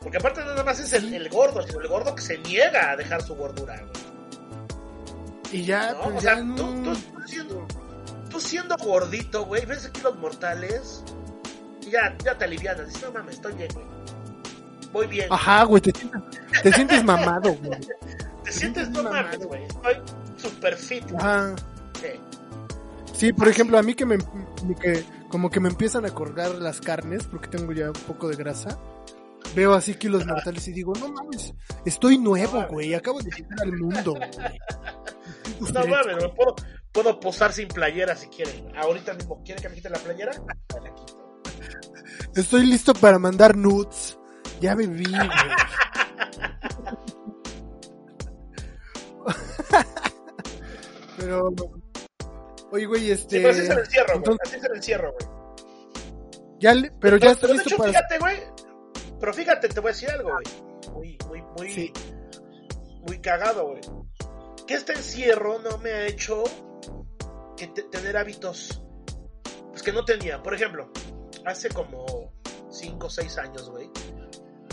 Porque 0.00 0.18
aparte 0.18 0.40
no 0.40 0.46
nada 0.48 0.64
más 0.64 0.78
es 0.80 0.92
el, 0.92 1.12
el 1.14 1.28
gordo, 1.28 1.62
sino 1.66 1.80
el 1.80 1.88
gordo 1.88 2.14
que 2.14 2.22
se 2.22 2.38
niega 2.38 2.90
a 2.92 2.96
dejar 2.96 3.22
su 3.22 3.34
gordura, 3.34 3.76
güey. 3.80 4.04
Y 5.52 5.64
ya, 5.64 5.92
¿No? 5.92 6.00
pues 6.02 6.16
O 6.16 6.20
ya 6.20 6.34
sea, 6.34 6.44
no. 6.44 6.54
tú, 6.56 6.82
tú- 6.82 6.94
tú 6.94 7.22
siendo, 7.28 7.66
tú 8.30 8.40
siendo 8.40 8.76
gordito, 8.76 9.44
güey, 9.46 9.64
ves 9.66 9.88
kilos 9.88 10.16
mortales 10.18 11.02
y 11.82 11.90
ya, 11.90 12.14
ya 12.24 12.36
te 12.36 12.44
alivianas. 12.44 12.86
Dices, 12.88 13.02
no 13.04 13.12
mames, 13.12 13.34
estoy 13.36 13.54
bien, 13.54 13.68
güey. 13.72 13.86
Voy 14.92 15.06
bien. 15.08 15.26
Ajá, 15.30 15.64
güey, 15.64 15.80
te 15.82 15.90
sientes, 15.98 16.22
te 16.62 16.72
sientes 16.72 17.04
mamado, 17.04 17.52
güey. 17.54 17.80
Te 18.44 18.52
sientes, 18.52 18.90
no 18.90 19.02
mamado. 19.02 19.22
mames, 19.24 19.46
güey. 19.46 19.62
Estoy 19.64 19.96
super 20.36 20.76
fit. 20.76 21.02
güey. 21.10 21.16
Ajá. 21.24 21.54
Sí. 21.98 22.08
Sí, 23.14 23.32
por 23.32 23.48
ejemplo, 23.48 23.78
a 23.78 23.82
mí 23.82 23.94
que 23.94 24.04
me, 24.04 24.18
que 24.80 25.04
como 25.28 25.50
que 25.50 25.60
me 25.60 25.68
empiezan 25.68 26.04
a 26.04 26.10
colgar 26.10 26.54
las 26.56 26.80
carnes 26.80 27.24
porque 27.24 27.48
tengo 27.48 27.72
ya 27.72 27.86
un 27.86 27.92
poco 27.92 28.28
de 28.28 28.36
grasa. 28.36 28.78
Veo 29.54 29.72
así 29.72 29.94
kilos 29.94 30.26
mortales 30.26 30.66
y 30.66 30.72
digo, 30.72 30.92
no 30.98 31.08
mames, 31.08 31.54
estoy 31.84 32.18
nuevo, 32.18 32.66
güey, 32.68 32.92
acabo 32.94 33.20
de 33.20 33.30
llegar 33.30 33.60
al 33.62 33.72
mundo, 33.72 34.14
güey. 34.14 34.30
No 35.72 35.86
mames, 35.86 36.16
me 36.16 36.28
puedo, 36.30 36.56
puedo 36.90 37.20
posar 37.20 37.52
sin 37.52 37.68
playera 37.68 38.16
si 38.16 38.26
quieren. 38.28 38.74
Ahorita 38.76 39.14
mismo, 39.14 39.42
¿quieren 39.44 39.62
que 39.62 39.68
me 39.68 39.74
quite 39.76 39.90
la 39.90 39.98
playera? 39.98 40.32
Me 40.74 40.80
la 40.80 40.94
quito. 40.94 41.18
Estoy 42.34 42.66
listo 42.66 42.94
para 42.94 43.18
mandar 43.18 43.56
nudes. 43.56 44.18
Ya 44.60 44.74
me 44.74 44.86
vi, 44.86 45.04
güey. 45.04 45.28
Pero, 51.18 51.50
oye, 52.74 52.86
güey, 52.86 53.00
Sí, 53.02 53.10
este, 53.12 53.36
pero 53.40 53.50
así 53.50 53.60
es 53.60 53.70
el 53.70 53.78
encierro, 53.78 54.20
güey. 54.20 54.36
Así 54.44 54.56
es 54.56 54.64
el 54.64 54.76
encierro, 54.76 55.12
güey. 55.12 55.28
ya, 56.60 56.74
le- 56.74 56.90
pero 57.00 57.16
ya 57.16 57.30
estás 57.32 57.48
de 57.50 57.54
listo 57.54 57.68
hecho, 57.70 57.76
para. 57.78 57.90
fíjate, 57.90 58.18
güey. 58.18 58.36
Pero 59.20 59.34
fíjate, 59.34 59.68
te 59.68 59.80
voy 59.80 59.90
a 59.90 59.92
decir 59.92 60.10
algo, 60.10 60.30
güey. 60.32 60.44
Muy, 60.92 61.18
muy, 61.28 61.42
muy, 61.58 61.70
Sí. 61.72 61.92
muy 63.06 63.20
cagado, 63.20 63.66
güey. 63.68 63.80
Que 64.66 64.74
este 64.74 64.92
encierro 64.94 65.58
no 65.60 65.78
me 65.78 65.90
ha 65.92 66.06
hecho 66.06 66.44
que 67.56 67.66
te- 67.68 67.82
tener 67.84 68.16
hábitos 68.16 68.80
pues, 69.70 69.82
que 69.82 69.92
no 69.92 70.04
tenía. 70.04 70.42
Por 70.42 70.54
ejemplo, 70.54 70.90
hace 71.44 71.68
como 71.68 72.32
5 72.70 73.06
o 73.06 73.10
6 73.10 73.36
años, 73.38 73.68
güey. 73.70 73.90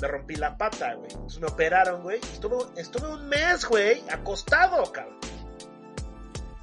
Me 0.02 0.08
rompí 0.08 0.36
la 0.36 0.58
pata, 0.58 0.94
güey. 0.96 1.12
Entonces 1.12 1.40
me 1.40 1.48
operaron, 1.48 2.02
güey. 2.04 2.20
Estuve, 2.34 2.58
estuve 2.78 3.08
un 3.08 3.28
mes, 3.30 3.66
güey, 3.66 4.02
acostado, 4.10 4.84
cabrón. 4.92 5.20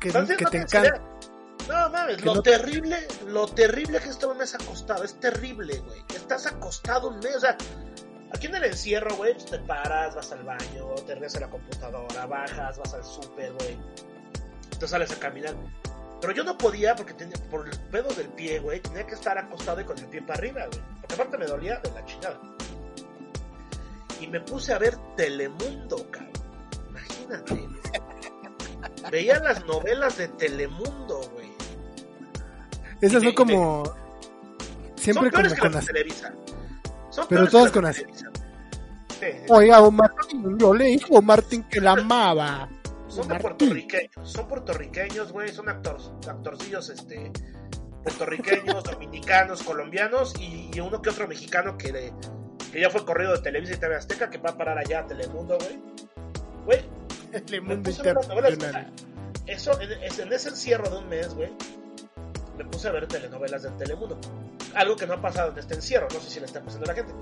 que, 0.00 0.08
Entonces, 0.08 0.36
que 0.36 0.44
no 0.44 0.50
te 0.50 0.58
te 0.58 0.62
encanta. 0.64 1.07
No 1.68 1.90
mames, 1.90 2.24
lo 2.24 2.34
no- 2.36 2.42
terrible, 2.42 2.96
lo 3.26 3.46
terrible 3.46 4.00
que 4.00 4.08
estuve 4.08 4.32
un 4.32 4.38
mes 4.38 4.54
acostado, 4.54 5.04
es 5.04 5.18
terrible, 5.20 5.78
güey. 5.78 6.02
Estás 6.14 6.46
acostado 6.46 7.08
un 7.08 7.18
mes, 7.20 7.36
o 7.36 7.40
sea, 7.40 7.56
Aquí 8.30 8.46
en 8.46 8.56
el 8.56 8.64
encierro, 8.64 9.16
güey, 9.16 9.32
pues 9.32 9.46
te 9.46 9.58
paras, 9.60 10.14
vas 10.14 10.30
al 10.32 10.42
baño, 10.44 10.94
te 11.06 11.14
regresas 11.14 11.38
a 11.42 11.46
la 11.46 11.50
computadora, 11.50 12.26
bajas, 12.26 12.78
vas 12.78 12.92
al 12.92 13.02
súper, 13.02 13.54
güey. 13.54 13.78
Te 14.78 14.86
sales 14.86 15.10
a 15.12 15.18
caminar. 15.18 15.54
Pero 16.20 16.34
yo 16.34 16.44
no 16.44 16.58
podía 16.58 16.94
porque 16.94 17.14
tenía, 17.14 17.36
por 17.50 17.66
el 17.66 17.78
pedo 17.90 18.12
del 18.14 18.28
pie, 18.28 18.58
güey, 18.58 18.80
tenía 18.80 19.06
que 19.06 19.14
estar 19.14 19.38
acostado 19.38 19.80
y 19.80 19.84
con 19.84 19.96
el 19.98 20.04
pie 20.08 20.20
para 20.20 20.34
arriba, 20.40 20.66
güey. 20.66 20.80
Porque 21.00 21.14
aparte 21.14 21.38
me 21.38 21.46
dolía 21.46 21.80
de 21.82 21.90
la 21.90 22.04
chingada. 22.04 22.38
Y 24.20 24.26
me 24.26 24.40
puse 24.40 24.74
a 24.74 24.78
ver 24.78 24.98
Telemundo, 25.16 26.06
cabrón. 26.10 26.32
Imagínate. 26.90 27.66
Veía 29.10 29.38
las 29.40 29.64
novelas 29.64 30.18
de 30.18 30.28
Telemundo, 30.28 31.20
güey. 31.32 31.48
Esas 33.00 33.22
son 33.22 33.32
como. 33.32 33.82
Siempre 34.96 35.30
Son 35.30 35.42
como 35.42 35.60
con 35.60 35.72
las 35.72 35.86
Televisa. 35.86 36.32
Son 37.10 37.26
Pero 37.28 37.46
todas 37.48 37.70
con 37.70 37.84
las. 37.84 37.96
Sí, 37.96 38.04
sí. 38.12 38.24
Oiga, 39.48 39.80
o 39.80 39.90
Martín, 39.90 40.58
yo 40.58 40.74
le 40.74 40.84
dije 40.86 41.16
a 41.16 41.20
Martín 41.20 41.64
que 41.64 41.80
la 41.80 41.92
amaba. 41.92 42.68
Son 43.08 43.26
de 43.26 43.38
puertorriqueños, 43.40 44.30
son 44.30 44.46
puertorriqueños, 44.46 45.32
güey, 45.32 45.48
son 45.48 45.68
actor, 45.68 45.98
actorcillos, 46.28 46.90
este, 46.90 47.32
puertorriqueños, 48.04 48.84
dominicanos, 48.90 49.62
colombianos 49.62 50.34
y, 50.38 50.70
y 50.72 50.80
uno 50.80 51.00
que 51.00 51.10
otro 51.10 51.26
mexicano 51.26 51.76
que, 51.78 52.12
que 52.70 52.80
ya 52.80 52.90
fue 52.90 53.04
corrido 53.04 53.32
de 53.32 53.38
Televisa 53.38 53.74
y 53.74 53.76
TV 53.78 53.96
Azteca, 53.96 54.30
que 54.30 54.38
va 54.38 54.50
a 54.50 54.58
parar 54.58 54.78
allá 54.78 55.00
a 55.00 55.06
Telemundo, 55.06 55.58
güey. 55.58 55.78
Güey, 56.66 56.84
Telemundo. 57.46 57.90
Eso, 59.46 59.80
en, 59.80 59.90
en 59.92 60.32
ese 60.32 60.50
encierro 60.50 60.90
de 60.90 60.98
un 60.98 61.08
mes, 61.08 61.34
güey, 61.34 61.50
me 62.58 62.64
puse 62.64 62.88
a 62.88 62.92
ver 62.92 63.06
telenovelas 63.06 63.62
de 63.62 63.70
Telemundo. 63.70 64.18
Algo 64.74 64.96
que 64.96 65.06
no 65.06 65.14
ha 65.14 65.20
pasado 65.22 65.52
en 65.52 65.58
este 65.58 65.74
encierro, 65.74 66.08
no 66.12 66.20
sé 66.20 66.28
si 66.30 66.40
le 66.40 66.46
está 66.46 66.60
pasando 66.60 66.84
a 66.84 66.88
la 66.88 66.94
gente. 66.94 67.14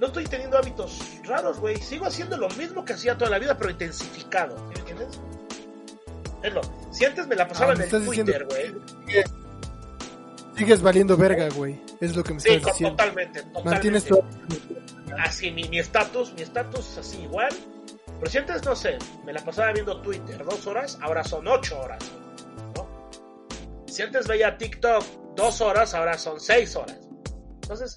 No 0.00 0.06
estoy 0.08 0.24
teniendo 0.24 0.56
hábitos 0.58 1.00
raros, 1.24 1.58
güey. 1.60 1.76
Sigo 1.76 2.06
haciendo 2.06 2.36
lo 2.36 2.48
mismo 2.50 2.84
que 2.84 2.92
hacía 2.94 3.16
toda 3.18 3.30
la 3.30 3.38
vida, 3.38 3.56
pero 3.56 3.70
intensificado. 3.70 4.56
¿Sí 4.56 4.64
me 4.74 4.78
entiendes? 4.80 5.20
Es 6.42 6.52
lo. 6.54 6.60
Si 6.92 7.04
antes 7.04 7.26
me 7.26 7.34
la 7.36 7.46
pasaba 7.48 7.70
Ah, 7.70 7.74
en 7.74 7.78
me 7.78 7.84
el 7.84 7.90
estás 7.94 8.04
Twitter, 8.04 8.46
güey. 8.48 8.74
Sigues 10.56 10.82
valiendo 10.82 11.16
verga, 11.16 11.48
güey. 11.50 11.80
Es 12.00 12.16
lo 12.16 12.22
que 12.24 12.34
me 12.34 12.40
Sí, 12.40 12.50
estás 12.50 12.72
diciendo. 12.72 12.96
totalmente. 12.96 13.42
totalmente. 13.42 13.70
Mantienes 13.70 14.04
tu. 14.04 14.22
Así, 15.18 15.50
mi 15.50 15.78
estatus, 15.78 16.32
mi 16.34 16.42
estatus 16.42 16.98
así 16.98 17.22
igual. 17.22 17.52
Pero 18.20 18.30
si 18.30 18.38
antes, 18.38 18.64
no 18.64 18.74
sé, 18.74 18.98
me 19.24 19.32
la 19.32 19.44
pasaba 19.44 19.72
viendo 19.72 20.00
Twitter 20.00 20.44
dos 20.44 20.66
horas, 20.66 20.98
ahora 21.02 21.22
son 21.24 21.46
ocho 21.48 21.78
horas. 21.80 21.98
¿no? 22.20 22.27
Si 23.88 24.02
antes 24.02 24.26
veía 24.28 24.56
TikTok 24.56 25.34
dos 25.34 25.60
horas, 25.60 25.94
ahora 25.94 26.16
son 26.18 26.38
seis 26.38 26.76
horas. 26.76 26.98
Entonces, 27.62 27.96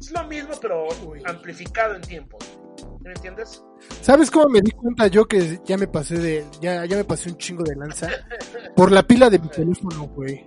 es 0.00 0.10
lo 0.12 0.24
mismo, 0.26 0.54
pero 0.60 0.86
Uy. 1.06 1.22
amplificado 1.24 1.94
en 1.94 2.02
tiempo. 2.02 2.38
¿Sí 2.40 2.84
¿Me 3.00 3.10
entiendes? 3.12 3.62
¿Sabes 4.02 4.30
cómo 4.30 4.48
me 4.48 4.60
di 4.60 4.70
cuenta 4.72 5.06
yo 5.06 5.26
que 5.26 5.60
ya 5.64 5.76
me 5.76 5.86
pasé 5.86 6.18
de. 6.18 6.44
Ya, 6.60 6.84
ya 6.84 6.96
me 6.96 7.04
pasé 7.04 7.30
un 7.30 7.36
chingo 7.38 7.64
de 7.64 7.76
lanza? 7.76 8.08
Por 8.76 8.92
la 8.92 9.02
pila 9.02 9.30
de 9.30 9.38
mi 9.38 9.48
teléfono, 9.48 10.08
güey. 10.08 10.46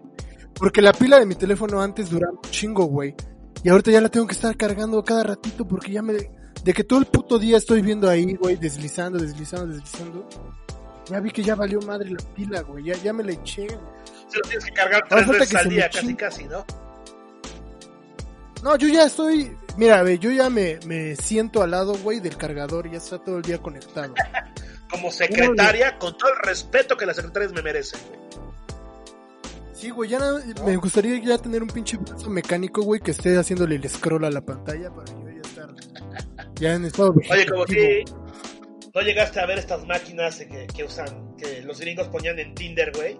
Porque 0.54 0.82
la 0.82 0.94
pila 0.94 1.20
de 1.20 1.26
mi 1.26 1.36
teléfono 1.36 1.82
antes 1.82 2.10
duraba 2.10 2.34
un 2.34 2.52
chingo, 2.52 2.86
güey. 2.86 3.16
Y 3.64 3.70
ahorita 3.70 3.92
ya 3.92 4.02
la 4.02 4.10
tengo 4.10 4.28
que 4.28 4.34
estar 4.34 4.56
cargando 4.58 5.04
cada 5.04 5.24
ratito 5.24 5.68
porque 5.68 5.92
ya 5.92 6.02
me. 6.02 6.14
De 6.64 6.74
que 6.74 6.84
todo 6.84 7.00
el 7.00 7.06
puto 7.06 7.40
día 7.40 7.58
estoy 7.58 7.82
viendo 7.82 8.10
ahí, 8.10 8.36
güey, 8.36 8.56
deslizando, 8.58 9.18
deslizando, 9.18 9.74
deslizando. 9.74 10.28
Ya 11.10 11.20
vi 11.20 11.32
que 11.32 11.42
ya 11.42 11.56
valió 11.56 11.80
madre 11.82 12.12
la 12.12 12.20
pila, 12.36 12.62
güey. 12.62 12.86
Ya, 12.86 12.96
ya 12.98 13.14
me 13.14 13.24
la 13.24 13.32
eché. 13.32 13.66
güey. 13.66 13.80
Se 14.32 14.38
lo 14.38 14.44
tienes 14.44 14.66
que 14.66 14.72
cargar 14.72 15.04
tres 15.10 15.28
veces 15.28 15.50
que 15.50 15.58
al 15.58 15.70
día, 15.70 15.90
casi 15.90 16.16
casi, 16.16 16.44
¿no? 16.46 16.66
No, 18.64 18.76
yo 18.78 18.88
ya 18.88 19.06
estoy. 19.06 19.56
Mira, 19.78 20.04
ve, 20.04 20.20
yo 20.20 20.32
ya 20.32 20.50
me, 20.50 20.80
me 20.86 21.16
siento 21.16 21.64
al 21.64 21.72
lado, 21.72 21.96
güey, 21.96 22.20
del 22.20 22.38
cargador 22.38 22.88
y 22.88 22.92
ya 22.92 22.98
está 22.98 23.18
todo 23.20 23.38
el 23.38 23.44
día 23.44 23.58
conectado. 23.58 24.14
Como 24.90 25.10
secretaria, 25.10 25.98
con 25.98 26.18
todo 26.18 26.30
el 26.34 26.40
respeto 26.44 26.98
que 26.98 27.06
las 27.06 27.16
secretarias 27.16 27.54
me 27.54 27.62
merecen. 27.62 28.00
güey. 28.08 28.22
Sí, 29.74 29.90
güey, 29.90 30.10
ya 30.12 30.20
me 30.64 30.76
gustaría 30.76 31.18
ya 31.24 31.38
tener 31.40 31.64
un 31.64 31.70
pinche 31.70 31.98
brazo 31.98 32.30
mecánico, 32.30 32.84
güey, 32.84 33.02
que 33.02 33.12
esté 33.12 33.36
haciéndole 33.36 33.78
el 33.78 33.90
scroll 33.90 34.26
a 34.26 34.30
la 34.30 34.42
pantalla 34.42 34.94
para 34.94 35.12
yo 35.12 35.30
ya 35.30 35.42
estar 35.42 35.70
ya 36.60 36.74
en 36.76 36.86
estado 36.86 37.16
Oye, 37.32 37.46
como 37.48 37.66
si 37.66 38.04
no 38.94 39.02
llegaste 39.02 39.40
a 39.40 39.48
ver 39.48 39.58
estas 39.58 39.84
máquinas 39.88 40.38
que, 40.38 40.68
que 40.68 40.84
usan, 40.84 41.36
que 41.36 41.62
los 41.62 41.80
gringos 41.80 42.10
ponían 42.10 42.38
en 42.38 42.54
Tinder, 42.54 42.92
güey, 42.96 43.18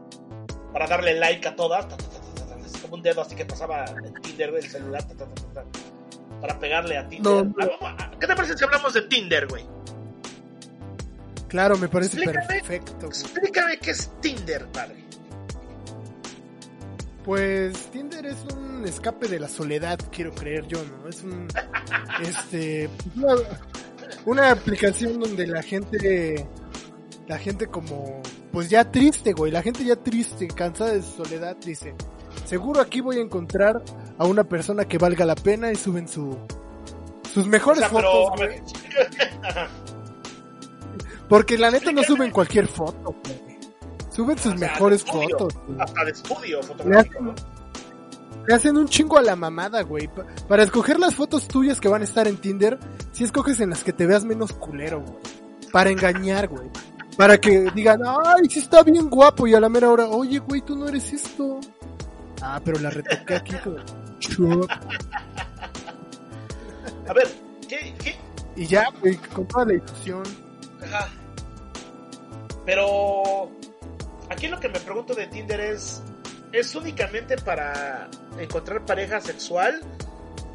para 0.74 0.88
darle 0.88 1.16
like 1.20 1.48
a 1.48 1.56
todas. 1.56 1.88
ta, 1.88 1.98
ta, 1.98 2.06
ta, 2.06 2.20
ta, 2.36 2.46
ta, 2.48 2.66
así 2.66 2.80
como 2.80 2.96
un 2.96 3.02
dedo 3.04 3.22
así 3.22 3.36
que 3.36 3.46
pasaba 3.46 3.86
en 3.86 4.14
Tinder, 4.22 4.52
güey, 4.52 4.64
el 4.64 4.70
celular, 4.70 5.04
para 6.40 6.60
pegarle 6.60 6.98
a 6.98 7.08
Tinder. 7.08 7.32
No. 7.46 7.54
Ah, 7.60 7.68
vamos 7.80 8.02
a- 8.02 8.12
¿Qué 8.20 8.28
te 8.28 8.36
parece 8.36 8.58
si 8.58 8.64
hablamos 8.64 8.94
de 8.94 9.02
Tinder, 9.04 9.48
güey? 9.48 9.64
Claro, 11.48 11.78
me 11.78 11.88
parece 11.90 12.18
Explícame. 12.18 12.46
perfecto. 12.48 13.06
Explícame 13.08 13.78
qué 13.80 13.92
es 13.92 14.10
Tinder, 14.22 14.66
padre. 14.68 14.96
Pues 17.26 17.74
Tinder 17.92 18.26
es 18.26 18.38
un 18.56 18.84
escape 18.86 19.28
de 19.28 19.40
la 19.40 19.48
soledad, 19.48 20.00
quiero 20.12 20.34
creer 20.34 20.66
yo, 20.68 20.80
¿no? 20.84 21.08
Es 21.08 21.22
un 21.24 21.48
este 22.24 22.90
una, 23.16 23.36
una 24.26 24.52
aplicación 24.52 25.20
donde 25.20 25.46
la 25.46 25.62
gente 25.62 26.48
la 27.28 27.38
gente 27.38 27.68
como 27.68 28.22
pues 28.52 28.70
ya 28.70 28.90
triste, 28.92 29.34
güey, 29.34 29.52
la 29.52 29.62
gente 29.62 29.84
ya 29.86 29.96
triste, 29.96 30.48
cansada 30.48 30.92
de 30.94 31.02
su 31.02 31.24
soledad 31.24 31.56
dice, 31.64 31.96
seguro 32.46 32.82
aquí 32.82 33.00
voy 33.02 33.18
a 33.18 33.22
encontrar 33.22 33.82
a 34.18 34.26
una 34.26 34.44
persona 34.44 34.86
que 34.86 34.98
valga 34.98 35.26
la 35.26 35.36
pena 35.36 35.72
y 35.72 35.76
suben 35.76 36.08
su 36.08 36.38
sus 37.34 37.46
O 37.46 37.50
mejores 37.50 37.80
sea, 37.80 37.90
fotos, 37.90 38.30
güey. 38.36 38.62
porque 41.30 41.58
la 41.58 41.72
neta 41.72 41.92
no 41.92 42.04
suben 42.04 42.32
cualquier 42.32 42.68
foto, 42.68 43.16
güey. 43.24 43.52
Suben 44.14 44.38
sus 44.38 44.54
O 44.54 44.58
sea, 44.58 44.68
mejores 44.70 45.06
de 45.06 45.10
estudio, 45.12 45.38
fotos, 45.38 45.54
güey. 45.68 45.80
hasta 45.80 46.04
de 46.06 46.12
estudio 46.12 46.58
Le 46.60 46.64
fotográfico. 46.68 47.34
le 48.48 48.54
hacen 48.54 48.76
un 48.78 48.88
chingo 48.88 49.18
a 49.18 49.22
la 49.22 49.38
mamada, 49.38 49.82
güey. 49.84 50.10
Pa- 50.10 50.26
Para 50.50 50.64
escoger 50.64 51.00
las 51.00 51.16
fotos 51.16 51.48
tuyas 51.48 51.80
que 51.80 51.88
van 51.88 52.02
a 52.02 52.04
estar 52.04 52.28
en 52.28 52.36
Tinder, 52.38 52.78
si 53.14 53.24
escoges 53.24 53.62
en 53.62 53.70
las 53.70 53.84
que 53.86 53.94
te 53.94 54.06
veas 54.06 54.26
menos 54.26 54.52
culero, 54.52 55.00
güey. 55.02 55.16
Para 55.72 55.90
engañar, 55.90 56.50
güey. 56.50 56.70
Para 57.22 57.38
que 57.40 57.70
digan, 57.76 58.02
ay, 58.04 58.50
sí 58.50 58.58
está 58.58 58.82
bien 58.82 59.08
guapo. 59.08 59.46
Y 59.46 59.54
a 59.54 59.60
la 59.60 59.70
mera 59.70 59.92
hora, 59.92 60.08
oye, 60.08 60.40
güey, 60.40 60.60
tú 60.62 60.76
no 60.76 60.88
eres 60.88 61.14
esto. 61.14 61.60
Ah, 62.42 62.60
pero 62.66 62.80
la 62.80 62.90
retoqué 62.90 63.36
aquí. 63.36 63.54
A 67.08 67.14
ver, 67.14 67.28
¿qué, 67.70 67.94
qué, 68.04 68.16
Y 68.56 68.66
ya, 68.66 68.90
güey, 69.00 69.18
con 69.18 69.48
toda 69.48 69.66
la 69.66 69.74
ilusión. 69.76 70.24
Ajá. 70.84 71.10
Pero 72.66 73.52
aquí 74.28 74.48
lo 74.48 74.60
que 74.60 74.70
me 74.70 74.80
pregunto 74.80 75.14
de 75.14 75.28
Tinder 75.28 75.60
es, 75.60 76.02
¿es 76.52 76.74
únicamente 76.74 77.38
para 77.38 78.10
encontrar 78.40 78.84
pareja 78.84 79.22
sexual? 79.22 79.80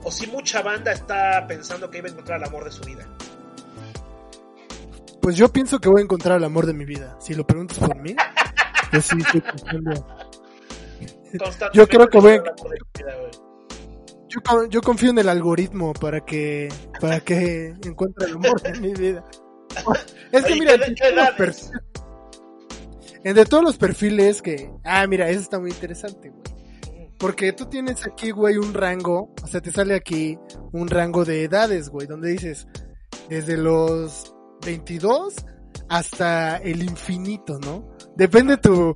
¿O 0.02 0.10
si 0.10 0.26
mucha 0.26 0.62
banda 0.62 0.90
está 0.90 1.46
pensando 1.46 1.88
que 1.88 1.98
iba 1.98 2.08
a 2.08 2.10
encontrar 2.10 2.40
el 2.40 2.48
amor 2.48 2.64
de 2.64 2.72
su 2.72 2.82
vida? 2.82 3.06
Pues 5.26 5.34
yo 5.34 5.48
pienso 5.48 5.80
que 5.80 5.88
voy 5.88 6.02
a 6.02 6.04
encontrar 6.04 6.38
el 6.38 6.44
amor 6.44 6.66
de 6.66 6.72
mi 6.72 6.84
vida. 6.84 7.16
Si 7.18 7.34
lo 7.34 7.44
preguntas 7.44 7.80
por 7.80 7.96
mí, 8.00 8.14
yo 8.92 9.00
sí 9.00 9.16
estoy 9.18 9.40
pensando. 9.40 10.06
Yo 11.72 11.88
creo 11.88 12.06
que 12.06 12.20
voy 12.20 12.32
a- 12.34 12.38
de. 12.42 12.50
Yo, 14.28 14.40
co- 14.48 14.66
yo 14.66 14.80
confío 14.82 15.10
en 15.10 15.18
el 15.18 15.28
algoritmo 15.28 15.94
para 15.94 16.20
que 16.24 16.68
para 17.00 17.18
que 17.18 17.74
encuentre 17.84 18.28
el 18.28 18.34
amor 18.36 18.62
de 18.62 18.78
mi 18.78 18.94
vida. 18.94 19.24
Es 20.30 20.44
que 20.44 20.54
mira, 20.54 20.74
perfiles, 21.36 21.72
entre 23.24 23.46
todos 23.46 23.64
los 23.64 23.76
perfiles 23.78 24.40
que, 24.40 24.70
ah, 24.84 25.08
mira, 25.08 25.28
eso 25.28 25.40
está 25.40 25.58
muy 25.58 25.70
interesante, 25.70 26.30
güey. 26.30 27.10
Porque 27.18 27.52
tú 27.52 27.66
tienes 27.66 28.06
aquí, 28.06 28.30
güey, 28.30 28.58
un 28.58 28.74
rango, 28.74 29.34
o 29.42 29.46
sea, 29.48 29.60
te 29.60 29.72
sale 29.72 29.96
aquí 29.96 30.38
un 30.70 30.86
rango 30.86 31.24
de 31.24 31.42
edades, 31.42 31.88
güey, 31.88 32.06
donde 32.06 32.28
dices 32.30 32.68
desde 33.28 33.56
los 33.56 34.32
22 34.64 35.34
hasta 35.88 36.56
el 36.58 36.82
infinito, 36.82 37.58
¿no? 37.60 37.96
Depende 38.16 38.56
tu 38.56 38.94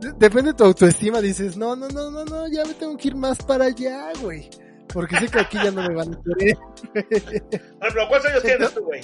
de- 0.00 0.12
depende 0.12 0.54
tu 0.54 0.64
autoestima, 0.64 1.20
dices, 1.20 1.56
no, 1.56 1.74
no, 1.74 1.88
no, 1.88 2.10
no, 2.10 2.24
no, 2.24 2.46
ya 2.48 2.64
me 2.64 2.74
tengo 2.74 2.96
que 2.96 3.08
ir 3.08 3.16
más 3.16 3.38
para 3.42 3.64
allá, 3.66 4.12
güey. 4.20 4.48
Porque 4.92 5.16
sé 5.18 5.28
que 5.28 5.40
aquí 5.40 5.56
ya 5.62 5.70
no 5.70 5.82
me 5.86 5.94
van 5.94 6.14
a 6.14 6.20
querer. 6.38 6.56
Por 6.56 6.94
ejemplo, 6.94 8.08
¿cuántos 8.08 8.30
años 8.30 8.42
tienes 8.42 8.74
tú, 8.74 8.82
güey? 8.84 9.00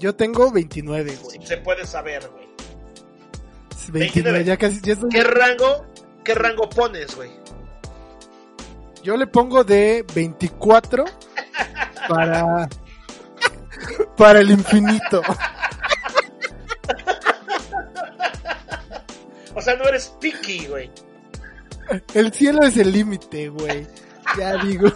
Yo 0.00 0.14
tengo 0.14 0.50
29, 0.50 1.16
güey. 1.22 1.46
Se 1.46 1.56
puede 1.58 1.84
saber, 1.86 2.28
güey. 2.30 2.48
29, 3.92 4.44
ya 4.44 4.56
casi, 4.56 4.80
ya 4.80 4.92
estoy- 4.94 5.10
¿Qué 5.10 5.24
rango, 5.24 5.86
qué 6.24 6.34
rango 6.34 6.68
pones, 6.68 7.14
güey? 7.16 7.30
Yo 9.02 9.16
le 9.16 9.26
pongo 9.26 9.64
de 9.64 10.04
24 10.14 11.04
para 12.08 12.68
para 14.16 14.40
el 14.40 14.50
infinito. 14.50 15.22
O 19.54 19.60
sea, 19.60 19.76
no 19.76 19.84
eres 19.84 20.14
picky, 20.20 20.66
güey. 20.66 20.90
El 22.14 22.32
cielo 22.32 22.62
es 22.62 22.76
el 22.76 22.92
límite, 22.92 23.48
güey. 23.48 23.86
Ya 24.38 24.56
digo. 24.64 24.90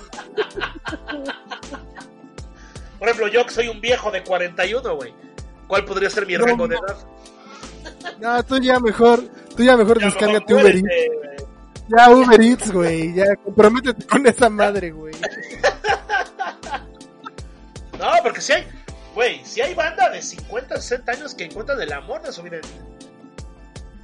Por 2.98 3.08
ejemplo, 3.08 3.28
yo 3.28 3.44
que 3.44 3.52
soy 3.52 3.68
un 3.68 3.80
viejo 3.80 4.10
de 4.10 4.22
41, 4.22 4.96
güey. 4.96 5.14
¿Cuál 5.66 5.84
podría 5.84 6.08
ser 6.08 6.26
mi 6.26 6.34
No, 6.34 6.46
rango 6.46 6.66
de 6.68 6.76
edad? 6.76 6.96
No, 8.20 8.42
tú 8.44 8.58
ya 8.58 8.80
mejor, 8.80 9.22
tú 9.56 9.62
ya 9.62 9.76
mejor 9.76 9.98
Ya, 10.00 10.06
descárgate 10.06 10.54
mejor 10.54 10.70
Uber 10.70 10.76
Eats. 10.76 11.46
Ya 11.88 12.10
Uber 12.10 12.40
Eats, 12.40 12.72
güey. 12.72 13.14
Ya 13.14 13.36
comprométete 13.36 14.06
con 14.06 14.26
esa 14.26 14.48
madre, 14.48 14.90
güey. 14.90 15.14
No, 17.98 18.10
porque 18.22 18.42
si 18.42 18.52
hay, 18.52 18.66
güey, 19.16 19.40
si 19.44 19.62
hay 19.62 19.74
banda 19.74 20.10
de 20.10 20.20
50, 20.20 20.76
60 20.76 21.12
años 21.12 21.34
que 21.34 21.44
encuentran 21.44 21.80
el 21.80 21.90
amor 21.90 22.22
de 22.22 22.32
subir 22.32 22.52
en, 22.52 22.60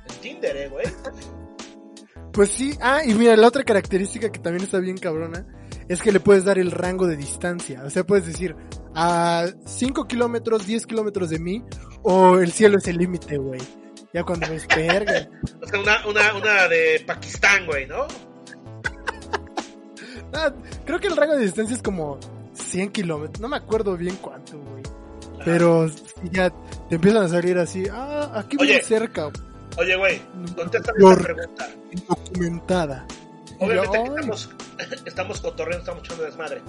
en 0.09 0.21
Tinder, 0.23 0.57
eh, 0.57 0.69
güey. 0.69 0.87
Pues 2.33 2.51
sí, 2.51 2.77
ah, 2.81 3.03
y 3.05 3.13
mira, 3.13 3.37
la 3.37 3.47
otra 3.47 3.63
característica 3.63 4.33
que 4.33 4.39
también 4.39 4.65
está 4.65 4.79
bien 4.79 4.97
cabrona 4.97 5.47
es 5.87 6.01
que 6.01 6.13
le 6.13 6.19
puedes 6.19 6.45
dar 6.45 6.59
el 6.59 6.71
rango 6.71 7.07
de 7.07 7.17
distancia. 7.17 7.83
O 7.85 7.91
sea, 7.91 8.05
puedes 8.05 8.25
decir 8.25 8.57
a 8.95 9.49
5 9.67 10.07
kilómetros, 10.09 10.67
10 10.67 10.87
kilómetros 10.87 11.29
de 11.29 11.39
mí, 11.39 11.63
o 12.03 12.39
el 12.39 12.51
cielo 12.51 12.79
es 12.79 12.89
el 12.89 12.97
límite, 12.97 13.37
güey. 13.37 13.61
Ya 14.15 14.25
cuando 14.25 14.49
ves 14.49 14.67
verga. 14.75 15.29
O 15.61 15.67
sea, 15.67 15.79
una, 15.79 16.07
una, 16.07 16.35
una 16.35 16.69
de 16.69 17.05
Pakistán, 17.07 17.67
güey, 17.67 17.87
¿no? 17.87 18.07
Ah, 20.33 20.51
creo 20.87 20.99
que 20.99 21.09
el 21.09 21.17
rango 21.19 21.35
de 21.35 21.43
distancia 21.43 21.77
es 21.77 21.83
como 21.83 22.19
100 22.55 22.93
kilómetros. 22.93 23.41
No 23.41 23.49
me 23.49 23.59
acuerdo 23.59 23.95
bien 23.95 24.17
cuánto, 24.17 24.59
güey. 24.59 24.82
Pero 25.45 25.89
ya 26.31 26.51
te 26.89 26.95
empiezan 26.97 27.25
a 27.25 27.29
salir 27.29 27.59
así. 27.59 27.85
Ah, 27.91 28.31
aquí 28.35 28.57
Oye. 28.61 28.73
bien 28.75 28.85
cerca, 28.85 29.31
Oye, 29.79 29.97
güey, 29.97 30.21
contéstame 30.55 30.99
esta 31.11 31.23
pregunta. 31.23 31.69
documentada. 32.09 33.07
Y 33.09 33.51
yo, 33.53 33.67
Obviamente 33.83 33.99
que 34.03 34.05
estamos, 34.21 34.51
estamos 35.07 35.41
cotorreando, 35.41 35.81
estamos 35.81 36.05
echando 36.05 36.25
desmadre. 36.25 36.63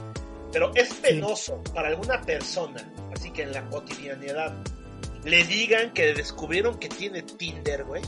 Pero 0.52 0.72
es 0.76 0.94
penoso 0.96 1.62
para 1.74 1.90
alguna 1.90 2.22
persona, 2.22 2.88
así 3.14 3.32
que 3.32 3.42
en 3.44 3.52
la 3.54 3.68
cotidianidad, 3.70 4.54
le 5.24 5.44
digan 5.46 5.92
que 5.94 6.14
descubrieron 6.14 6.78
que 6.78 6.90
tiene 6.90 7.24
Tinder, 7.24 7.84
güey. 7.86 8.02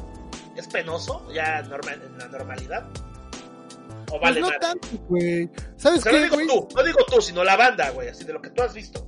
¿Es 0.56 0.68
penoso 0.68 1.28
ya 1.34 1.62
normal, 1.64 2.02
en 2.06 2.18
la 2.18 2.28
normalidad? 2.28 2.86
¿O 2.88 4.06
pues 4.12 4.22
vale 4.22 4.40
no 4.42 4.48
madre? 4.48 4.60
tanto, 4.60 4.88
güey. 5.10 5.50
¿Sabes 5.76 6.00
O 6.00 6.04
sea, 6.04 6.12
no 6.14 6.22
digo 6.22 6.36
güey? 6.36 6.48
tú, 6.48 6.68
no 6.76 6.84
digo 6.84 7.00
tú, 7.12 7.22
sino 7.22 7.44
la 7.44 7.56
banda, 7.58 7.90
güey, 7.90 8.10
así 8.10 8.24
de 8.24 8.34
lo 8.34 8.42
que 8.42 8.52
tú 8.52 8.62
has 8.62 8.74
visto. 8.74 9.06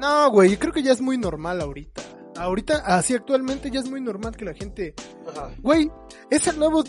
No, 0.00 0.30
güey, 0.30 0.50
yo 0.50 0.58
creo 0.58 0.72
que 0.72 0.82
ya 0.82 0.92
es 0.92 1.00
muy 1.00 1.18
normal 1.18 1.60
ahorita. 1.60 2.02
Ahorita, 2.36 2.78
así 2.86 3.14
actualmente 3.14 3.70
ya 3.70 3.80
es 3.80 3.90
muy 3.90 4.00
normal 4.00 4.34
que 4.34 4.46
la 4.46 4.54
gente... 4.54 4.94
Ajá. 5.28 5.50
Güey, 5.60 5.90
es 6.30 6.46
el 6.46 6.58
nuevo, 6.58 6.82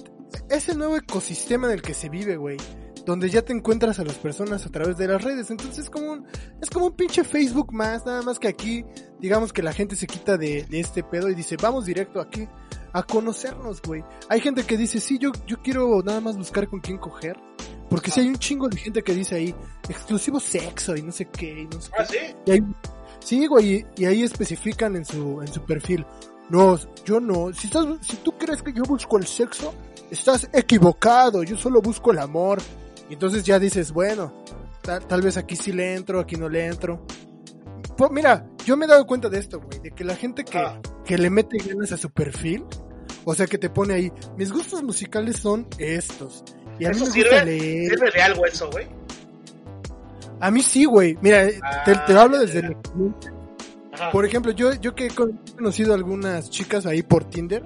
es 0.50 0.70
el 0.70 0.78
nuevo 0.78 0.96
ecosistema 0.96 1.68
en 1.68 1.74
el 1.74 1.82
que 1.82 1.94
se 1.94 2.08
vive, 2.08 2.38
güey. 2.38 2.58
Donde 3.06 3.30
ya 3.30 3.42
te 3.42 3.52
encuentras 3.52 4.00
a 4.00 4.06
las 4.06 4.16
personas 4.16 4.66
a 4.66 4.70
través 4.70 4.96
de 4.96 5.08
las 5.08 5.22
redes. 5.22 5.50
Entonces 5.52 5.80
es 5.80 5.90
como 5.90 6.14
un, 6.14 6.26
es 6.62 6.70
como 6.70 6.86
un 6.86 6.96
pinche 6.96 7.24
Facebook 7.24 7.74
más. 7.74 8.06
Nada 8.06 8.22
más 8.22 8.40
que 8.40 8.48
aquí, 8.48 8.86
digamos 9.20 9.52
que 9.52 9.62
la 9.62 9.74
gente 9.74 9.96
se 9.96 10.08
quita 10.08 10.38
de, 10.38 10.64
de 10.64 10.80
este 10.80 11.04
pedo 11.04 11.28
y 11.28 11.36
dice, 11.36 11.58
vamos 11.62 11.86
directo 11.86 12.22
aquí 12.22 12.48
a 12.94 13.04
conocernos, 13.04 13.82
güey. 13.82 14.04
Hay 14.30 14.40
gente 14.40 14.64
que 14.64 14.78
dice, 14.78 15.00
sí, 15.00 15.18
yo, 15.18 15.32
yo 15.48 15.62
quiero 15.62 16.02
nada 16.04 16.22
más 16.22 16.38
buscar 16.38 16.70
con 16.70 16.80
quién 16.80 16.98
coger. 16.98 17.38
Porque 17.90 18.10
si 18.10 18.22
hay 18.22 18.30
un 18.30 18.38
chingo 18.38 18.70
de 18.70 18.78
gente 18.78 19.04
que 19.04 19.14
dice 19.14 19.36
ahí, 19.36 19.56
exclusivo 19.90 20.40
sexo 20.40 20.96
y 20.96 21.02
no 21.02 21.12
sé 21.12 21.26
qué, 21.26 21.64
y 21.64 21.66
no 21.66 21.82
sé 21.82 21.92
qué. 21.92 21.98
Ah, 22.02 22.06
sí. 22.06 22.18
Y 22.46 22.52
ahí, 22.52 22.62
sí, 23.24 23.48
güey, 23.48 23.86
y 23.98 24.06
ahí 24.06 24.24
especifican 24.24 24.96
en 24.96 25.06
su, 25.06 25.42
en 25.42 25.48
su 25.52 25.62
perfil. 25.66 26.06
No, 26.50 26.78
yo 27.06 27.20
no. 27.20 27.54
Si, 27.54 27.68
estás, 27.68 27.86
si 28.02 28.18
tú 28.18 28.34
crees 28.38 28.62
que 28.62 28.74
yo 28.74 28.84
busco 28.84 29.18
el 29.18 29.26
sexo, 29.26 29.74
estás 30.10 30.50
equivocado. 30.52 31.44
Yo 31.44 31.56
solo 31.58 31.82
busco 31.82 32.12
el 32.12 32.20
amor. 32.20 32.60
Y 33.10 33.14
entonces 33.14 33.44
ya 33.44 33.58
dices, 33.60 33.92
bueno, 33.94 34.34
tal, 34.82 35.06
tal 35.08 35.22
vez 35.22 35.38
aquí 35.38 35.56
sí 35.56 35.72
le 35.72 35.96
entro, 35.96 36.20
aquí 36.20 36.36
no 36.36 36.50
le 36.50 36.66
entro. 36.66 37.06
Pues 37.98 38.12
mira, 38.12 38.46
yo 38.66 38.76
me 38.78 38.86
he 38.86 38.90
dado 38.90 39.06
cuenta 39.06 39.30
de 39.30 39.40
esto, 39.40 39.60
güey, 39.62 39.80
de 39.80 39.92
que 39.92 40.04
la 40.04 40.16
gente 40.16 40.44
que, 40.44 40.58
Ah. 40.58 40.82
que 41.06 41.18
le 41.18 41.30
mete 41.30 41.58
ganas 41.58 41.92
a 41.92 41.98
su 41.98 42.10
perfil, 42.10 42.64
o 43.26 43.36
sea, 43.36 43.46
que 43.48 43.58
te 43.58 43.70
pone 43.70 43.94
ahí, 43.94 44.12
mis 44.38 44.52
gustos 44.52 44.82
musicales 44.82 45.38
son 45.38 45.68
estos. 45.78 46.44
Y 46.80 46.86
a 46.86 46.90
mí 46.90 46.96
¿Eso 46.96 47.06
me 47.06 47.12
sirve? 47.12 47.30
gusta 47.30 47.46
leer. 47.46 47.90
¿Sirve 47.92 48.12
de 48.12 48.22
algo 48.22 48.46
eso, 48.46 48.70
güey? 48.72 48.88
A 50.42 50.52
mí 50.52 50.62
sí, 50.62 50.86
güey. 50.86 51.18
Mira, 51.22 51.48
te, 51.48 51.60
Ah, 51.64 52.06
te 52.06 52.18
hablo 52.18 52.36
ya, 52.38 52.42
desde 52.42 52.64
mi 52.64 52.76
Ajá. 53.94 54.12
Por 54.12 54.26
ejemplo, 54.26 54.52
yo, 54.52 54.74
yo 54.74 54.96
que 54.96 55.08
he 55.08 55.10
con- 55.10 55.40
conocido 55.56 55.94
algunas 55.94 56.50
chicas 56.50 56.86
ahí 56.86 57.04
por 57.04 57.26
Tinder, 57.26 57.64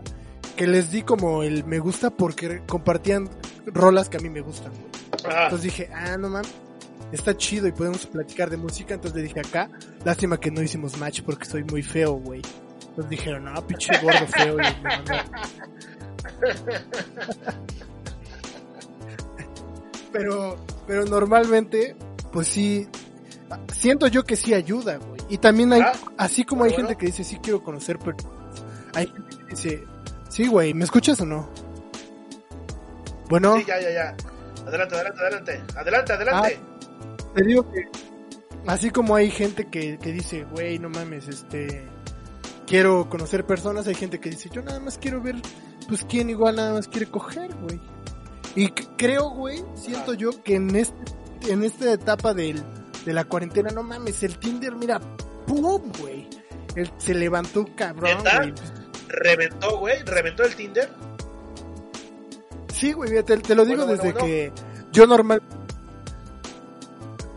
que 0.56 0.68
les 0.68 0.92
di 0.92 1.02
como 1.04 1.44
el 1.44 1.64
me 1.66 1.80
gusta 1.80 2.10
porque 2.10 2.62
compartían 2.68 3.30
rolas 3.68 4.10
que 4.10 4.18
a 4.18 4.20
mí 4.20 4.30
me 4.30 4.42
gustan. 4.42 4.72
Entonces 5.24 5.62
dije, 5.62 5.90
ah, 5.94 6.18
no 6.18 6.30
mames, 6.30 6.52
está 7.12 7.36
chido 7.38 7.68
y 7.68 7.72
podemos 7.72 8.06
platicar 8.08 8.50
de 8.50 8.58
música. 8.58 8.96
Entonces 8.96 9.16
le 9.18 9.24
dije 9.28 9.40
acá, 9.40 9.70
lástima 10.04 10.40
que 10.40 10.52
no 10.52 10.62
hicimos 10.62 10.98
match 10.98 11.22
porque 11.22 11.46
soy 11.46 11.64
muy 11.64 11.84
feo, 11.84 12.14
güey. 12.14 12.42
Entonces 12.90 13.10
dijeron, 13.10 13.46
no, 13.46 13.68
pinche 13.68 13.92
gordo 14.02 14.26
feo. 14.28 14.54
Y 14.54 14.58
me 14.58 14.82
mandaron. 14.84 15.26
pero, 20.12 20.58
pero 20.88 21.06
normalmente, 21.06 21.96
pues 22.36 22.50
sí, 22.50 22.86
siento 23.74 24.08
yo 24.08 24.26
que 24.26 24.36
sí 24.36 24.54
ayuda, 24.54 24.98
güey. 24.98 25.22
Y 25.30 25.38
también 25.38 25.72
hay, 25.72 25.82
Ah, 25.82 25.94
así 26.18 26.44
como 26.44 26.66
hay 26.66 26.72
bueno. 26.72 26.88
gente 26.90 27.00
que 27.00 27.06
dice, 27.06 27.24
sí 27.24 27.38
quiero 27.42 27.64
conocer, 27.64 27.98
pero 27.98 28.18
hay 28.94 29.08
gente 29.08 29.38
que 29.38 29.46
dice, 29.56 29.84
sí, 30.30 30.48
güey, 30.48 30.74
¿me 30.74 30.84
escuchas 30.84 31.22
o 31.22 31.26
no? 31.26 31.50
Bueno, 33.30 33.56
Sí, 33.58 33.64
ya, 33.66 33.80
ya, 33.80 33.90
ya. 33.90 34.16
Adelante, 34.68 34.96
adelante, 34.96 35.22
adelante. 35.22 35.64
Adelante, 35.78 36.14
adelante. 36.14 36.60
te 37.36 37.44
digo 37.44 37.72
que 37.72 37.88
así 38.68 38.90
como 38.90 39.16
hay 39.16 39.32
gente 39.32 39.66
que, 39.70 39.98
que 39.98 40.12
dice, 40.12 40.44
güey, 40.52 40.78
no 40.78 40.90
mames, 40.90 41.30
este, 41.30 41.86
quiero 42.68 43.10
conocer 43.10 43.46
personas, 43.46 43.88
hay 43.88 43.96
gente 43.96 44.20
que 44.20 44.30
dice, 44.30 44.50
yo 44.52 44.62
nada 44.62 44.82
más 44.82 44.98
quiero 44.98 45.22
ver, 45.22 45.36
pues 45.88 46.04
quién 46.04 46.30
igual 46.30 46.58
nada 46.58 46.74
más 46.74 46.88
quiere 46.90 47.06
coger, 47.08 47.56
güey. 47.56 47.80
Y 48.56 48.70
creo, 48.70 49.30
güey, 49.30 49.64
siento 49.76 50.12
Ah. 50.12 50.16
yo 50.16 50.44
que 50.44 50.56
en 50.56 50.76
este, 50.76 50.96
en 51.50 51.64
esta 51.64 51.92
etapa 51.94 52.34
del, 52.34 52.62
de 53.06 53.14
la 53.14 53.24
cuarentena, 53.26 53.70
no 53.72 53.84
mames, 53.84 54.24
el 54.24 54.38
Tinder, 54.40 54.74
mira, 54.76 55.00
pum, 55.48 55.82
güey. 56.00 56.28
Se 56.98 57.14
levantó 57.14 57.66
cabrón. 57.76 58.18
Reventó, 59.08 59.78
güey. 59.80 60.02
Reventó 60.04 60.44
el 60.44 60.56
Tinder. 60.56 60.90
Sí, 62.74 62.92
güey, 62.92 63.24
te, 63.24 63.38
te 63.38 63.56
lo 63.56 63.64
digo 63.66 63.86
Bueno, 63.86 63.94
desde 63.94 64.12
bueno, 64.12 64.26
que 64.28 64.52
yo 64.92 65.08
normal... 65.08 65.42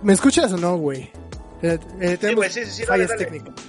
¿Me 0.02 0.12
escuchas 0.12 0.52
o 0.52 0.56
no, 0.56 0.76
güey? 0.76 1.10
Eh, 1.62 1.78
eh, 2.00 2.16
tenemos 2.16 2.36
güey, 2.36 2.50
sí, 2.50 2.64
sí, 2.64 2.70
sí, 2.70 2.82
dale, 2.86 3.06
fallas 3.06 3.08
dale. 3.10 3.24
técnicas. 3.24 3.64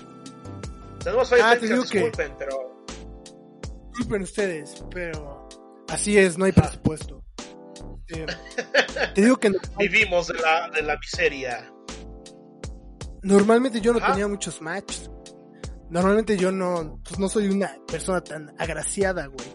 Tenemos 1.03 1.29
fallas 1.29 1.45
Ah, 1.47 1.53
te 1.55 1.59
técnicas, 1.61 1.89
que- 1.91 1.97
disculpen, 1.99 2.35
pero... 2.39 2.85
Disculpen 3.89 4.21
ustedes, 4.23 4.83
pero 4.91 5.49
así 5.89 6.17
es, 6.17 6.37
no 6.37 6.45
hay 6.45 6.51
presupuesto. 6.51 7.23
Eh, 8.09 8.25
te 9.13 9.21
digo 9.21 9.37
que 9.37 9.49
no- 9.51 9.59
Vivimos 9.77 10.27
de 10.27 10.33
la, 10.35 10.69
de 10.69 10.81
la 10.81 10.97
miseria. 10.97 11.71
normalmente 13.23 13.81
yo 13.81 13.93
no 13.93 13.99
Ajá. 13.99 14.11
tenía 14.13 14.27
muchos 14.27 14.61
matches. 14.61 15.09
Normalmente 15.89 16.37
yo 16.37 16.51
no, 16.51 16.99
pues 17.03 17.19
no 17.19 17.27
soy 17.27 17.47
una 17.49 17.75
persona 17.87 18.21
tan 18.21 18.53
agraciada, 18.59 19.25
güey. 19.27 19.47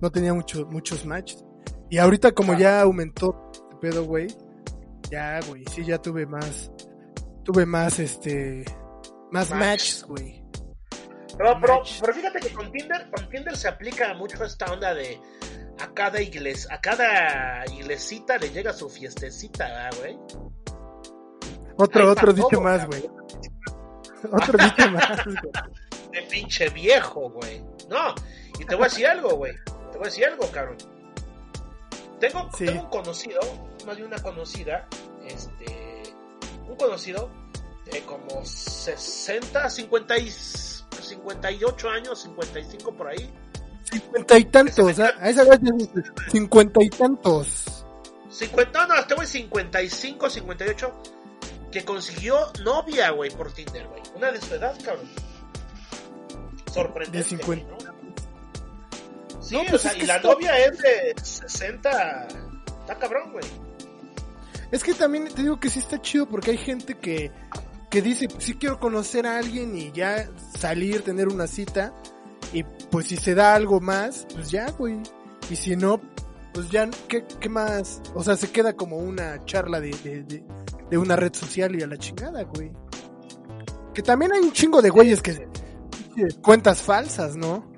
No 0.00 0.10
tenía 0.10 0.32
muchos 0.34 0.66
muchos 0.68 1.04
matches. 1.04 1.44
Y 1.90 1.98
ahorita 1.98 2.32
como 2.32 2.56
ya 2.56 2.80
aumentó 2.80 3.50
este 3.52 3.76
pedo, 3.76 4.04
güey, 4.04 4.28
ya, 5.10 5.40
güey, 5.48 5.64
sí, 5.70 5.84
ya 5.84 5.98
tuve 5.98 6.24
más, 6.26 6.70
tuve 7.44 7.66
más, 7.66 7.98
este, 7.98 8.64
más 9.30 9.50
Match. 9.50 9.60
matches, 9.60 10.04
güey. 10.04 10.42
Pero, 11.36 11.58
pero, 11.60 11.82
pero 12.00 12.14
fíjate 12.14 12.40
que 12.40 12.50
con 12.54 12.70
Tinder, 12.72 13.10
con 13.10 13.28
Tinder 13.28 13.56
se 13.56 13.68
aplica 13.68 14.14
mucho 14.14 14.42
esta 14.44 14.66
onda 14.72 14.94
de 14.94 15.18
a 15.82 15.92
cada 15.94 16.20
iglesia, 16.20 16.74
a 16.74 16.80
cada 16.80 17.64
iglesita 17.66 18.38
le 18.38 18.50
llega 18.50 18.72
su 18.72 18.88
fiestecita, 18.88 19.66
¿verdad, 19.66 19.90
güey. 19.98 20.18
Otro, 21.76 22.10
otro 22.10 22.32
dicho 22.32 22.48
todo, 22.50 22.60
más, 22.60 22.86
güey. 22.86 23.02
Otro 24.30 24.58
dicho 24.64 24.90
más. 24.90 25.24
De 26.12 26.22
pinche 26.30 26.68
viejo, 26.68 27.30
güey. 27.30 27.64
No, 27.88 28.14
y 28.60 28.64
te 28.64 28.74
voy 28.74 28.84
a 28.84 28.88
decir 28.88 29.06
algo, 29.06 29.30
güey. 29.36 29.54
Te 29.90 29.98
voy 29.98 30.02
a 30.02 30.10
decir 30.10 30.24
algo, 30.26 30.46
cabrón. 30.52 30.76
Tengo, 32.20 32.48
Sí. 32.56 32.66
tengo 32.66 32.82
un 32.84 32.90
conocido, 32.90 33.40
más 33.84 33.96
bien 33.96 34.06
una 34.06 34.22
conocida, 34.22 34.86
este, 35.26 36.02
un 36.68 36.76
conocido 36.76 37.28
de 37.90 38.00
como 38.02 38.44
60, 38.44 39.68
50 39.68 40.18
y, 40.18 40.30
58 40.30 41.88
años, 41.90 42.22
55 42.22 42.94
por 42.94 43.08
ahí. 43.08 43.32
Cincuenta 43.92 44.38
y 44.38 44.44
tantos, 44.46 44.98
a 44.98 45.12
a 45.20 45.28
esa 45.28 45.44
dices, 45.44 45.88
cincuenta 46.30 46.82
y 46.82 46.88
tantos. 46.88 47.84
50, 48.30 48.86
no, 48.86 48.94
este 48.94 49.14
güey 49.14 49.26
55, 49.26 50.30
58, 50.30 51.02
que 51.70 51.84
consiguió 51.84 52.38
novia, 52.64 53.10
güey, 53.10 53.30
por 53.30 53.52
Tinder, 53.52 53.86
güey. 53.88 54.00
Una 54.14 54.32
de 54.32 54.40
su 54.40 54.54
edad, 54.54 54.74
cabrón. 54.82 55.08
Sorprendente. 56.72 57.18
De 57.18 57.24
50. 57.24 57.66
güey, 57.66 57.84
¿no? 57.84 57.92
Sí, 59.42 59.54
No, 59.56 59.62
o 59.62 59.66
pues 59.66 59.82
sea, 59.82 59.92
es 59.92 60.02
y 60.02 60.06
la 60.06 60.18
novia 60.20 60.58
es 60.58 60.78
de 60.78 61.14
60. 61.22 62.28
Está 62.80 62.98
cabrón, 62.98 63.32
güey. 63.32 63.44
Es 64.70 64.82
que 64.82 64.94
también 64.94 65.28
te 65.28 65.42
digo 65.42 65.60
que 65.60 65.68
sí 65.68 65.80
está 65.80 66.00
chido 66.00 66.26
porque 66.26 66.52
hay 66.52 66.56
gente 66.56 66.96
que, 66.96 67.30
que 67.90 68.00
dice, 68.00 68.28
pues 68.28 68.42
sí 68.44 68.54
quiero 68.54 68.80
conocer 68.80 69.26
a 69.26 69.36
alguien 69.36 69.76
y 69.76 69.92
ya 69.92 70.30
salir, 70.58 71.02
tener 71.02 71.28
una 71.28 71.46
cita. 71.46 71.92
Y 72.52 72.64
pues 72.90 73.06
si 73.06 73.16
se 73.16 73.34
da 73.34 73.54
algo 73.54 73.80
más, 73.80 74.26
pues 74.34 74.50
ya, 74.50 74.70
güey. 74.72 75.00
Y 75.50 75.56
si 75.56 75.76
no, 75.76 76.00
pues 76.52 76.68
ya, 76.70 76.88
¿qué, 77.08 77.24
qué 77.40 77.48
más? 77.48 78.00
O 78.14 78.22
sea, 78.22 78.36
se 78.36 78.50
queda 78.50 78.74
como 78.74 78.96
una 78.98 79.44
charla 79.44 79.80
de, 79.80 79.90
de, 80.04 80.22
de, 80.24 80.44
de 80.90 80.98
una 80.98 81.16
red 81.16 81.32
social 81.34 81.74
y 81.78 81.82
a 81.82 81.86
la 81.86 81.96
chingada, 81.96 82.42
güey. 82.44 82.70
Que 83.94 84.02
también 84.02 84.32
hay 84.32 84.40
un 84.40 84.52
chingo 84.52 84.80
de 84.82 84.90
güeyes 84.90 85.20
que 85.22 85.46
cuentas 86.42 86.82
falsas, 86.82 87.36
¿no? 87.36 87.70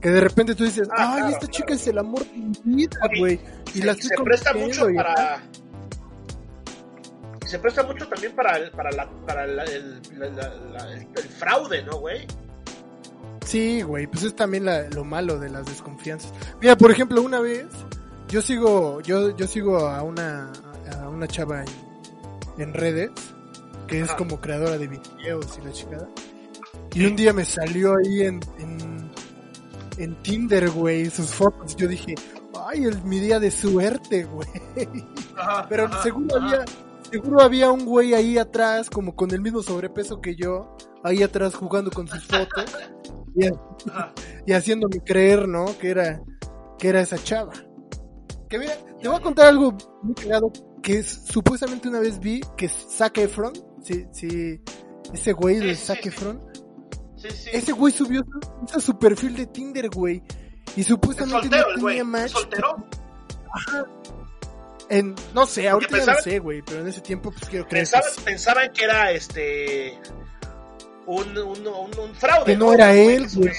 Que 0.00 0.10
de 0.10 0.20
repente 0.20 0.54
tú 0.54 0.64
dices, 0.64 0.88
Ah, 0.90 0.94
ay, 1.14 1.16
claro, 1.18 1.26
esta 1.28 1.38
claro. 1.40 1.52
chica 1.52 1.74
es 1.74 1.86
el 1.86 1.98
amor 1.98 2.24
de 2.24 2.36
mi 2.64 2.76
vida, 2.76 2.98
Oye, 3.10 3.18
güey. 3.20 3.40
Y 3.74 3.82
la 3.82 3.92
estoy 3.92 4.08
se 4.16 4.22
presta 4.22 4.52
mucho 4.54 4.90
y- 4.90 4.96
para 4.96 5.42
y 7.44 7.48
se 7.48 7.58
presta 7.60 7.82
mucho 7.84 8.08
también 8.08 8.34
para 8.34 8.56
el, 8.58 8.70
para 8.72 8.90
la, 8.90 9.08
para 9.24 9.46
la- 9.46 9.64
el, 9.64 10.00
la- 10.18 10.28
la- 10.28 10.54
la- 10.72 10.92
el- 10.92 11.06
el 11.16 11.28
fraude, 11.28 11.82
¿no, 11.84 11.98
güey? 12.00 12.26
Sí, 13.46 13.82
güey, 13.82 14.06
pues 14.08 14.24
es 14.24 14.34
también 14.36 14.64
la- 14.64 14.88
lo 14.90 15.04
malo 15.04 15.38
de 15.38 15.48
las 15.50 15.66
desconfianzas. 15.66 16.32
Mira, 16.60 16.76
por 16.76 16.90
ejemplo, 16.90 17.22
una 17.22 17.40
vez 17.40 17.66
yo 18.28 18.42
sigo 18.42 19.00
yo 19.02 19.36
yo 19.36 19.46
sigo 19.46 19.78
a 19.86 20.02
una 20.02 20.52
a 21.00 21.08
una 21.08 21.28
chava 21.28 21.62
en, 21.62 22.62
en 22.62 22.74
redes 22.74 23.10
que 23.86 24.00
es 24.00 24.10
como 24.14 24.40
creadora 24.40 24.76
de 24.78 24.88
videos 24.88 25.58
y 25.60 25.64
la 25.64 25.72
chingada. 25.72 26.08
Y 26.92 27.04
un 27.06 27.14
día 27.14 27.32
me 27.32 27.44
salió 27.44 27.94
ahí 27.96 28.22
en 28.22 28.40
en, 28.58 29.10
en 29.98 30.22
Tinder, 30.22 30.68
güey, 30.70 31.08
sus 31.10 31.30
fotos. 31.30 31.76
Yo 31.76 31.86
dije, 31.86 32.16
"Ay, 32.66 32.84
el, 32.84 33.00
mi 33.04 33.20
día 33.20 33.38
de 33.38 33.50
suerte, 33.52 34.24
güey." 34.24 34.48
Pero 35.68 36.02
seguro 36.02 36.36
había 36.42 36.64
seguro 37.12 37.40
había 37.42 37.70
un 37.70 37.84
güey 37.84 38.14
ahí 38.14 38.38
atrás 38.38 38.90
como 38.90 39.14
con 39.14 39.30
el 39.30 39.40
mismo 39.40 39.62
sobrepeso 39.62 40.20
que 40.20 40.34
yo, 40.34 40.76
ahí 41.04 41.22
atrás 41.22 41.54
jugando 41.54 41.92
con 41.92 42.08
sus 42.08 42.24
fotos. 42.26 42.64
Y, 43.36 44.50
y 44.50 44.52
haciéndome 44.54 45.00
creer, 45.04 45.46
¿no? 45.46 45.66
Que 45.78 45.90
era, 45.90 46.20
que 46.78 46.88
era 46.88 47.00
esa 47.00 47.18
chava. 47.18 47.52
Que 48.48 48.58
mira, 48.58 48.76
te 49.00 49.08
voy 49.08 49.16
a 49.16 49.20
contar 49.20 49.46
algo 49.46 49.76
muy 50.02 50.14
cagado 50.14 50.50
que 50.86 51.00
es, 51.00 51.22
supuestamente 51.28 51.88
una 51.88 51.98
vez 51.98 52.20
vi 52.20 52.40
que 52.56 52.68
Zac 52.68 53.18
Efron, 53.18 53.52
sí, 53.82 54.06
sí, 54.12 54.60
ese 55.12 55.32
güey 55.32 55.58
de 55.58 55.74
Zac. 55.74 56.06
Efron, 56.06 56.40
ese 57.52 57.72
güey 57.72 57.92
subió 57.92 58.22
su, 58.22 58.64
hizo 58.64 58.80
su 58.80 58.96
perfil 58.96 59.34
de 59.34 59.46
Tinder, 59.46 59.88
güey. 59.88 60.22
Y 60.76 60.82
es 60.82 60.86
supuestamente 60.86 61.40
soltero 61.40 61.76
no 61.76 61.86
tenía 61.86 62.02
¿Es 62.02 62.06
match. 62.06 62.30
soltero? 62.30 62.88
En, 64.88 65.16
no 65.34 65.44
sé, 65.46 65.68
ahorita 65.68 65.98
ya 65.98 66.12
no 66.12 66.20
sé, 66.20 66.38
güey, 66.38 66.62
pero 66.62 66.82
en 66.82 66.86
ese 66.86 67.00
tiempo 67.00 67.32
pues 67.32 67.50
quiero 67.50 67.66
creer 67.66 67.88
que 67.88 68.02
sí. 68.02 68.20
pensaban 68.24 68.72
que 68.72 68.84
era 68.84 69.10
este 69.10 69.98
un, 71.06 71.38
un, 71.38 71.66
un, 71.66 71.98
un 71.98 72.14
fraude. 72.14 72.44
Que 72.44 72.56
no 72.56 72.72
era 72.72 72.94
él, 72.94 73.26
güey. 73.34 73.52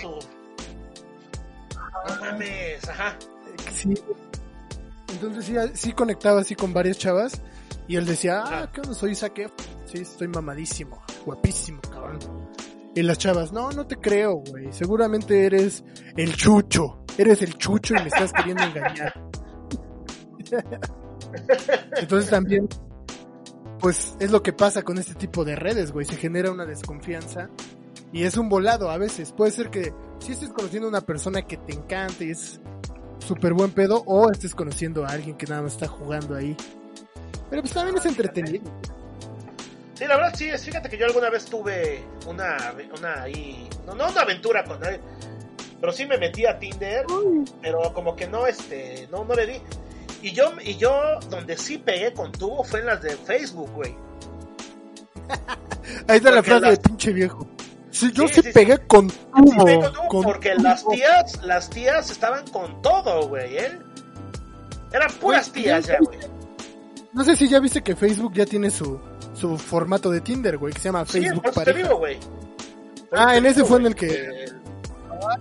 No 2.07 2.21
mames, 2.21 2.87
ajá. 2.89 3.17
Sí. 3.71 3.93
Entonces 5.13 5.45
sí, 5.45 5.55
sí 5.73 5.91
conectaba 5.93 6.41
así 6.41 6.55
con 6.55 6.73
varias 6.73 6.97
chavas. 6.97 7.41
Y 7.87 7.95
él 7.95 8.05
decía, 8.05 8.43
ah. 8.45 8.69
¿qué 8.71 8.81
onda? 8.81 8.93
Soy 8.93 9.13
Efron. 9.13 9.51
Sí, 9.85 9.99
estoy 9.99 10.27
mamadísimo, 10.27 11.01
guapísimo, 11.25 11.79
cabrón. 11.81 12.19
Y 12.93 13.01
las 13.03 13.17
chavas, 13.17 13.53
no, 13.53 13.71
no 13.71 13.87
te 13.87 13.95
creo, 13.95 14.43
güey. 14.49 14.73
Seguramente 14.73 15.45
eres 15.45 15.83
el 16.17 16.35
chucho. 16.35 17.05
Eres 17.17 17.41
el 17.41 17.57
chucho 17.57 17.95
y 17.95 17.99
me 17.99 18.07
estás 18.07 18.33
queriendo 18.33 18.63
engañar. 18.63 19.13
Entonces 21.97 22.29
también, 22.29 22.67
pues 23.79 24.15
es 24.19 24.31
lo 24.31 24.43
que 24.43 24.53
pasa 24.53 24.83
con 24.83 24.97
este 24.97 25.15
tipo 25.15 25.45
de 25.45 25.55
redes, 25.55 25.91
güey. 25.91 26.05
Se 26.05 26.15
genera 26.15 26.51
una 26.51 26.65
desconfianza 26.65 27.49
y 28.11 28.23
es 28.23 28.37
un 28.37 28.49
volado 28.49 28.89
a 28.89 28.97
veces. 28.97 29.31
Puede 29.31 29.51
ser 29.51 29.69
que 29.69 29.93
si 30.19 30.31
estés 30.31 30.49
conociendo 30.49 30.87
a 30.87 30.89
una 30.89 31.01
persona 31.01 31.41
que 31.41 31.57
te 31.57 31.73
encanta 31.73 32.23
y 32.23 32.31
es 32.31 32.59
súper 33.19 33.53
buen 33.53 33.71
pedo, 33.71 34.03
o 34.05 34.31
estés 34.31 34.55
conociendo 34.55 35.05
a 35.05 35.09
alguien 35.09 35.35
que 35.37 35.45
nada 35.45 35.61
más 35.61 35.73
está 35.73 35.87
jugando 35.87 36.35
ahí. 36.35 36.55
Pero 37.49 37.61
pues 37.61 37.73
también 37.73 37.97
es 37.97 38.05
entretenido. 38.05 38.71
Sí, 39.93 40.05
la 40.05 40.15
verdad 40.15 40.33
sí, 40.35 40.47
es, 40.47 40.63
fíjate 40.63 40.89
que 40.89 40.97
yo 40.97 41.05
alguna 41.05 41.29
vez 41.29 41.45
tuve 41.45 42.03
una, 42.27 42.55
una 42.97 43.23
ahí, 43.23 43.67
no, 43.85 43.95
no 43.95 44.07
una 44.07 44.21
aventura 44.21 44.63
con 44.63 44.79
nadie, 44.79 44.99
pero 45.79 45.91
sí 45.91 46.05
me 46.05 46.17
metí 46.19 46.45
a 46.45 46.59
Tinder, 46.59 47.05
pero 47.61 47.93
como 47.93 48.15
que 48.15 48.27
no, 48.27 48.45
este, 48.45 49.07
no, 49.11 49.25
no 49.25 49.33
le 49.33 49.47
di. 49.47 49.61
Y 50.21 50.31
yo, 50.31 50.51
y 50.63 50.75
yo, 50.77 50.91
donde 51.29 51.57
sí 51.57 51.77
pegué 51.77 52.11
con 52.13 52.31
tubo 52.31 52.63
fue 52.63 52.79
en 52.81 52.87
las 52.87 53.01
de 53.01 53.15
Facebook, 53.17 53.69
güey. 53.73 53.95
Ahí 56.07 56.17
está 56.17 56.31
la 56.31 56.43
frase 56.43 56.61
las- 56.61 56.71
de 56.71 56.77
pinche 56.77 57.13
viejo. 57.13 57.47
Sí, 57.91 58.11
yo 58.13 58.27
Sí, 58.27 58.35
sí, 58.35 58.41
sí, 58.41 58.47
sí. 58.47 58.53
pegué 58.53 58.77
con 58.87 59.09
Sí 59.09 59.17
tubo. 59.35 59.65
pegué 59.65 59.79
con 59.81 59.93
tubo 59.93 60.07
con 60.07 60.23
porque 60.23 60.51
tubo. 60.51 60.63
las 60.63 60.85
tías, 60.87 61.43
las 61.43 61.69
tías 61.69 62.09
estaban 62.11 62.45
con 62.47 62.81
todo, 62.81 63.27
güey, 63.27 63.57
¿eh? 63.57 63.79
Eran 64.91 65.11
puras 65.19 65.49
Güey, 65.51 65.63
tías 65.63 65.85
ya 65.87 65.97
güey. 65.99 66.19
No 67.13 67.23
sé 67.23 67.35
si 67.35 67.47
ya 67.47 67.59
viste 67.59 67.81
que 67.81 67.95
Facebook 67.95 68.33
ya 68.35 68.45
tiene 68.45 68.69
su, 68.69 68.99
su 69.33 69.57
formato 69.57 70.11
de 70.11 70.21
Tinder, 70.21 70.57
güey, 70.57 70.73
que 70.73 70.79
se 70.79 70.85
llama 70.89 71.05
Sí, 71.05 71.21
Facebook 71.21 71.51
te 71.63 71.73
digo, 71.73 71.97
güey. 71.97 72.19
Por 73.09 73.19
Ah, 73.19 73.37
en 73.37 73.45
ese 73.45 73.63
fue 73.63 73.79
en 73.79 73.85
el 73.87 73.95
que- 73.95 74.45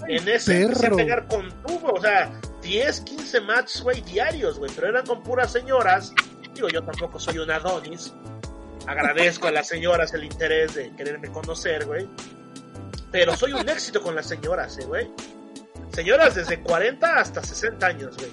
En 0.08 0.28
ese 0.28 0.62
empecé 0.62 0.64
a 0.64 0.80
perro. 0.80 0.96
pegar 0.96 1.26
con 1.28 1.50
tubo, 1.66 1.92
o 1.92 2.00
sea, 2.00 2.32
10, 2.66 3.00
15 3.02 3.40
matches, 3.42 3.80
güey, 3.82 4.00
diarios, 4.02 4.58
güey, 4.58 4.70
pero 4.74 4.88
eran 4.88 5.06
con 5.06 5.22
puras 5.22 5.52
señoras. 5.52 6.12
Digo, 6.54 6.68
yo 6.68 6.82
tampoco 6.82 7.18
soy 7.18 7.38
un 7.38 7.50
Adonis. 7.50 8.12
Agradezco 8.86 9.48
a 9.48 9.50
las 9.52 9.68
señoras 9.68 10.12
el 10.14 10.24
interés 10.24 10.74
de 10.74 10.94
quererme 10.96 11.28
conocer, 11.30 11.84
güey. 11.86 12.08
Pero 13.12 13.36
soy 13.36 13.52
un 13.52 13.68
éxito 13.68 14.02
con 14.02 14.14
las 14.14 14.26
señoras, 14.26 14.78
eh, 14.78 14.84
güey. 14.84 15.10
Señoras 15.92 16.34
desde 16.34 16.60
40 16.60 17.14
hasta 17.18 17.42
60 17.42 17.86
años, 17.86 18.16
güey. 18.16 18.30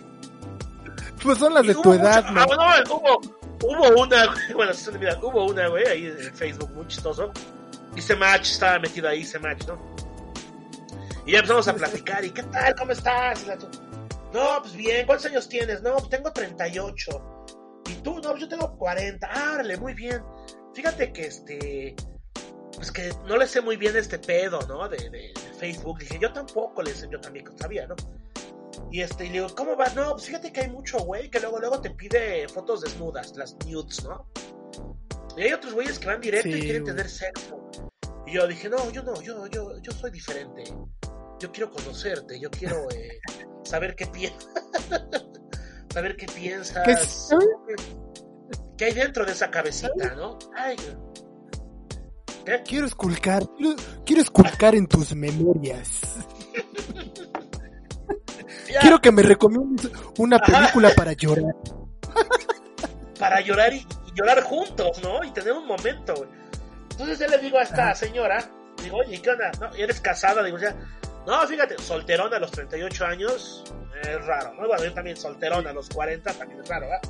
Pues 1.21 1.37
son 1.37 1.53
las 1.53 1.63
Y 1.63 1.67
de 1.67 1.73
tu 1.75 1.83
mucho- 1.83 1.93
edad, 2.01 2.23
ah, 2.27 2.31
¿no? 2.31 2.45
bueno, 2.45 2.83
hubo, 2.89 3.21
hubo 3.91 4.01
una, 4.01 4.25
güey, 4.25 4.37
bueno, 4.55 4.71
mira, 4.99 5.19
hubo 5.21 5.45
una, 5.45 5.67
güey, 5.67 5.85
ahí 5.87 6.05
en 6.07 6.33
Facebook, 6.35 6.71
muy 6.73 6.87
chistoso. 6.87 7.31
Hice 7.95 8.15
match, 8.15 8.51
estaba 8.51 8.79
metido 8.79 9.07
ahí, 9.07 9.19
hice 9.21 9.39
match, 9.39 9.65
¿no? 9.67 9.77
Y 11.25 11.31
ya 11.33 11.37
empezamos 11.39 11.67
a 11.67 11.73
platicar, 11.75 12.25
¿y 12.25 12.31
qué 12.31 12.43
tal? 12.43 12.75
¿Cómo 12.75 12.91
estás? 12.91 13.43
Y 13.43 13.45
la- 13.47 13.57
No, 14.33 14.59
pues 14.61 14.73
bien, 14.73 15.05
¿cuántos 15.05 15.27
años 15.27 15.47
tienes? 15.47 15.81
No, 15.81 15.95
pues 15.97 16.09
tengo 16.09 16.31
38. 16.31 17.81
¿Y 17.89 17.93
tú? 18.01 18.15
No, 18.15 18.29
pues 18.31 18.41
yo 18.41 18.47
tengo 18.49 18.75
40. 18.77 19.27
Ah, 19.31 19.51
órale, 19.55 19.77
muy 19.77 19.93
bien. 19.93 20.23
Fíjate 20.73 21.13
que 21.13 21.27
este. 21.27 21.95
Pues 22.75 22.91
que 22.91 23.11
no 23.27 23.37
le 23.37 23.47
sé 23.47 23.61
muy 23.61 23.77
bien 23.77 23.95
este 23.95 24.17
pedo, 24.19 24.59
¿no? 24.67 24.89
De, 24.89 24.97
de- 24.97 25.09
de 25.33 25.53
Facebook. 25.59 25.99
Dije, 25.99 26.17
yo 26.19 26.33
tampoco 26.33 26.81
le 26.81 26.93
sé, 26.93 27.07
yo 27.11 27.19
también 27.21 27.45
sabía, 27.57 27.85
¿no? 27.87 27.95
Y 28.91 29.01
este, 29.01 29.25
y 29.25 29.27
le 29.27 29.33
digo, 29.33 29.47
¿cómo 29.55 29.75
vas? 29.75 29.95
No, 29.95 30.11
pues 30.13 30.25
fíjate 30.25 30.51
que 30.51 30.61
hay 30.61 30.69
mucho 30.69 30.97
güey 30.99 31.29
que 31.29 31.39
luego, 31.39 31.59
luego 31.59 31.79
te 31.81 31.91
pide 31.91 32.47
fotos 32.49 32.81
desnudas, 32.81 33.35
las 33.37 33.55
nudes, 33.65 34.03
¿no? 34.03 34.27
Y 35.37 35.43
hay 35.43 35.53
otros 35.53 35.73
güeyes 35.73 35.97
que 35.99 36.07
van 36.07 36.21
directo 36.21 36.49
Sí, 36.49 36.57
y 36.57 36.61
quieren 36.61 36.83
tener 36.83 37.09
sexo. 37.09 37.69
Y 38.25 38.33
yo 38.33 38.47
dije, 38.47 38.69
no, 38.69 38.89
yo 38.91 39.03
no, 39.03 39.19
yo, 39.21 39.47
yo, 39.47 39.77
yo 39.79 39.91
soy 39.91 40.11
diferente. 40.11 40.63
Yo 41.39 41.51
quiero 41.51 41.71
conocerte, 41.71 42.39
yo 42.39 42.49
quiero 42.49 42.89
eh, 42.91 43.19
saber 43.63 43.95
qué 43.95 44.07
piensas. 44.07 44.47
saber 45.93 46.15
qué 46.15 46.25
piensas. 46.27 47.29
¿Qué 48.77 48.85
hay 48.85 48.93
dentro 48.93 49.25
de 49.25 49.33
esa 49.33 49.51
cabecita, 49.51 50.15
no? 50.15 50.37
Ay, 50.55 50.75
¿qué? 52.45 52.61
Quiero 52.65 52.85
esculcar, 52.87 53.43
quiero, 53.57 53.75
quiero 54.05 54.21
esculcar 54.21 54.75
en 54.75 54.87
tus 54.87 55.13
memorias. 55.15 56.01
Ya, 58.71 58.79
Quiero 58.81 58.99
que 58.99 59.11
me 59.11 59.21
recomiendes 59.21 59.89
una 60.17 60.39
película 60.39 60.89
para 60.95 61.13
llorar. 61.13 61.55
para 63.19 63.39
llorar 63.41 63.73
y, 63.73 63.77
y 63.77 64.11
llorar 64.15 64.41
juntos, 64.43 64.99
¿no? 65.03 65.23
Y 65.23 65.31
tener 65.31 65.53
un 65.53 65.67
momento, 65.67 66.13
güey. 66.15 66.29
Entonces 66.91 67.19
yo 67.19 67.27
le 67.27 67.37
digo 67.37 67.57
a 67.57 67.63
esta 67.63 67.85
Ajá. 67.91 67.95
señora, 67.95 68.49
digo, 68.81 68.97
oye, 68.97 69.21
¿qué 69.21 69.29
onda? 69.29 69.51
¿No? 69.59 69.73
¿Eres 69.75 69.99
casada? 70.01 70.43
Digo, 70.43 70.57
ya, 70.57 70.75
no, 71.25 71.47
fíjate, 71.47 71.77
solterona 71.81 72.37
a 72.37 72.39
los 72.39 72.51
38 72.51 73.05
años, 73.05 73.63
es 74.03 74.25
raro, 74.25 74.53
¿no? 74.55 74.67
Bueno, 74.67 74.83
yo 74.83 74.93
también 74.93 75.15
solterona 75.17 75.69
a 75.69 75.73
los 75.73 75.89
40, 75.89 76.33
también 76.33 76.61
es 76.61 76.67
raro, 76.67 76.87
¿verdad? 76.87 77.01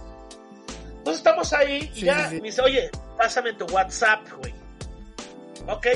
Entonces 0.98 1.18
estamos 1.18 1.52
ahí 1.54 1.90
y 1.96 2.00
Sí, 2.00 2.06
ya 2.06 2.30
sí, 2.30 2.36
me 2.36 2.44
dice, 2.44 2.62
oye, 2.62 2.90
pásame 3.18 3.54
tu 3.54 3.66
WhatsApp, 3.66 4.22
güey. 4.38 4.54
Ok, 5.68 5.88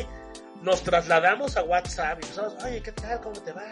nos 0.62 0.82
trasladamos 0.84 1.56
a 1.58 1.64
WhatsApp 1.64 2.20
y 2.22 2.26
empezamos, 2.26 2.56
oye, 2.64 2.82
¿qué 2.82 2.92
tal? 2.92 3.22
¿Cómo 3.22 3.40
te 3.42 3.52
va? 3.54 3.64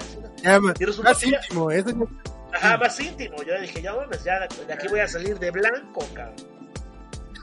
Ya, 0.44 0.60
más 0.60 1.24
íntimo, 1.24 1.72
eso 1.72 1.90
ya- 1.90 2.58
Ajá, 2.58 2.78
más 2.78 2.98
íntimo. 3.02 3.42
Yo 3.44 3.60
dije, 3.60 3.82
ya 3.82 3.94
mames, 3.94 4.24
ya 4.24 4.40
de 4.66 4.74
aquí 4.74 4.88
voy 4.88 5.00
a 5.02 5.08
salir 5.08 5.38
de 5.40 5.52
blanco, 5.52 6.06
cabrón. 6.14 6.36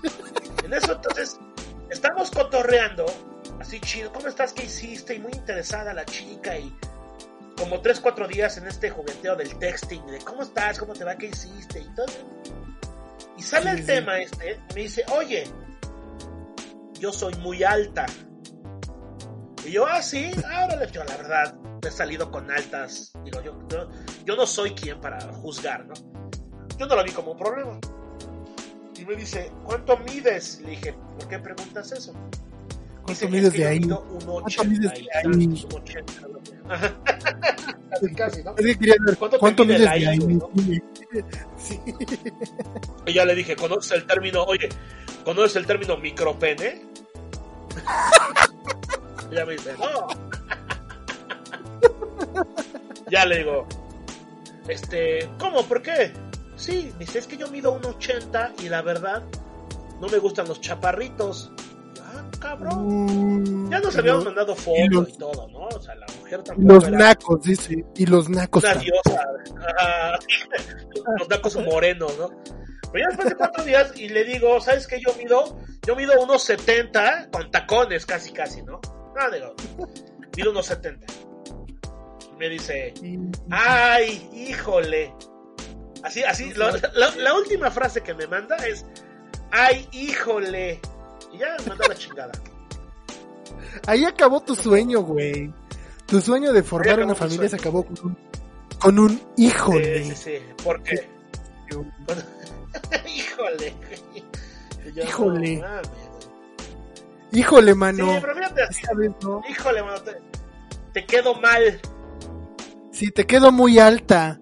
En 0.64 0.72
eso 0.72 0.92
entonces, 0.92 1.38
estamos 1.90 2.30
cotorreando, 2.30 3.05
así 3.61 3.80
chido, 3.80 4.12
¿cómo 4.12 4.28
estás? 4.28 4.53
¿Qué 4.53 4.64
hiciste? 4.64 5.14
Y 5.14 5.18
muy 5.18 5.32
interesada 5.32 5.92
la 5.92 6.05
chica 6.05 6.57
y 6.57 6.74
como 7.63 7.81
tres, 7.81 8.01
cuatro 8.01 8.27
días 8.27 8.57
en 8.59 8.67
este 8.67 8.91
jugueteo 8.91 9.37
del 9.37 9.57
texting, 9.57 10.05
de 10.07 10.19
cómo 10.19 10.43
estás, 10.43 10.81
cómo 10.81 10.95
te 10.95 11.05
va, 11.05 11.15
qué 11.15 11.27
hiciste 11.27 11.79
y 11.79 11.95
todo. 11.95 12.07
Y 13.39 13.43
sale 13.43 13.67
Sí, 13.67 13.71
el 13.71 13.79
sí. 13.79 13.87
tema 13.87 14.19
este, 14.19 14.59
y 14.71 14.75
me 14.75 14.81
dice, 14.81 15.05
oye, 15.17 15.45
yo 16.99 17.13
soy 17.13 17.33
muy 17.37 17.63
alta. 17.63 18.07
Y 19.65 19.71
yo, 19.71 19.87
ah, 19.87 20.03
sí, 20.03 20.33
ahora 20.53 20.85
yo 20.87 21.05
la 21.05 21.17
verdad 21.17 21.55
he 21.87 21.91
salido 21.93 22.33
con 22.33 22.51
altas. 22.51 23.13
Digo, 23.23 23.41
yo, 23.43 23.57
yo, 23.69 23.89
yo 24.25 24.35
no 24.35 24.45
soy 24.45 24.73
quien 24.73 25.01
para 25.01 25.21
juzgar, 25.33 25.87
¿no? 25.87 25.95
Yo 26.77 26.87
no 26.87 26.97
lo 26.97 27.05
vi 27.05 27.13
como 27.13 27.31
un 27.31 27.39
problema. 27.39 27.79
Y 28.99 29.05
me 29.05 29.15
dice, 29.15 29.53
¿cuánto 29.65 29.97
mides? 29.99 30.61
Le 30.63 30.71
dije, 30.71 30.95
¿por 31.17 31.29
qué 31.29 31.39
preguntas 31.39 31.93
eso? 31.93 32.13
¿Cuánto 33.13 33.27
Dice, 33.27 33.29
mides 33.29 33.49
"Es 33.49 33.53
que 33.53 33.59
de 33.59 33.67
ahí? 33.69 33.81
mido 33.81 34.05
¿Cuánto 34.05 34.65
mides 34.65 34.93
1.80 34.93 34.99
y 34.99 35.03
de 35.05 35.11
ahí? 35.15 35.25
1.80, 35.25 36.29
¿no? 36.29 36.73
Ajá. 36.73 36.95
casi, 37.91 38.15
casi, 38.15 38.43
¿no? 38.43 38.55
Es 38.57 38.77
que 38.79 38.87
ver 38.87 39.17
¿Cuánto 39.19 39.39
cuánto 39.39 39.65
mide 39.65 39.75
mides 39.79 39.85
la 39.87 39.95
de 39.99 40.09
ahí. 40.09 40.17
IQ, 40.17 40.29
no? 40.31 40.51
Sí. 41.59 41.81
Y 43.07 43.13
ya 43.13 43.25
le 43.25 43.35
dije, 43.35 43.55
¿conoces 43.57 43.93
el 43.93 44.07
término, 44.07 44.45
oye, 44.45 44.69
¿conoces 45.25 45.57
el 45.57 45.67
término 45.67 45.97
micropene? 45.99 46.87
Y 49.31 49.35
ya 49.35 49.45
me 49.45 49.53
dice, 49.53 49.75
no. 49.79 50.07
ya 53.11 53.27
le 53.27 53.39
digo, 53.39 53.67
este, 54.69 55.29
¿cómo? 55.39 55.65
¿Por 55.67 55.83
qué? 55.83 56.13
Sí, 56.57 56.91
me 56.95 57.01
dice, 57.01 57.19
es 57.19 57.27
que 57.27 57.37
yo 57.37 57.49
mido 57.49 57.79
1,80 57.81 58.63
y 58.63 58.69
la 58.71 58.81
verdad, 58.83 59.23
no 60.01 60.09
me 60.09 60.19
gustan 60.19 60.49
los 60.49 60.61
chaparritos. 60.61 61.51
Ah, 62.15 62.31
cabrón. 62.41 62.87
Mm, 63.67 63.71
Ya 63.71 63.81
nos 63.81 63.95
y 63.95 63.99
habíamos 63.99 64.25
mandado 64.25 64.53
y 64.53 64.57
fotos 64.57 64.89
los- 64.91 65.09
y 65.09 65.13
todo, 65.19 65.49
¿no? 65.49 65.67
O 65.69 65.81
sea, 65.81 65.95
la 65.95 66.07
mujer 66.21 66.43
tampoco 66.43 66.73
los 66.75 66.89
era 66.89 66.99
nacos, 66.99 67.43
dice. 67.43 67.85
Y 67.97 68.07
los 68.07 68.29
nacos. 68.29 68.63
una 68.65 68.75
diosa. 68.75 69.27
Los 71.19 71.29
nacos 71.29 71.57
morenos, 71.57 72.17
¿no? 72.19 72.31
Pero 72.93 73.05
ya 73.05 73.09
después 73.09 73.29
de 73.31 73.35
cuatro 73.37 73.65
días 73.65 73.93
y 73.97 74.09
le 74.09 74.25
digo, 74.25 74.61
¿sabes 74.61 74.87
qué? 74.87 75.01
Yo 75.01 75.15
mido, 75.17 75.57
yo 75.87 75.97
mido 75.97 76.13
unos 76.21 76.43
70 76.45 77.29
con 77.33 77.51
tacones 77.51 78.05
casi 78.07 78.33
casi, 78.33 78.63
¿no? 78.63 78.81
No, 79.17 79.31
digo, 79.31 79.55
mido 80.37 80.51
unos 80.51 80.67
70. 80.67 81.07
Y 82.33 82.37
me 82.37 82.49
dice, 82.51 82.93
ay, 83.51 84.29
híjole. 84.35 85.15
Así, 86.03 86.23
así, 86.25 86.53
la 86.55 87.35
última 87.35 87.71
frase 87.71 88.03
que 88.03 88.13
me 88.15 88.27
manda 88.27 88.57
es, 88.67 88.85
ay, 89.51 89.89
híjole. 89.93 90.81
Y 91.33 91.39
ya 91.39 91.57
me 91.61 91.66
manda 91.66 91.89
la 91.89 91.95
chingada. 91.95 92.33
Ahí 93.87 94.05
acabó 94.05 94.41
tu 94.41 94.55
sueño, 94.55 95.01
güey. 95.01 95.53
Tu 96.07 96.20
sueño 96.20 96.53
de 96.53 96.62
formar 96.62 96.99
una 96.99 97.07
mi 97.12 97.14
familia 97.14 97.49
se 97.49 97.57
acabó 97.57 97.85
con 97.85 97.97
un, 98.05 98.18
con 98.78 98.99
un 98.99 99.20
híjole. 99.37 100.05
Sí, 100.05 100.11
sí, 100.11 100.16
sí, 100.16 100.39
porque, 100.62 101.09
híjole. 103.16 103.74
Y 104.85 104.93
yo, 104.93 105.05
Híjole. 105.05 105.57
no. 105.57 105.66
Híjole, 107.33 107.72
Sí, 107.72 107.78
mano. 107.78 108.18
pero 108.20 108.35
fíjate 108.35 108.62
así. 108.62 108.80
Esta 108.83 108.95
vez 108.95 109.11
no. 109.22 109.41
Híjole, 109.49 109.83
mano, 109.83 110.01
te, 110.03 110.12
te 110.93 111.07
quedo 111.07 111.35
mal. 111.37 111.80
Sí, 112.91 113.11
te 113.11 113.26
quedo 113.26 113.51
muy 113.53 113.78
alta. 113.78 114.39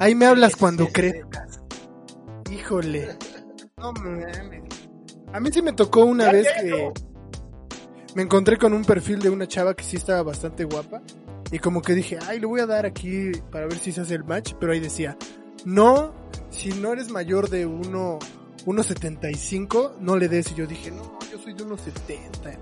Ahí 0.00 0.14
me 0.16 0.26
hablas 0.26 0.52
sí, 0.54 0.58
cuando 0.58 0.84
sí, 0.84 0.88
sí. 0.88 0.92
crezcas. 0.94 1.60
Híjole. 2.50 3.16
No 3.76 3.92
mames. 3.92 4.63
A 5.34 5.40
mí 5.40 5.50
sí 5.52 5.62
me 5.62 5.72
tocó 5.72 6.04
una 6.04 6.30
vez 6.30 6.46
que 6.60 6.92
me 8.14 8.22
encontré 8.22 8.56
con 8.56 8.72
un 8.72 8.84
perfil 8.84 9.18
de 9.18 9.30
una 9.30 9.48
chava 9.48 9.74
que 9.74 9.82
sí 9.82 9.96
estaba 9.96 10.22
bastante 10.22 10.62
guapa. 10.62 11.02
Y 11.50 11.58
como 11.58 11.82
que 11.82 11.92
dije, 11.94 12.20
ay, 12.28 12.38
le 12.38 12.46
voy 12.46 12.60
a 12.60 12.66
dar 12.66 12.86
aquí 12.86 13.32
para 13.50 13.66
ver 13.66 13.76
si 13.80 13.90
se 13.90 14.02
hace 14.02 14.14
el 14.14 14.22
match. 14.22 14.52
Pero 14.60 14.72
ahí 14.72 14.78
decía, 14.78 15.16
no, 15.64 16.14
si 16.50 16.68
no 16.68 16.92
eres 16.92 17.10
mayor 17.10 17.50
de 17.50 17.66
uno, 17.66 18.20
1.75, 18.64 19.94
no 19.98 20.16
le 20.16 20.28
des. 20.28 20.52
Y 20.52 20.54
yo 20.54 20.68
dije, 20.68 20.92
no, 20.92 21.18
yo 21.32 21.38
soy 21.42 21.54
de 21.54 21.64
1.70. 21.64 22.56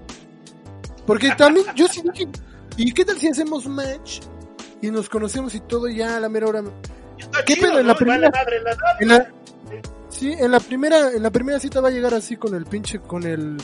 Porque 1.06 1.30
también, 1.36 1.66
yo 1.76 1.86
sí 1.88 2.00
dije, 2.10 2.26
¿y 2.78 2.92
qué 2.94 3.04
tal 3.04 3.18
si 3.18 3.28
hacemos 3.28 3.66
match? 3.66 4.20
Y 4.80 4.90
nos 4.90 5.10
conocemos 5.10 5.54
y 5.54 5.60
todo 5.60 5.88
ya 5.88 6.16
a 6.16 6.20
la 6.20 6.30
mera 6.30 6.46
hora. 6.46 6.62
¿Qué 7.44 7.54
chido, 7.54 7.68
pedo? 7.68 7.80
En 7.80 7.86
¿no? 7.86 7.92
la 7.92 7.98
primera- 7.98 8.30
Vale 8.30 8.44
madre, 8.44 8.62
la 8.62 8.70
nada. 8.74 8.96
En 8.98 9.08
la, 9.08 9.41
sí, 10.22 10.32
en 10.38 10.50
la 10.52 10.60
primera, 10.60 11.10
en 11.10 11.22
la 11.22 11.30
primera 11.30 11.58
cita 11.58 11.80
va 11.80 11.88
a 11.88 11.90
llegar 11.90 12.14
así 12.14 12.36
con 12.36 12.54
el 12.54 12.64
pinche, 12.64 13.00
con 13.00 13.24
el, 13.24 13.56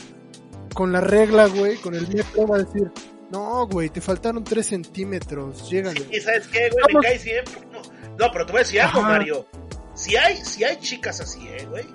con 0.73 0.91
la 0.91 1.01
regla, 1.01 1.47
güey, 1.47 1.77
con 1.77 1.95
el 1.95 2.07
metro 2.07 2.45
va 2.47 2.57
a 2.57 2.59
decir, 2.59 2.91
no, 3.31 3.65
güey, 3.67 3.89
te 3.89 4.01
faltaron 4.01 4.43
3 4.43 4.65
centímetros, 4.65 5.69
llégale. 5.69 6.05
Y 6.11 6.19
sabes 6.19 6.47
qué, 6.47 6.69
güey, 6.69 6.83
me 6.87 6.93
Vamos. 6.93 7.05
cae 7.05 7.19
siempre. 7.19 7.53
No, 7.71 7.81
no, 8.17 8.31
pero 8.31 8.45
te 8.45 8.51
voy 8.51 8.59
a 8.59 8.63
decir 8.63 8.81
algo, 8.81 8.99
Ajá. 8.99 9.07
Mario. 9.09 9.45
Si 9.93 10.15
hay, 10.15 10.35
si 10.37 10.63
hay 10.63 10.77
chicas 10.77 11.19
así, 11.21 11.47
eh, 11.47 11.65
güey. 11.69 11.85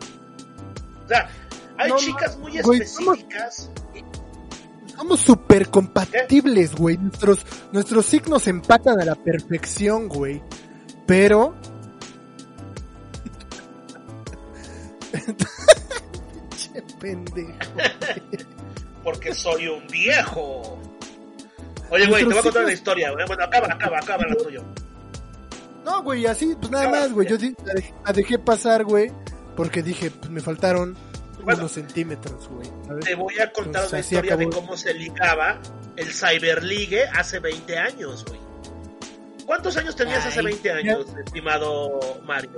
O 1.05 1.09
sea, 1.09 1.29
hay 1.77 1.91
No, 1.91 1.97
chicas 1.97 2.39
muy 2.39 2.59
güey, 2.61 2.81
específicas. 2.81 3.71
Somos 4.97 5.21
súper 5.21 5.69
compatibles, 5.69 6.75
güey, 6.75 6.97
nuestros, 6.97 7.45
nuestros 7.73 8.07
signos 8.07 8.47
empatan 8.47 9.01
a 9.01 9.05
la 9.05 9.15
perfección, 9.15 10.09
güey, 10.09 10.41
pero... 11.07 11.55
Pinche 15.27 16.83
pendejo. 17.01 17.53
Porque 19.03 19.35
soy 19.35 19.69
un 19.69 19.87
viejo. 19.89 20.79
Oye, 21.91 22.07
güey, 22.07 22.23
te 22.25 22.31
voy 22.31 22.39
a 22.39 22.43
contar 22.43 22.63
una 22.65 22.73
historia, 22.73 23.11
güey. 23.13 23.27
Bueno, 23.27 23.45
acaba, 23.45 23.67
acaba, 23.73 23.99
acaba 23.99 24.25
la 24.27 24.35
tuya. 24.37 24.61
No, 25.85 26.03
güey, 26.03 26.25
así, 26.27 26.57
pues 26.59 26.71
nada 26.71 26.89
más, 26.89 27.13
güey. 27.13 27.29
Yo 27.29 27.37
la 27.65 27.75
dejé, 27.75 27.95
la 28.07 28.13
dejé 28.13 28.39
pasar, 28.39 28.85
güey. 28.85 29.13
Porque 29.57 29.83
dije, 29.83 30.11
pues 30.11 30.31
me 30.31 30.41
faltaron 30.41 30.97
Bueno. 31.45 31.61
unos 31.61 31.73
centímetros, 31.73 32.49
güey. 32.49 32.69
Te 33.01 33.15
voy 33.15 33.39
a 33.39 33.53
contar 33.53 33.87
una 33.89 33.99
historia 34.01 34.37
de 34.37 34.49
cómo 34.49 34.77
se 34.77 34.95
ligaba 34.95 35.61
el 35.97 36.11
Cyberligue 36.13 37.05
hace 37.09 37.39
20 37.39 37.79
años, 37.79 38.25
güey. 38.25 38.41
¿Cuántos 39.45 39.77
años 39.77 39.95
tenías 39.95 40.25
hace 40.25 40.41
Ay, 40.41 40.47
20 40.47 40.73
años, 40.73 41.07
estimado 41.25 42.01
Mario? 42.25 42.51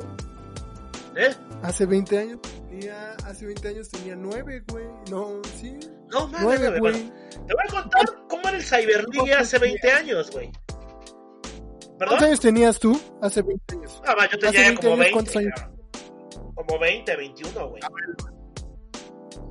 ¿Eh? 1.17 1.35
Hace 1.62 1.85
20 1.85 2.19
años 2.19 2.39
tenía, 2.69 3.12
hace 3.25 3.47
20 3.47 3.69
años 3.69 3.89
tenía 3.89 4.17
9, 4.17 4.64
güey. 4.69 4.87
No, 5.11 5.41
sí. 5.61 5.79
No, 6.12 6.29
mames, 6.29 6.61
9, 6.61 6.79
güey. 6.81 6.93
te 6.93 7.55
voy 7.55 7.64
a 7.69 7.71
contar 7.71 8.05
cómo 8.29 8.43
era 8.49 8.57
el 8.57 8.62
Cyberligue 8.64 9.35
hace 9.35 9.59
20 9.59 9.91
años, 9.93 10.31
güey. 10.31 10.51
¿Cuántos 11.99 12.23
años 12.23 12.41
tenías 12.41 12.79
tú? 12.79 13.01
Hace 13.23 13.43
20 13.43 13.75
años. 13.77 14.03
Ah, 14.07 14.14
va, 14.19 14.25
yo 14.29 14.37
hace 14.37 14.39
tenía 14.39 14.61
20 14.69 14.83
como 14.83 14.93
años, 14.95 14.99
20. 14.99 15.12
¿cuántos 15.12 15.37
años? 15.37 16.55
Como 16.55 16.79
20, 16.79 17.17
21, 17.17 17.69
güey. 17.71 17.83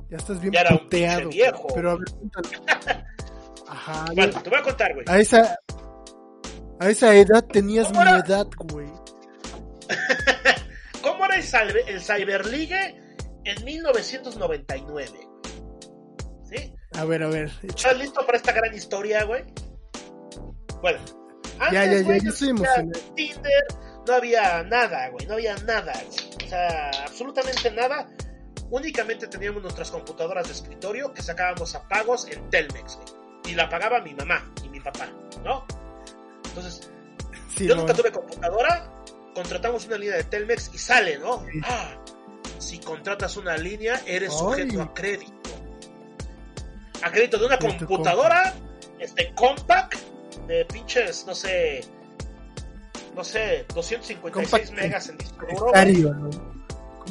Ya 0.08 0.16
estás 0.18 0.40
bien 0.40 0.52
Ya 0.52 0.60
era 0.60 0.70
un 0.70 0.78
puteado. 0.78 1.20
pinche 1.30 1.36
viejo. 1.36 1.66
Pero 1.74 1.90
a 1.90 1.96
ver. 1.96 2.06
Ajá, 3.68 4.04
Bueno, 4.14 4.42
te 4.42 4.50
voy 4.50 4.58
a 4.60 4.62
contar, 4.62 4.94
güey. 4.94 5.04
a 5.08 5.18
esa, 5.18 5.58
a 6.78 6.88
esa 6.88 7.14
edad 7.16 7.44
tenías 7.46 7.90
mi 7.90 7.98
¿Cómo 7.98 8.08
era? 8.08 8.18
edad, 8.24 8.46
güey. 8.70 8.86
¿Cómo 11.02 11.24
era 11.24 11.36
el, 11.36 11.76
el 11.88 12.00
Cyberligue 12.00 13.02
en 13.46 13.64
1999? 13.64 15.10
¿Sí? 16.50 16.74
A 16.94 17.04
ver, 17.04 17.22
a 17.22 17.28
ver. 17.28 17.50
¿Estás 17.62 17.96
listo 17.98 18.24
para 18.26 18.38
esta 18.38 18.52
gran 18.52 18.74
historia, 18.74 19.24
güey? 19.24 19.44
Bueno, 20.82 20.98
antes, 21.58 21.72
Ya, 21.72 21.84
ya, 21.84 21.92
ya, 21.92 22.02
güey, 22.02 22.18
ya 22.18 22.24
no 22.24 22.30
existía 22.30 22.50
emocionado. 22.50 22.90
Tinder, 23.14 23.64
no 24.06 24.14
había 24.14 24.62
nada, 24.64 25.08
güey, 25.10 25.26
no 25.26 25.34
había 25.34 25.56
nada, 25.58 25.92
güey. 25.92 26.46
O 26.46 26.48
sea, 26.48 26.90
absolutamente 27.04 27.70
nada. 27.70 28.08
Únicamente 28.70 29.26
teníamos 29.28 29.62
nuestras 29.62 29.90
computadoras 29.90 30.46
de 30.48 30.52
escritorio 30.52 31.12
que 31.12 31.22
sacábamos 31.22 31.74
a 31.74 31.86
pagos 31.88 32.26
en 32.28 32.50
Telmex, 32.50 32.96
güey. 32.96 33.52
Y 33.52 33.54
la 33.54 33.68
pagaba 33.68 34.00
mi 34.00 34.12
mamá 34.14 34.52
y 34.64 34.68
mi 34.68 34.80
papá, 34.80 35.08
¿no? 35.44 35.64
Entonces, 36.48 36.90
Sí, 37.56 37.66
yo 37.66 37.74
no. 37.74 37.82
nunca 37.82 37.94
tuve 37.94 38.10
computadora, 38.12 38.92
contratamos 39.34 39.86
una 39.86 39.98
línea 39.98 40.16
de 40.16 40.24
Telmex 40.24 40.70
y 40.74 40.78
sale, 40.78 41.18
¿no? 41.18 41.40
Sí. 41.50 41.60
Ah, 41.64 41.96
si 42.58 42.78
contratas 42.78 43.36
una 43.36 43.56
línea, 43.56 44.00
eres 44.06 44.30
Ay. 44.32 44.38
sujeto 44.38 44.82
a 44.82 44.94
crédito. 44.94 45.32
A 47.02 47.10
crédito 47.10 47.38
de 47.38 47.46
una 47.46 47.58
computadora, 47.58 48.54
este, 48.98 49.32
compact, 49.34 49.94
de 50.46 50.64
pinches, 50.64 51.26
no 51.26 51.34
sé, 51.34 51.82
no 53.14 53.24
sé, 53.24 53.64
256 53.74 54.30
Compact 54.32 54.70
megas 54.72 55.08
en 55.08 55.18
disco 55.18 55.46
duro. 55.50 55.72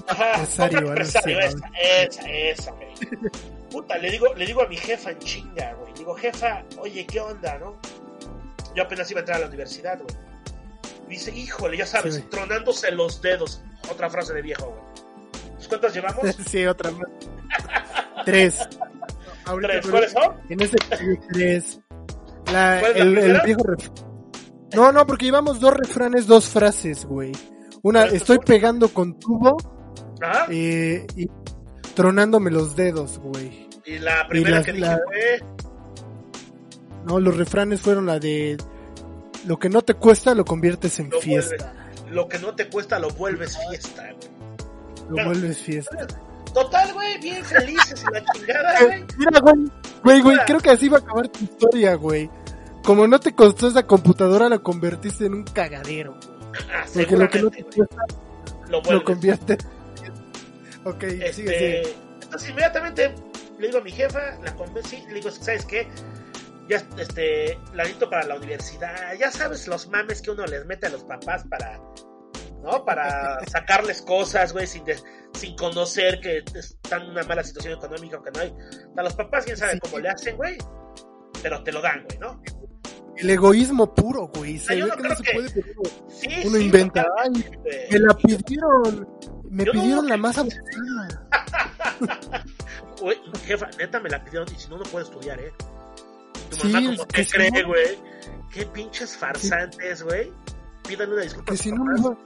Ajá, 0.07 0.31
empresario, 0.33 0.79
empresario, 0.79 1.39
esa, 1.39 1.71
esa, 1.81 2.29
esa, 2.29 2.71
güey. 2.71 2.89
Puta, 3.71 3.97
le 3.97 4.11
digo, 4.11 4.33
le 4.35 4.45
digo 4.45 4.61
a 4.61 4.67
mi 4.67 4.77
jefa 4.77 5.11
en 5.11 5.19
chinga, 5.19 5.73
güey. 5.73 5.93
Digo, 5.93 6.15
jefa, 6.15 6.63
oye, 6.79 7.05
¿qué 7.05 7.19
onda, 7.19 7.57
no? 7.57 7.77
Yo 8.75 8.83
apenas 8.83 9.09
iba 9.11 9.19
a 9.19 9.21
entrar 9.21 9.37
a 9.37 9.41
la 9.41 9.47
universidad, 9.47 9.99
güey. 9.99 10.15
Dice, 11.07 11.31
híjole, 11.35 11.77
ya 11.77 11.85
sabes, 11.85 12.15
Sí, 12.15 12.21
tronándose 12.23 12.91
los 12.91 13.21
dedos. 13.21 13.61
Otra 13.91 14.09
frase 14.09 14.33
de 14.33 14.41
viejo, 14.41 14.65
güey. 14.67 14.94
¿Cuántas 15.67 15.93
llevamos? 15.93 16.23
Sí, 16.47 16.65
otra 16.65 16.91
más. 16.91 17.07
Tres. 18.25 18.59
Ahorita, 19.45 19.73
¿Tres? 19.73 19.87
¿Cuáles 19.87 20.11
son? 20.11 20.33
En 20.49 20.61
ese 20.61 20.77
tres. 21.31 21.79
La, 22.51 22.77
¿Cuál 22.79 22.91
es 22.97 23.05
la 23.05 23.21
el, 23.39 23.41
viejo 23.45 23.61
ref- 23.63 23.91
No, 24.73 24.91
no, 24.91 25.05
porque 25.05 25.25
llevamos 25.25 25.59
dos 25.59 25.73
refranes, 25.73 26.27
dos 26.27 26.47
frases, 26.49 27.05
güey. 27.05 27.31
Una, 27.83 28.01
¿Cuáles 28.01 28.21
estoy 28.21 28.37
son? 28.37 28.45
pegando 28.45 28.89
con 28.89 29.19
tubo 29.19 29.57
eh, 30.49 31.05
y 31.15 31.27
tronándome 31.93 32.49
los 32.51 32.75
dedos, 32.75 33.19
güey. 33.19 33.67
Y 33.85 33.99
la 33.99 34.27
primera 34.27 34.57
la- 34.59 34.63
que 34.63 34.71
dije 34.73 34.85
la- 34.85 34.99
fue. 35.05 35.39
No, 37.05 37.19
los 37.19 37.37
refranes 37.37 37.81
fueron 37.81 38.07
la 38.07 38.17
de 38.19 38.57
lo 39.45 39.59
que 39.59 39.69
no 39.69 39.83
te 39.83 39.93
cuesta 39.93 40.33
lo 40.33 40.43
conviertes 40.43 40.99
en 40.99 41.09
Lo, 41.11 41.19
fiesta. 41.21 41.55
vuelves- 41.55 42.11
lo 42.11 42.27
que 42.27 42.39
no 42.39 42.55
te 42.55 42.67
cuesta 42.67 42.97
lo 42.97 43.09
vuelves 43.09 43.57
fiesta, 43.69 44.03
güey. 44.13 44.34
Lo 45.09 45.25
vuelves 45.25 45.57
fiesta. 45.59 46.07
Total, 46.53 46.93
güey, 46.93 47.19
bien 47.19 47.43
felices 47.43 48.03
y 48.09 48.13
la 48.13 48.23
chingada, 48.33 48.83
güey. 48.85 49.05
Mira, 49.17 49.39
güey, 49.41 49.69
güey, 50.03 50.21
güey, 50.21 50.37
creo 50.45 50.59
que 50.59 50.69
así 50.69 50.87
va 50.87 50.97
a 50.97 51.01
acabar 51.01 51.27
tu 51.27 51.43
historia, 51.43 51.95
güey. 51.95 52.29
Como 52.83 53.07
no 53.07 53.19
te 53.19 53.33
costó 53.35 53.67
esa 53.67 53.85
computadora, 53.85 54.47
la 54.47 54.59
convertiste 54.59 55.25
en 55.25 55.33
un 55.33 55.43
cagadero. 55.43 56.17
Ah, 56.71 56.85
Porque 56.93 57.17
lo 57.17 57.29
que 57.29 57.41
no 57.41 57.49
te 57.49 57.61
güey. 57.63 57.75
cuesta 57.75 58.05
Lo 58.69 58.81
lo 58.81 59.03
convierte. 59.03 59.57
Ok, 60.85 61.01
Este, 61.03 61.33
sigue, 61.33 61.57
sigue. 61.57 61.95
Entonces 62.21 62.49
inmediatamente 62.49 63.15
le 63.57 63.67
digo 63.67 63.79
a 63.79 63.81
mi 63.81 63.91
jefa, 63.91 64.37
la 64.43 64.55
convencí, 64.55 65.03
le 65.07 65.15
digo, 65.15 65.31
¿sabes 65.31 65.65
qué? 65.65 65.87
Ya, 66.69 66.77
este, 66.99 67.57
la 67.73 67.83
necesito 67.83 68.07
para 68.07 68.27
la 68.27 68.35
universidad. 68.35 69.13
Ya 69.19 69.31
sabes 69.31 69.67
los 69.67 69.87
mames 69.89 70.21
que 70.21 70.29
uno 70.29 70.45
les 70.45 70.63
mete 70.67 70.85
a 70.85 70.89
los 70.91 71.03
papás 71.03 71.43
para, 71.49 71.79
¿no? 72.65 72.83
Para 72.83 73.39
sacarles 73.47 74.01
cosas, 74.01 74.51
güey, 74.53 74.67
sin, 74.67 74.83
de- 74.83 74.99
sin 75.33 75.55
conocer 75.55 76.19
que 76.19 76.43
están 76.53 77.03
en 77.03 77.11
una 77.11 77.23
mala 77.23 77.43
situación 77.43 77.73
económica 77.77 78.17
o 78.17 78.23
que 78.23 78.31
no 78.31 78.39
hay. 78.41 78.53
A 78.97 79.03
los 79.03 79.13
papás, 79.13 79.45
quién 79.45 79.55
sabe 79.57 79.73
Sí. 79.73 79.79
cómo 79.81 79.99
le 79.99 80.09
hacen, 80.09 80.35
güey. 80.35 80.57
Pero 81.41 81.63
te 81.63 81.71
lo 81.71 81.81
dan, 81.81 82.03
güey, 82.05 82.17
¿no? 82.19 82.41
El 83.17 83.29
egoísmo 83.29 83.93
puro, 83.93 84.27
güey. 84.27 84.57
Se 84.59 84.77
yo 84.77 84.85
ve 84.85 84.91
no 84.91 84.97
que 84.97 85.03
no 85.09 85.15
se 85.15 85.23
que- 85.23 85.33
puede. 85.33 85.49
pero 85.51 85.81
Sí, 86.09 86.27
Uno 86.45 86.57
sí, 86.57 86.65
inventa. 86.65 87.05
Ay, 87.23 87.45
me 87.91 87.99
la 87.99 88.13
pidieron. 88.15 89.07
Me 89.49 89.63
Yo 89.65 89.73
no 89.73 89.81
pidieron 89.81 90.05
la 90.07 90.15
que- 90.15 90.21
masa 90.21 90.43
botana. 90.43 91.27
Güey, 92.99 93.17
jefa, 93.45 93.69
neta 93.77 93.99
me 93.99 94.09
la 94.09 94.23
pidieron 94.23 94.47
y 94.53 94.59
si 94.59 94.69
no, 94.69 94.77
no 94.77 94.83
puedo 94.83 95.05
estudiar, 95.05 95.39
¿eh? 95.39 95.53
Tu 96.49 96.67
mamá, 96.67 96.87
como 96.95 97.05
te 97.07 97.25
cree, 97.25 97.51
no- 97.51 97.67
güey? 97.67 97.99
Qué 98.51 98.65
pinches 98.65 99.15
farsantes, 99.17 100.03
güey. 100.03 100.31
Pídanle 100.87 101.13
una 101.15 101.23
disculpa 101.23 101.51
Que 101.51 101.57
si, 101.57 101.71
no 101.71 101.83
va- 101.85 102.17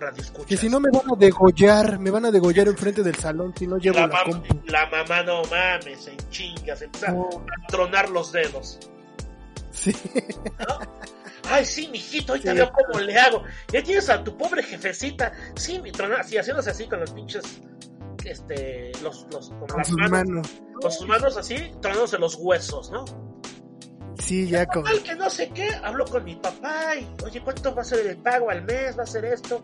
radioescuchas. 0.00 0.46
que 0.46 0.56
si 0.56 0.68
no 0.68 0.80
me 0.80 0.90
van 0.90 1.02
a 1.12 1.16
degollar, 1.18 1.98
me 1.98 2.10
van 2.10 2.24
a 2.26 2.30
degollar 2.30 2.68
enfrente 2.68 3.02
del 3.02 3.14
salón 3.16 3.52
si 3.56 3.66
no 3.66 3.78
llevo 3.78 3.98
la, 4.00 4.06
la, 4.08 4.14
mam- 4.14 4.24
compu. 4.46 4.60
la 4.70 4.86
mamá 4.90 5.22
no 5.22 5.42
mames, 5.50 6.06
en 6.08 6.16
chingas, 6.30 6.82
empieza 6.82 7.12
No, 7.12 7.28
a 7.28 7.66
tronar 7.68 8.10
los 8.10 8.32
dedos. 8.32 8.78
sí. 9.70 9.94
Ay, 11.50 11.64
sí, 11.66 11.88
mijito, 11.88 12.32
ahorita 12.32 12.52
Sí. 12.52 12.56
veo 12.56 12.72
cómo 12.72 13.00
le 13.00 13.18
hago. 13.18 13.42
Ya 13.70 13.82
tienes 13.82 14.08
a 14.08 14.24
tu 14.24 14.34
pobre 14.36 14.62
jefecita, 14.62 15.32
sí, 15.56 15.78
mi 15.78 15.92
tronar, 15.92 16.20
así, 16.20 16.38
haciéndose 16.38 16.70
así 16.70 16.86
con 16.88 17.00
los 17.00 17.10
pinches, 17.10 17.42
este, 18.24 18.92
los, 19.02 19.26
los, 19.30 19.50
con, 19.50 19.66
Con 19.68 19.76
las 19.78 19.88
sus 19.88 19.96
manos, 19.98 20.10
manos. 20.26 20.48
con 20.80 20.90
sus 20.90 21.06
manos 21.06 21.36
así, 21.36 21.56
tronándose 21.82 22.18
los 22.18 22.36
huesos, 22.36 22.90
¿no? 22.90 23.04
Sí, 24.24 24.48
ya 24.48 24.66
con. 24.66 24.86
Al 24.86 25.02
que 25.02 25.14
no 25.14 25.28
sé 25.28 25.50
qué, 25.50 25.68
hablo 25.82 26.04
con 26.06 26.24
mi 26.24 26.36
papá 26.36 26.96
y, 26.96 27.06
oye, 27.24 27.42
¿cuánto 27.42 27.74
va 27.74 27.82
a 27.82 27.84
ser 27.84 28.06
el 28.06 28.16
pago 28.16 28.50
al 28.50 28.62
mes? 28.62 28.98
¿Va 28.98 29.02
a 29.02 29.06
ser 29.06 29.24
esto? 29.26 29.62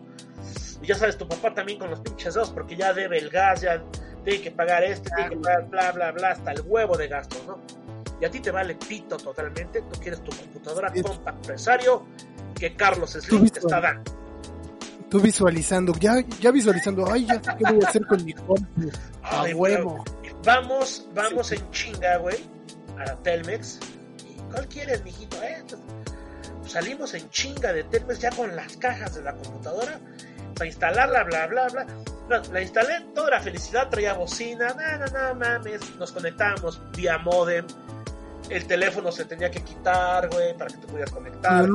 Y 0.81 0.87
ya 0.87 0.95
sabes, 0.95 1.17
tu 1.17 1.27
papá 1.27 1.53
también 1.53 1.79
con 1.79 1.89
los 1.89 1.99
pinches 2.01 2.33
dedos, 2.33 2.51
porque 2.51 2.75
ya 2.75 2.93
debe 2.93 3.17
el 3.17 3.29
gas, 3.29 3.61
ya 3.61 3.83
tiene 4.23 4.41
que 4.41 4.51
pagar 4.51 4.83
este, 4.83 5.09
tiene 5.15 5.31
que 5.31 5.37
pagar 5.37 5.67
bla, 5.69 5.91
bla, 5.91 6.11
bla, 6.11 6.29
hasta 6.31 6.51
el 6.51 6.61
huevo 6.61 6.97
de 6.97 7.07
gastos, 7.07 7.43
¿no? 7.47 7.59
Y 8.19 8.25
a 8.25 8.29
ti 8.29 8.39
te 8.39 8.51
vale 8.51 8.75
pito 8.75 9.17
totalmente, 9.17 9.81
tú 9.81 9.99
quieres 9.99 10.23
tu 10.23 10.35
computadora 10.35 10.91
Sí. 10.93 11.01
compact 11.01 11.37
empresario 11.37 12.05
que 12.55 12.75
Carlos 12.75 13.11
Slim 13.11 13.49
te 13.49 13.59
está 13.59 13.81
dando. 13.81 14.11
Tú 15.09 15.19
visualizando, 15.19 15.93
ya, 15.99 16.21
ya 16.39 16.51
visualizando. 16.51 17.11
Ay, 17.11 17.25
ya 17.25 17.33
sé 17.35 17.51
qué 17.57 17.73
voy 17.73 17.83
a 17.83 17.87
hacer 17.87 18.05
con 18.05 18.23
mi 18.23 18.33
compu. 18.33 18.89
A 19.23 19.41
Ay, 19.41 19.53
huevo. 19.53 20.03
Vamos, 20.45 21.07
vamos 21.13 21.51
en 21.51 21.69
chinga, 21.71 22.17
güey, 22.17 22.37
a 22.97 23.15
Telmex. 23.17 23.79
¿Y 24.51 24.53
cuál 24.53 24.67
quieres, 24.67 25.03
mijito? 25.03 25.41
Eh? 25.41 25.55
Entonces, 25.59 25.79
salimos 26.71 27.13
en 27.13 27.29
chinga 27.29 27.73
de 27.73 27.83
Telmex 27.85 28.19
ya 28.19 28.29
con 28.31 28.55
las 28.55 28.75
cajas 28.77 29.15
de 29.15 29.21
la 29.23 29.33
computadora. 29.33 29.99
A 30.59 30.65
instalarla, 30.65 31.23
bla, 31.23 31.47
bla, 31.47 31.67
bla. 31.69 31.85
La 32.51 32.61
instalé, 32.61 33.01
toda 33.15 33.31
la 33.31 33.39
felicidad, 33.41 33.89
traía 33.89 34.13
bocina, 34.13 34.69
no, 34.73 35.05
no, 35.05 35.05
no, 35.29 35.35
mames. 35.35 35.95
Nos 35.97 36.11
conectábamos 36.11 36.81
vía 36.95 37.17
modem. 37.17 37.65
El 38.49 38.65
teléfono 38.67 39.11
se 39.11 39.25
tenía 39.25 39.49
que 39.49 39.61
quitar, 39.63 40.29
güey, 40.29 40.55
para 40.57 40.69
que 40.69 40.77
te 40.77 40.87
pudieras 40.87 41.11
conectar. 41.11 41.67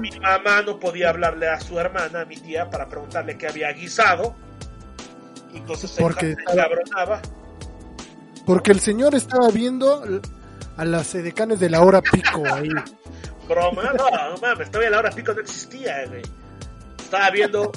Mi 0.00 0.10
mamá 0.20 0.62
no 0.62 0.78
podía 0.78 1.10
hablarle 1.10 1.48
a 1.48 1.60
su 1.60 1.78
hermana, 1.78 2.22
a 2.22 2.24
mi 2.24 2.36
tía, 2.36 2.68
para 2.70 2.88
preguntarle 2.88 3.36
qué 3.38 3.48
había 3.48 3.70
guisado. 3.72 4.34
Y 5.52 5.58
entonces 5.58 5.90
se 5.90 6.02
Porque 6.02 6.26
se 6.26 6.32
estaba- 6.32 6.62
encabronaba. 6.66 7.22
Porque 8.48 8.72
el 8.72 8.80
señor 8.80 9.14
estaba 9.14 9.48
viendo 9.50 10.02
a 10.78 10.84
las 10.86 11.14
edecanes 11.14 11.60
de 11.60 11.68
la 11.70 11.82
hora 11.82 12.00
pico 12.00 12.42
ahí. 12.52 12.70
Broma, 13.46 13.92
no, 13.92 14.30
no 14.30 14.36
mames, 14.40 14.70
todavía 14.70 14.90
la 14.90 14.98
hora 15.00 15.10
pico 15.10 15.34
no 15.34 15.40
existía, 15.42 16.06
güey. 16.06 16.22
Estaba 16.98 17.30
viendo, 17.30 17.70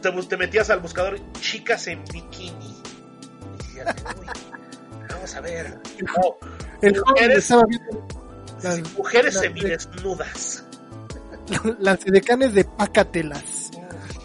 te, 0.00 0.36
metías 0.38 0.70
al 0.70 0.80
buscador 0.80 1.18
chicas 1.40 1.86
en 1.86 2.02
bikini. 2.10 2.80
Y 3.52 3.62
decías, 3.62 3.94
uy, 4.18 4.26
vamos 5.10 5.34
a 5.34 5.40
ver. 5.42 5.78
No, 6.00 6.36
El 6.82 6.94
Mujeres- 7.00 7.38
estaba 7.38 7.62
viendo 7.68 8.08
las, 8.62 8.94
mujeres 8.96 9.34
las- 9.34 9.42
semidesnudas. 9.44 10.64
las 11.78 12.06
edecanes 12.06 12.54
de 12.54 12.64
Pácatelas. 12.64 13.70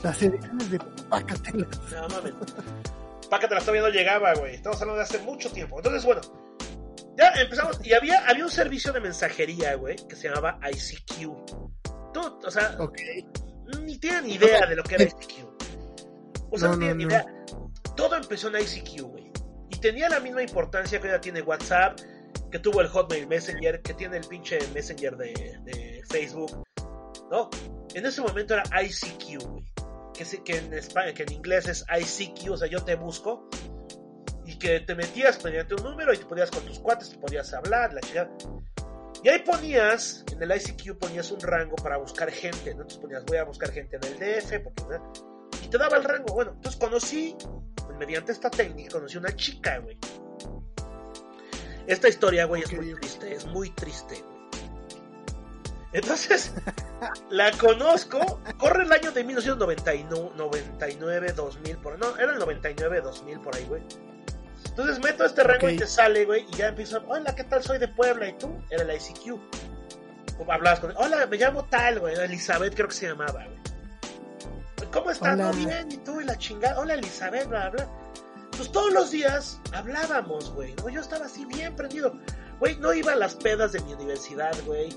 Las 0.04 0.22
edecanes 0.22 0.72
de 0.72 0.80
Pácatelas. 1.10 1.68
No 1.92 2.08
mames. 2.08 2.34
Pácatelas 3.30 3.64
todavía 3.64 3.88
no 3.88 3.94
llegaba, 3.94 4.34
güey. 4.34 4.56
Estamos 4.56 4.82
hablando 4.82 4.98
de 4.98 5.04
hace 5.04 5.20
mucho 5.20 5.52
tiempo. 5.52 5.78
Entonces, 5.78 6.04
bueno, 6.04 6.22
ya 7.18 7.30
empezamos. 7.42 7.80
Y 7.84 7.94
había, 7.94 8.28
había 8.28 8.44
un 8.44 8.52
servicio 8.52 8.92
de 8.92 9.02
mensajería, 9.02 9.76
güey, 9.76 9.96
que 10.08 10.16
se 10.16 10.30
llamaba 10.30 10.60
ICQ. 10.68 12.12
Tú, 12.14 12.40
o 12.46 12.52
sea, 12.52 12.78
ni 13.82 13.98
tienen 13.98 14.30
idea 14.30 14.66
de 14.66 14.76
lo 14.76 14.84
que 14.84 14.96
era 14.96 15.04
ICQ. 15.06 15.48
O 16.52 16.58
sea, 16.58 16.70
no, 16.70 16.78
tienen 16.78 16.98
no. 16.98 17.04
idea. 17.04 17.26
Todo 17.96 18.16
empezó 18.16 18.48
en 18.48 18.64
ICQ, 18.64 19.02
güey. 19.04 19.32
Y 19.70 19.80
tenía 19.80 20.10
la 20.10 20.20
misma 20.20 20.42
importancia 20.42 21.00
que 21.00 21.10
ya 21.10 21.22
tiene 21.22 21.42
WhatsApp, 21.42 22.00
que 22.52 22.58
tuvo 22.58 22.82
el 22.82 22.88
Hotmail 22.88 23.28
Messenger, 23.28 23.82
que 23.82 23.94
tiene 23.94 24.18
el 24.18 24.28
pinche 24.28 24.58
Messenger 24.74 25.16
de, 25.18 25.60
de 25.64 26.02
Facebook, 26.10 26.64
¿no? 27.30 27.50
En 27.94 28.06
ese 28.06 28.22
momento 28.22 28.56
era 28.56 28.64
ICQ, 28.82 29.44
güey. 29.48 29.59
Que, 30.20 30.58
en 30.58 31.14
que 31.14 31.24
en 31.24 31.32
inglés 31.32 31.68
es 31.70 31.86
ICQ, 31.90 32.52
o 32.52 32.58
sea, 32.58 32.68
yo 32.68 32.84
te 32.84 32.96
busco. 32.96 33.48
Y 34.46 34.58
que 34.58 34.82
te 34.82 34.94
metías 34.94 35.42
mediante 35.46 35.76
un 35.76 35.84
número 35.84 36.14
y 36.14 36.18
te 36.18 36.26
podías 36.26 36.52
con 36.52 36.66
tus 36.66 36.80
cuates, 36.80 37.12
te 37.12 37.18
podías 37.18 37.54
hablar, 37.54 37.94
la 37.94 38.02
chingada. 38.02 38.30
Y 39.24 39.30
ahí 39.30 39.40
ponías, 39.40 40.26
en 40.32 40.44
el 40.44 40.52
ICQ 40.52 40.98
ponías 40.98 41.32
un 41.32 41.40
rango 41.40 41.76
para 41.78 41.98
buscar 41.98 42.30
gente, 42.32 42.74
¿no? 42.74 42.82
Entonces 42.82 43.00
ponías, 43.00 43.24
voy 43.26 43.38
a 43.38 43.46
buscar 43.46 43.72
gente 43.72 43.98
en 43.98 44.04
el 44.04 44.20
DF, 44.20 44.60
porque, 44.62 44.84
¿no? 44.90 45.14
y 45.64 45.68
te 45.68 45.78
daba 45.78 45.98
el 45.98 46.04
rango. 46.04 46.34
Bueno, 46.34 46.52
entonces 46.56 46.80
conocí, 46.80 47.38
mediante 47.98 48.34
esta 48.34 48.50
técnica, 48.50 48.92
conocí 48.92 49.18
una 49.18 49.34
chica, 49.36 49.78
güey. 49.80 49.98
Esta 51.88 52.10
historia, 52.10 52.46
güey, 52.46 52.64
es 52.64 52.74
muy 52.74 52.94
triste, 52.94 53.34
es 53.34 53.46
muy 53.46 53.70
triste, 53.72 54.22
güey. 54.22 54.40
Entonces, 55.94 56.54
la 57.30 57.52
conozco, 57.52 58.42
corre 58.58 58.84
el 58.84 58.92
año 58.92 59.12
de 59.12 59.24
1999, 59.24 61.34
2000, 61.34 61.78
por 61.78 62.00
no, 62.00 62.18
era 62.18 62.34
el 62.34 62.40
99, 62.40 63.02
2000, 63.02 63.40
por 63.40 63.56
ahí, 63.56 63.66
güey. 63.66 63.84
Entonces 64.66 65.00
meto 65.00 65.26
este 65.26 65.44
rango 65.44 65.70
y 65.70 65.78
te 65.78 65.88
sale, 65.88 66.26
güey, 66.26 66.46
y 66.52 66.58
ya 66.58 66.68
empiezo, 66.68 67.04
hola, 67.08 67.34
¿qué 67.36 67.44
tal? 67.44 67.64
Soy 67.64 67.80
de 67.80 67.88
Puebla, 67.88 68.28
¿y 68.28 68.34
tú? 68.34 68.62
Era 68.70 68.84
el 68.84 68.92
ICQ. 68.92 69.40
O 70.40 70.52
Hablabas 70.52 70.80
con 70.80 70.96
hola, 70.98 71.28
me 71.28 71.38
llamo 71.38 71.66
tal, 71.66 72.00
güey, 72.00 72.16
Elizabeth 72.16 72.76
creo 72.76 72.88
que 72.88 72.96
se 72.96 73.08
llamaba, 73.08 73.46
güey. 73.46 73.60
¿Cómo 74.92 75.12
estás? 75.12 75.38
No, 75.38 75.52
bien, 75.54 75.92
¿y 75.92 75.98
tú? 75.98 76.20
Y 76.22 76.26
la 76.26 76.38
chingada, 76.38 76.80
hola, 76.80 76.96
Elizabeth, 76.96 77.48
bla, 77.48 77.70
bla. 77.70 77.88
Pues 78.52 78.72
todos 78.72 78.92
los 78.92 79.12
días 79.12 79.62
hablábamos, 79.72 80.52
güey, 80.54 80.74
¿no? 80.76 80.90
Yo 80.90 81.02
estaba 81.02 81.26
así 81.26 81.46
bien 81.46 81.76
prendido. 81.76 82.14
Güey, 82.60 82.76
no 82.78 82.94
iba 82.94 83.14
a 83.14 83.16
las 83.16 83.36
pedas 83.36 83.72
de 83.72 83.80
mi 83.82 83.94
universidad, 83.94 84.54
güey. 84.66 84.90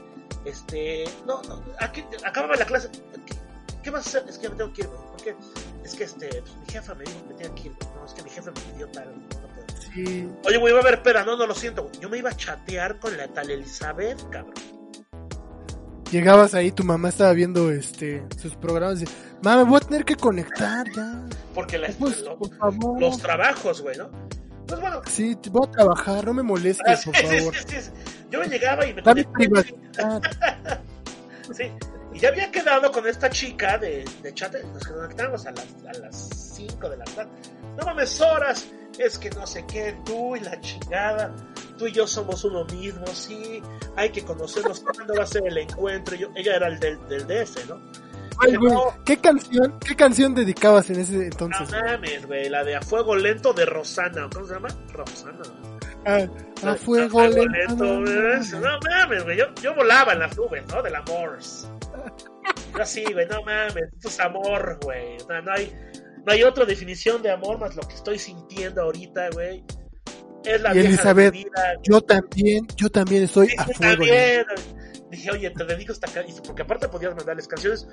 Este, 0.45 1.05
no, 1.26 1.40
no, 1.43 1.62
aquí, 1.80 2.05
acababa 2.24 2.57
la 2.57 2.64
clase. 2.64 2.88
¿Qué, 3.26 3.34
qué 3.82 3.90
vas 3.90 4.07
a 4.07 4.09
hacer? 4.18 4.24
Es 4.28 4.38
que 4.38 4.49
me 4.49 4.57
tengo 4.57 4.72
que 4.72 4.82
ir, 4.82 4.88
güey. 4.88 5.01
¿Por 5.01 5.22
qué? 5.22 5.36
Es 5.84 5.95
que 5.95 6.05
este, 6.05 6.28
pues, 6.28 6.57
mi 6.57 6.66
jefa 6.72 6.95
me 6.95 7.05
dijo 7.05 7.18
que 7.22 7.28
me 7.28 7.34
tenía 7.34 7.55
que 7.55 7.62
ir, 7.68 7.74
güey. 7.80 7.95
No, 7.95 8.07
es 8.07 8.12
que 8.14 8.22
mi 8.22 8.30
jefe 8.30 8.51
me 8.51 8.61
pidió 8.61 8.88
tal, 8.88 9.07
no, 9.07 9.40
no 9.40 9.55
puedo. 9.55 9.82
Sí. 9.95 10.28
Oye, 10.47 10.57
güey, 10.59 10.72
va 10.72 10.80
a 10.80 10.82
haber 10.82 11.03
peda. 11.03 11.24
No, 11.24 11.36
no 11.36 11.47
lo 11.47 11.55
siento, 11.55 11.82
güey. 11.84 11.99
Yo 12.01 12.09
me 12.09 12.18
iba 12.18 12.30
a 12.30 12.36
chatear 12.36 12.99
con 12.99 13.16
la 13.16 13.28
tal 13.28 13.51
Elizabeth, 13.51 14.18
cabrón. 14.30 14.55
Llegabas 16.11 16.53
ahí, 16.55 16.70
tu 16.72 16.84
mamá 16.84 17.09
estaba 17.09 17.32
viendo 17.32 17.70
este 17.70 18.22
sus 18.40 18.55
programas 18.55 18.99
y 19.01 19.05
dice, 19.07 19.16
mamá, 19.43 19.64
me 19.64 19.70
voy 19.70 19.76
a 19.78 19.80
tener 19.80 20.05
que 20.05 20.14
conectar 20.16 20.86
ya. 20.95 21.22
Porque 21.55 21.78
la, 21.78 21.88
Pues, 21.99 22.20
lo- 22.20 22.36
por 22.38 22.55
favor. 22.57 23.01
los 23.01 23.18
trabajos, 23.18 23.80
güey, 23.80 23.97
¿no? 23.97 24.11
Pues 24.66 24.78
bueno. 24.80 25.01
Sí, 25.09 25.36
voy 25.51 25.66
a 25.66 25.70
trabajar, 25.70 26.26
no 26.26 26.34
me 26.34 26.43
molestes, 26.43 26.84
ah, 26.86 26.97
sí, 26.97 27.11
por 27.11 27.16
sí, 27.16 27.38
favor. 27.38 27.55
sí, 27.55 27.76
sí. 27.80 27.90
Yo 28.33 28.41
me 28.41 28.49
llegaba 28.49 28.87
y 28.87 28.95
me 28.95 29.03
conectaba. 29.03 30.20
Sí, 31.55 31.64
y 32.14 32.18
ya 32.18 32.28
había 32.28 32.51
quedado 32.51 32.91
con 32.93 33.07
esta 33.07 33.28
chica 33.28 33.76
de, 33.76 34.05
de 34.22 34.33
chat, 34.33 34.55
nos 34.72 34.85
conectamos 34.87 35.45
a 35.45 35.51
las, 35.51 35.66
a 35.87 35.99
las 36.01 36.28
5 36.57 36.89
de 36.89 36.97
la 36.97 37.05
tarde. 37.05 37.30
No 37.76 37.85
mames, 37.85 38.18
horas. 38.20 38.68
es 38.99 39.18
que 39.18 39.28
no 39.30 39.47
sé 39.47 39.64
qué, 39.66 39.95
tú 40.05 40.35
y 40.37 40.41
la 40.41 40.59
chingada, 40.61 41.35
tú 41.76 41.87
y 41.89 41.93
yo 41.93 42.07
somos 42.07 42.45
uno 42.45 42.64
mismo, 42.66 43.07
sí, 43.09 43.61
hay 43.97 44.11
que 44.11 44.22
conocernos, 44.22 44.80
¿cuándo 44.80 45.14
va 45.14 45.24
a 45.24 45.26
ser 45.26 45.47
el 45.47 45.59
encuentro? 45.59 46.14
Yo, 46.16 46.28
ella 46.37 46.57
era 46.57 46.68
el 46.68 46.78
del, 46.78 47.07
del 47.09 47.26
DF, 47.26 47.68
¿no? 47.68 47.80
Ay, 48.39 48.55
güey, 48.57 48.72
No. 48.72 48.95
¿qué 49.05 49.16
canción, 49.18 49.78
qué 49.87 49.95
canción 49.97 50.35
dedicabas 50.35 50.89
en 50.91 51.01
ese 51.01 51.16
No 51.16 51.22
entonces? 51.24 51.68
mames, 51.70 52.26
güey, 52.26 52.49
la 52.49 52.64
de 52.64 52.76
A 52.76 52.80
Fuego 52.83 53.14
Lento 53.16 53.53
de 53.53 53.66
Rosana, 53.66 54.30
¿cómo 54.33 54.47
se 54.47 54.55
llama? 54.55 54.68
Rosana. 54.93 55.43
A 56.05 56.74
fuego 56.76 57.20
A 57.20 57.28
lento. 57.28 58.00
No 58.00 58.78
mames, 58.88 59.24
güey, 59.24 59.38
yo, 59.38 59.46
yo 59.62 59.74
volaba 59.74 60.12
en 60.12 60.20
las 60.20 60.36
nubes, 60.36 60.62
¿no? 60.72 60.82
Del 60.82 60.94
amor. 60.94 61.38
Yo 62.74 62.82
así, 62.82 63.05
güey, 63.12 63.26
no 63.28 63.42
mames, 63.42 63.84
esto 63.96 64.09
es 64.09 64.20
amor, 64.20 64.78
güey. 64.82 65.16
No, 65.28 65.42
no 65.42 65.53
hay, 65.53 65.72
no 66.24 66.32
hay 66.32 66.42
otra 66.42 66.64
definición 66.64 67.22
de 67.22 67.30
amor 67.30 67.59
más 67.59 67.74
lo 67.76 67.82
que 67.82 67.94
estoy 67.94 68.18
sintiendo 68.18 68.82
ahorita, 68.82 69.30
güey. 69.32 69.64
Es 70.44 70.61
la 70.61 70.70
Y 70.70 70.74
vieja 70.74 70.88
Elizabeth, 70.88 71.32
de 71.32 71.38
mi 71.38 71.44
vida. 71.44 71.74
Yo 71.84 72.00
también, 72.00 72.66
yo 72.76 72.88
también 72.88 73.22
estoy 73.24 73.48
Sí, 73.48 73.55
a 73.59 73.64
fuego. 73.64 73.78
también. 73.80 74.44
Dije, 75.11 75.30
oye, 75.30 75.50
te 75.50 75.64
dedico 75.64 75.92
esta 75.92 76.11
canción. 76.11 76.42
Porque 76.44 76.62
aparte 76.62 76.88
podías 76.88 77.14
mandarles 77.14 77.46
canciones. 77.46 77.86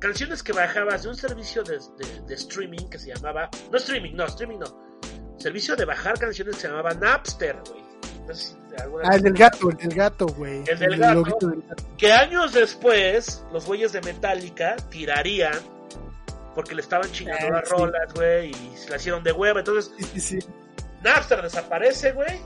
Canciones 0.00 0.42
que 0.42 0.52
bajabas 0.52 1.04
de 1.04 1.08
un 1.08 1.16
servicio 1.16 1.62
de, 1.62 1.78
de- 1.78 2.20
de 2.26 2.34
streaming 2.34 2.88
que 2.90 2.98
se 2.98 3.14
llamaba. 3.14 3.48
No 3.70 3.78
streaming, 3.78 4.14
no, 4.14 4.26
streaming 4.26 4.58
no. 4.58 4.87
Servicio 5.38 5.76
de 5.76 5.84
bajar 5.84 6.18
canciones 6.18 6.56
que 6.56 6.62
se 6.62 6.68
llamaba 6.68 6.92
Napster, 6.94 7.56
güey. 7.68 7.82
No 8.26 8.34
sé 8.34 8.42
si 8.52 8.56
alguna 8.82 9.08
Ah, 9.08 9.14
el 9.16 9.22
del 9.22 9.34
gato, 9.34 9.70
el 9.70 9.76
del 9.76 9.94
gato, 9.94 10.26
güey. 10.26 10.62
El 10.66 10.78
del 10.78 10.96
gato. 10.98 11.22
del 11.46 11.62
gato. 11.62 11.84
que 11.96 12.12
años 12.12 12.52
después 12.52 13.44
los 13.52 13.64
güeyes 13.66 13.92
de 13.92 14.00
Metallica 14.02 14.76
tirarían 14.90 15.54
porque 16.54 16.74
le 16.74 16.82
estaban 16.82 17.10
chingando 17.12 17.46
Ah, 17.48 17.60
las 17.60 17.68
sí. 17.68 17.74
rolas, 17.76 18.14
güey, 18.14 18.50
y 18.50 18.76
se 18.76 18.90
la 18.90 18.96
hicieron 18.96 19.22
de 19.22 19.32
hueva. 19.32 19.60
Entonces, 19.60 19.92
Sí, 19.98 20.04
sí, 20.14 20.20
sí. 20.40 20.48
Napster 21.02 21.40
desaparece, 21.40 22.10
güey, 22.12 22.40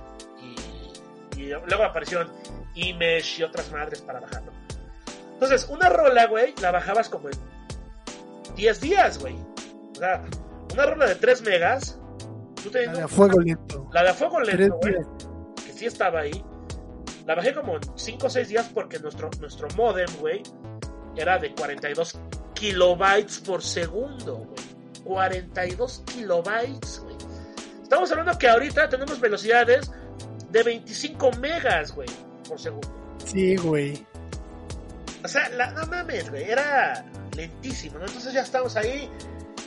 y, 1.36 1.40
y 1.40 1.47
luego 1.49 1.82
aparecieron 1.84 2.30
Imesh 2.74 3.40
y 3.40 3.43
otras 3.43 3.70
madres 3.72 4.03
para 4.03 4.20
bajarlo. 4.20 4.53
Entonces, 5.32 5.66
una 5.70 5.88
rola, 5.88 6.26
güey, 6.26 6.55
la 6.61 6.70
bajabas 6.70 7.09
como 7.09 7.28
en 7.30 7.34
10 8.55 8.80
días, 8.82 9.18
güey. 9.18 9.34
O 9.93 9.95
sea, 9.99 10.22
una 10.74 10.86
rola 10.86 11.07
de 11.07 11.14
3 11.16 11.43
megas, 11.43 11.99
tú 12.63 12.71
La 12.73 12.93
de 12.93 13.03
a 13.03 13.09
fuego 13.09 13.41
lento. 13.41 13.89
la 13.93 14.03
de 14.03 14.09
a 14.11 14.15
fuego 14.15 14.41
lento, 14.41 14.79
güey, 14.81 14.95
que 15.65 15.73
sí 15.73 15.87
estaba 15.87 16.21
ahí. 16.21 16.45
La 17.27 17.35
bajé 17.35 17.55
como 17.55 17.77
en 17.77 17.81
5 17.95 18.27
o 18.27 18.31
6 18.31 18.49
días 18.49 18.71
porque 18.75 18.99
nuestro, 18.99 19.31
nuestro 19.41 19.69
modem, 19.77 20.09
güey, 20.21 20.43
era 21.17 21.39
de 21.39 21.55
42 21.55 22.19
kilobytes 22.55 23.39
por 23.41 23.63
segundo, 23.63 24.37
güey. 24.39 24.63
42 25.05 26.03
kilobytes, 26.07 27.01
güey. 27.01 27.17
Estamos 27.83 28.11
hablando 28.11 28.37
que 28.39 28.49
ahorita 28.49 28.89
tenemos 28.89 29.21
velocidades 29.21 29.91
de 30.51 30.63
25 30.63 31.31
megas, 31.41 31.95
güey, 31.95 32.09
por 32.49 32.59
segundo. 32.59 32.89
Sí, 33.25 33.57
güey. 33.57 34.05
O 35.25 35.29
sea, 35.29 35.49
la, 35.51 35.71
no 35.73 35.87
mames, 35.87 36.29
güey, 36.31 36.45
era 36.51 37.05
lentísimo, 37.37 37.99
¿no? 37.99 38.07
Entonces 38.07 38.33
ya 38.33 38.43
estamos 38.43 38.75
ahí 38.77 39.09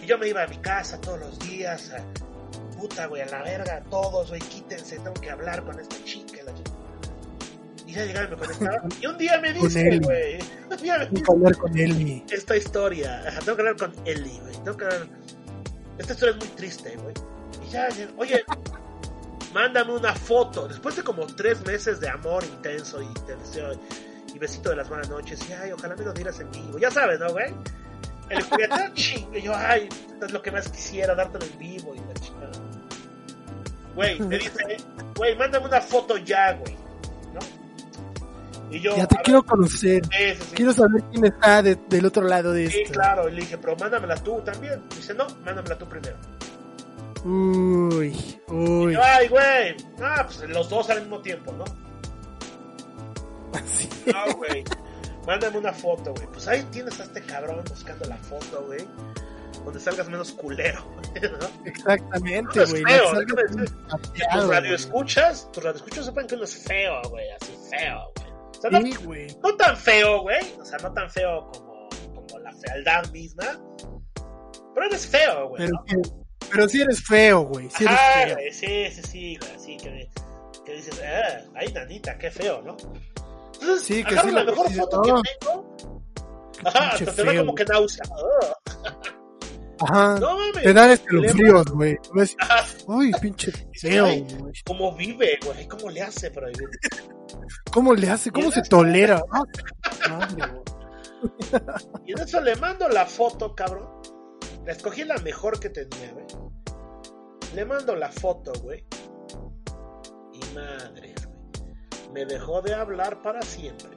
y 0.03 0.05
yo 0.05 0.17
me 0.17 0.27
iba 0.27 0.43
a 0.43 0.47
mi 0.47 0.57
casa 0.57 0.99
todos 0.99 1.19
los 1.19 1.39
días. 1.39 1.91
a- 1.93 2.03
puta, 2.77 3.07
güey, 3.07 3.21
a 3.21 3.25
la 3.27 3.41
verga, 3.43 3.83
todos, 3.89 4.29
güey, 4.29 4.41
quítense, 4.41 4.97
tengo 4.97 5.13
que 5.13 5.29
hablar 5.29 5.63
con 5.63 5.79
esta 5.79 5.95
chica. 6.03 6.37
la 6.45 6.53
chica. 6.53 6.71
Y 7.87 7.93
ya 7.93 8.05
llegaba 8.05 8.27
y 8.27 8.29
me 8.31 8.37
conectaba. 8.37 8.83
Y 9.01 9.05
un 9.05 9.17
día 9.17 9.39
me 9.39 9.53
dice, 9.53 9.81
Eli. 9.81 9.99
güey, 9.99 10.39
un 10.71 10.77
día 10.77 10.97
me 10.97 11.05
Tengo 11.05 11.09
que 11.09 11.19
dice 11.19 11.31
hablar 11.31 11.57
con 11.57 11.77
él. 11.77 12.23
esta 12.31 12.57
historia. 12.57 13.23
Tengo 13.43 13.55
que 13.55 13.61
hablar 13.61 13.75
con 13.77 13.93
Eli, 14.05 14.39
güey. 14.39 14.53
Tengo 14.63 14.77
que 14.77 14.85
hablar. 14.85 15.07
Esta 15.97 16.13
historia 16.13 16.31
es 16.33 16.37
muy 16.45 16.55
triste, 16.55 16.95
güey. 16.97 17.13
Y 17.65 17.69
ya, 17.69 17.87
ya, 17.89 18.07
oye, 18.17 18.43
mándame 19.53 19.93
una 19.93 20.13
foto. 20.13 20.67
Después 20.67 20.95
de 20.95 21.03
como 21.03 21.25
tres 21.27 21.65
meses 21.65 21.99
de 21.99 22.09
amor 22.09 22.43
intenso 22.43 23.01
y 23.01 23.07
te 23.25 23.35
deseo 23.35 23.71
y 24.33 24.39
besito 24.39 24.69
de 24.71 24.75
las 24.75 24.89
buenas 24.89 25.09
noches. 25.09 25.39
Y 25.49 25.53
ay, 25.53 25.71
ojalá 25.71 25.95
me 25.95 26.03
lo 26.03 26.11
dieras 26.13 26.39
en 26.41 26.51
vivo. 26.51 26.77
Ya 26.77 26.91
sabes, 26.91 27.19
¿no, 27.19 27.29
güey? 27.31 27.53
El 28.29 28.41
juguete 28.43 28.75
chingue. 28.93 29.41
Yo, 29.41 29.53
ay, 29.55 29.87
es 30.21 30.31
lo 30.31 30.41
que 30.41 30.51
más 30.51 30.67
quisiera, 30.69 31.13
dártelo 31.15 31.45
en 31.45 31.59
vivo 31.59 31.93
y 31.95 31.99
la 31.99 32.13
chingada. 32.15 32.51
Güey, 33.95 34.19
me 34.19 34.37
dice, 34.37 34.77
güey, 35.15 35.35
mándame 35.37 35.67
una 35.67 35.79
foto 35.81 36.17
ya, 36.17 36.53
güey. 36.53 36.75
¿No? 37.33 37.39
Y 38.75 38.79
yo, 38.81 38.95
Ya 38.95 39.05
te 39.07 39.15
quiero 39.17 39.43
conocer. 39.43 40.01
ver, 40.09 40.35
sí, 40.35 40.41
sí, 40.41 40.47
sí. 40.49 40.55
Quiero 40.55 40.73
saber 40.73 41.03
quién 41.11 41.25
está 41.25 41.61
de- 41.61 41.75
del 41.87 42.05
otro 42.05 42.23
lado 42.23 42.51
de 42.51 42.69
Sí, 42.69 42.81
esto. 42.81 42.93
claro, 42.93 43.29
y 43.29 43.33
le 43.33 43.41
dije, 43.41 43.57
pero 43.57 43.75
mándamela 43.77 44.15
tú 44.15 44.41
también. 44.41 44.81
Dice, 44.95 45.13
no, 45.13 45.27
mándamela 45.45 45.77
tú 45.77 45.87
primero. 45.87 46.17
Uy, 47.23 48.39
uy. 48.49 48.93
yo, 48.93 48.99
Ay, 49.03 49.27
güey. 49.29 49.75
Ah, 50.01 50.25
pues 50.27 50.49
los 50.49 50.67
dos 50.69 50.89
al 50.89 51.01
mismo 51.01 51.19
tiempo, 51.21 51.51
¿no? 51.53 51.63
Sí. 53.65 53.87
No, 54.07 54.35
güey. 54.35 54.63
Mándame 55.25 55.57
una 55.57 55.73
foto, 55.73 56.13
güey. 56.13 56.27
Pues 56.27 56.47
ahí 56.47 56.63
tienes 56.71 56.99
a 56.99 57.03
este 57.03 57.21
cabrón 57.21 57.63
buscando 57.67 58.05
la 58.05 58.17
foto, 58.17 58.63
güey. 58.67 58.85
Donde 59.63 59.79
salgas 59.79 60.07
menos 60.09 60.31
culero, 60.33 60.85
¿no? 61.21 61.65
Exactamente, 61.65 62.51
No, 62.55 62.61
es 62.63 62.69
güey. 62.71 62.83
feo, 62.83 63.13
No 63.13 63.97
Tus 64.33 64.47
radioescuchas, 64.47 65.51
tus 65.51 65.63
radioescuchas 65.63 66.05
sepan 66.05 66.27
que 66.27 66.35
uno 66.35 66.43
es 66.43 66.55
feo, 66.63 67.01
güey. 67.09 67.25
Así 67.31 67.57
feo, 67.71 68.11
güey. 68.15 68.31
O 68.31 68.61
sea, 68.61 68.69
no, 68.69 68.81
Sí, 68.81 68.93
güey. 69.03 69.27
no 69.43 69.55
tan 69.55 69.75
feo, 69.77 70.21
güey. 70.21 70.53
O 70.59 70.65
sea, 70.65 70.77
no 70.79 70.93
tan 70.93 71.09
feo 71.09 71.49
como, 71.51 71.89
como 72.13 72.39
la 72.39 72.51
fealdad 72.53 73.09
misma. 73.11 73.59
Pero 74.73 74.87
eres 74.87 75.07
feo, 75.07 75.49
güey. 75.49 75.65
Pero, 75.65 75.73
¿no? 75.73 76.03
sí- 76.03 76.11
pero 76.51 76.69
sí 76.69 76.81
eres 76.81 77.03
feo, 77.03 77.41
güey. 77.41 77.69
Sí 77.71 77.85
eres 77.85 77.99
feo. 78.25 78.37
sí, 78.51 78.91
sí, 78.91 79.01
sí, 79.09 79.37
güey, 79.37 79.55
así 79.55 79.77
que, 79.77 80.09
que 80.63 80.73
dices, 80.73 81.01
ah, 81.03 81.41
ay, 81.55 81.71
nanita, 81.73 82.17
qué 82.19 82.29
feo, 82.29 82.61
¿no? 82.61 82.77
Entonces, 83.61 83.83
Sí, 83.83 84.03
que 84.03 84.17
sí 84.17 84.31
la 84.31 84.43
lo 84.43 84.51
mejor 84.51 84.71
foto 84.73 85.01
que 85.01 85.11
tengo, 85.39 85.75
ajá, 86.65 86.89
hasta 86.89 87.13
te 87.13 87.23
da 87.23 87.37
como 87.37 87.55
que 87.55 87.65
náusea. 87.65 88.03
Ajá. 89.81 90.19
no 90.19 90.37
mames, 90.37 90.63
Te 90.63 90.73
dan 90.73 90.91
escalofríos, 90.91 91.65
güey. 91.71 91.97
Ves, 92.13 92.35
Ajá, 92.39 92.63
Uy, 92.87 93.11
pinche 93.21 93.51
feo, 93.73 94.05
güey. 94.05 94.53
¿Cómo 94.65 94.95
vive, 94.95 95.37
güey? 95.45 95.67
¿Cómo 95.67 95.89
le 95.89 96.01
hace 96.01 96.31
para 96.31 96.47
vivir? 96.47 96.69
¿Cómo 97.73 97.93
le 97.93 98.09
hace? 98.09 98.31
¿Cómo 98.31 98.51
se 98.51 98.61
tolera? 98.61 99.21
Madre, 100.09 100.43
güey. 100.47 100.61
Y 102.05 102.11
en 102.11 102.19
eso 102.19 102.39
le 102.39 102.55
mando 102.55 102.87
la 102.87 103.05
foto, 103.05 103.55
cabrón. 103.55 103.87
La 104.65 104.71
escogí 104.73 105.03
la 105.03 105.17
mejor 105.17 105.59
que 105.59 105.69
tenía, 105.69 106.11
güey. 106.13 106.25
Le 107.55 107.65
mando 107.65 107.95
la 107.95 108.11
foto, 108.11 108.53
güey. 108.61 108.85
Y 110.33 110.53
madre, 110.53 111.13
güey. 111.17 111.24
Me 112.15 112.25
dejó 112.25 112.61
de 112.61 112.73
hablar 112.73 113.21
para 113.21 113.41
siempre, 113.41 113.89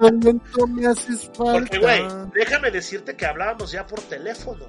lento 0.00 0.66
me 0.66 0.86
haces 0.86 1.30
falta. 1.34 1.52
Porque, 1.52 1.78
güey, 1.78 2.02
déjame 2.34 2.70
decirte 2.70 3.14
que 3.14 3.26
hablábamos 3.26 3.70
ya 3.70 3.86
por 3.86 4.00
teléfono, 4.00 4.64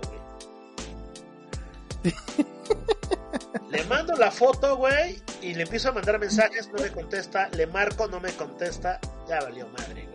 güey. 2.04 2.14
le 3.72 3.84
mando 3.86 4.14
la 4.18 4.30
foto, 4.30 4.76
güey, 4.76 5.22
y 5.42 5.54
le 5.54 5.64
empiezo 5.64 5.88
a 5.88 5.92
mandar 5.94 6.20
mensajes, 6.20 6.68
no 6.68 6.84
me 6.84 6.92
contesta, 6.92 7.48
le 7.56 7.68
marco, 7.68 8.10
no 8.10 8.20
me 8.20 8.34
contesta, 8.34 9.00
ya 9.30 9.40
valió 9.40 9.70
madre, 9.70 10.06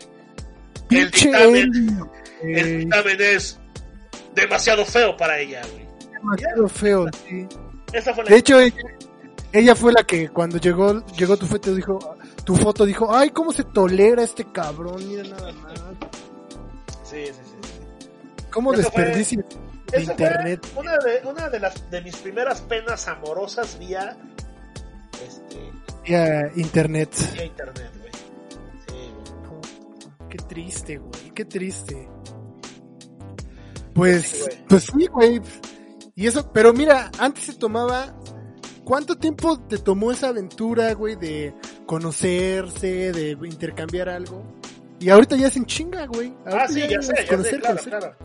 güey. 0.91 1.01
El 1.01 1.11
dictamen, 1.13 2.11
el 2.43 2.79
dictamen 2.81 3.17
es 3.23 3.59
demasiado 4.35 4.85
feo 4.85 5.17
para 5.17 5.39
ella, 5.39 5.63
güey. 5.73 5.89
Demasiado 6.13 6.69
feo, 6.69 7.07
sí. 7.27 7.49
Esa 7.95 8.13
fue 8.13 8.25
la 8.25 8.31
De 8.31 8.37
hecho, 8.37 8.61
ella, 8.61 8.77
ella 9.59 9.75
fue 9.75 9.93
la 9.93 10.05
que 10.05 10.29
cuando 10.29 10.59
llegó, 10.59 11.05
llegó 11.17 11.37
tu 11.37 11.47
foto 11.47 11.75
dijo, 11.75 12.17
tu 12.45 12.55
foto 12.57 12.85
dijo, 12.85 13.15
ay, 13.15 13.31
cómo 13.31 13.53
se 13.53 13.65
tolera 13.65 14.23
este 14.23 14.45
cabrón, 14.53 15.07
mira 15.09 15.23
nada 15.25 15.53
más. 15.53 15.73
Sí, 17.05 17.27
sí, 17.27 17.33
sí. 17.33 17.55
sí. 17.63 18.45
¿Cómo 18.51 18.73
Eso 18.73 18.83
fue- 18.91 19.03
desperdicio 19.05 19.45
de 19.93 19.99
Esa 19.99 20.13
internet? 20.13 20.67
fue 20.75 20.83
una 20.83 20.97
de, 20.99 21.21
una 21.29 21.49
de 21.49 21.61
las 21.61 21.91
de 21.91 22.01
mis 22.03 22.17
primeras 22.17 22.61
penas 22.63 23.07
amorosas 23.09 23.79
vía 23.79 24.17
este 25.25 25.73
Ya, 26.07 26.51
internet. 26.57 27.11
vía 27.35 27.45
internet, 27.45 27.91
güey. 27.99 28.13
Sí, 28.87 29.13
güey. 29.49 30.29
Qué 30.31 30.39
triste, 30.39 30.99
güey, 30.99 31.31
qué 31.35 31.45
triste. 31.45 32.09
Pues, 33.95 34.27
Sí, 34.27 34.41
güey. 34.43 34.65
pues 34.69 34.83
sí, 34.85 35.07
güey. 35.07 35.41
Y 36.15 36.27
eso, 36.27 36.51
pero 36.53 36.73
mira, 36.73 37.11
antes 37.19 37.45
se 37.45 37.55
tomaba. 37.55 38.15
¿Cuánto 38.87 39.17
tiempo 39.17 39.59
te 39.69 39.79
tomó 39.79 40.13
esa 40.13 40.29
aventura, 40.29 40.95
güey, 40.95 41.17
de 41.17 41.53
conocerse, 41.87 43.11
de 43.13 43.33
intercambiar 43.47 44.09
algo? 44.09 44.45
Y 45.01 45.11
ahorita 45.11 45.35
ya 45.37 45.49
es 45.49 45.57
en 45.57 45.67
chinga, 45.67 46.07
güey. 46.07 46.33
Ah, 46.47 46.51
Ahorita 46.53 46.69
sí, 46.69 46.81
ya 46.89 46.99
es 47.01 47.07
sé, 47.07 47.15
ya 47.17 47.23
sé, 47.23 47.27
conocer, 47.29 47.61
claro, 47.61 47.77
conocer. 47.81 47.99
claro. 47.99 48.17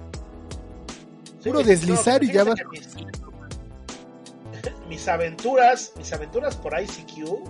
Puro 1.43 1.59
Sí, 1.62 1.66
deslizar 1.66 2.24
y 2.24 2.32
ya 2.32 2.43
vas- 2.43 2.59
Mis, 2.72 2.88
mis 4.88 5.07
aventuras, 5.07 5.91
mis 5.97 6.14
aventuras 6.14 6.55
por 6.55 6.80
ICQ. 6.80 7.43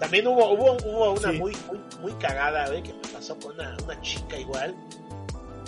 También 0.00 0.26
hubo, 0.26 0.50
hubo, 0.52 0.76
hubo 0.84 1.12
una 1.12 1.30
Sí. 1.30 1.38
muy, 1.38 1.56
muy, 1.68 1.80
muy 2.02 2.12
cagada, 2.14 2.66
güey, 2.66 2.82
que 2.82 2.92
me 2.92 3.08
pasó 3.12 3.38
con 3.38 3.54
una, 3.54 3.76
una 3.84 4.00
chica 4.02 4.36
igual. 4.36 4.74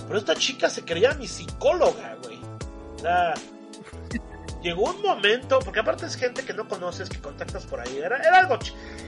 Pero 0.08 0.18
esta 0.18 0.34
chica 0.34 0.68
se 0.68 0.82
creía 0.84 1.12
mi 1.14 1.28
psicóloga, 1.28 2.16
güey. 2.24 2.38
O 2.96 2.98
sea, 2.98 3.34
llegó 4.62 4.90
un 4.90 5.02
momento, 5.02 5.58
porque 5.60 5.80
aparte 5.80 6.06
es 6.06 6.16
gente 6.16 6.44
que 6.44 6.52
no 6.52 6.66
conoces, 6.68 7.08
que 7.08 7.20
contactas 7.20 7.66
por 7.66 7.80
ahí. 7.80 7.98
Era, 7.98 8.18
era 8.18 8.38
algo. 8.38 8.58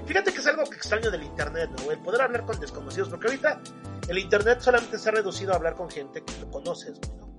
Fíjate 0.07 0.32
que 0.32 0.38
es 0.38 0.46
algo 0.46 0.64
que 0.64 0.76
extraño 0.76 1.11
del 1.11 1.22
internet, 1.22 1.70
¿no? 1.84 1.90
El 1.90 1.98
poder 2.01 2.22
hablar 2.22 2.44
con 2.46 2.59
desconocidos, 2.61 3.09
porque 3.09 3.26
ahorita 3.28 3.61
el 4.09 4.18
internet 4.18 4.61
solamente 4.61 4.98
se 4.98 5.09
ha 5.09 5.12
reducido 5.12 5.53
a 5.53 5.57
hablar 5.57 5.74
con 5.74 5.90
gente 5.90 6.22
que 6.24 6.32
tú 6.34 6.51
conoces, 6.51 6.98
güey, 7.01 7.18
¿no? 7.18 7.30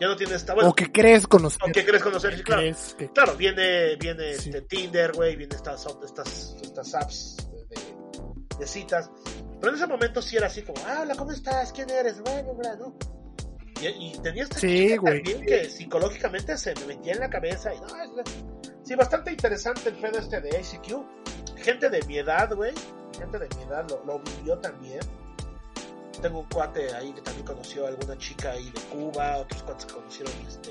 Ya 0.00 0.06
no 0.06 0.14
tienes. 0.16 0.36
esta- 0.36 0.54
Bueno, 0.54 0.70
o 0.70 0.74
que 0.74 0.92
crees 0.92 1.26
conocer. 1.26 1.58
o 1.68 1.72
que 1.72 1.84
crees 1.84 2.02
conocer, 2.04 2.36
sí, 2.36 2.42
claro. 2.44 2.62
que- 2.96 3.12
Claro, 3.12 3.34
viene, 3.34 3.96
viene 3.96 4.34
Sí. 4.34 4.48
este 4.50 4.62
Tinder, 4.62 5.12
güey, 5.12 5.34
viene 5.34 5.56
estas, 5.56 5.84
estas, 6.04 6.54
estas 6.62 6.94
apps 6.94 7.36
de, 7.68 8.56
de 8.58 8.66
citas. 8.66 9.10
Pero 9.60 9.70
en 9.70 9.74
ese 9.74 9.88
momento 9.88 10.22
sí 10.22 10.36
era 10.36 10.46
así 10.46 10.62
como, 10.62 10.80
ah, 10.86 11.00
hola, 11.02 11.16
¿cómo 11.16 11.32
estás? 11.32 11.72
¿Quién 11.72 11.90
eres? 11.90 12.20
Bueno, 12.20 12.52
¿no? 12.78 12.96
Y, 13.80 13.86
y 13.86 14.18
tenía 14.22 14.42
esta 14.44 14.58
Sí, 14.58 14.96
güey. 14.96 15.22
también 15.22 15.46
que 15.46 15.68
psicológicamente 15.70 16.56
se 16.58 16.74
me 16.74 16.86
metía 16.86 17.12
en 17.14 17.20
la 17.20 17.30
cabeza 17.30 17.72
y 17.74 17.80
no, 17.80 17.86
es- 18.22 18.34
sí, 18.82 18.94
bastante 18.94 19.30
interesante 19.30 19.88
el 19.90 19.96
pedo 19.96 20.18
este 20.18 20.40
de 20.40 20.48
ICQ. 20.60 21.58
Gente 21.58 21.88
de 21.90 22.02
mi 22.06 22.18
edad, 22.18 22.52
güey, 22.54 22.72
gente 23.18 23.38
de 23.38 23.48
mi 23.56 23.62
edad 23.64 23.86
lo, 23.88 24.04
lo 24.04 24.18
vivió 24.20 24.58
también. 24.58 25.00
Tengo 26.22 26.40
un 26.40 26.48
cuate 26.48 26.92
ahí 26.94 27.12
que 27.12 27.20
también 27.20 27.46
conoció 27.46 27.84
a 27.86 27.88
alguna 27.90 28.18
chica 28.18 28.50
ahí 28.50 28.70
de 28.70 28.80
Cuba, 28.92 29.36
otros 29.38 29.62
cuates 29.62 29.84
que 29.86 29.94
conocieron 29.94 30.32
este... 30.48 30.70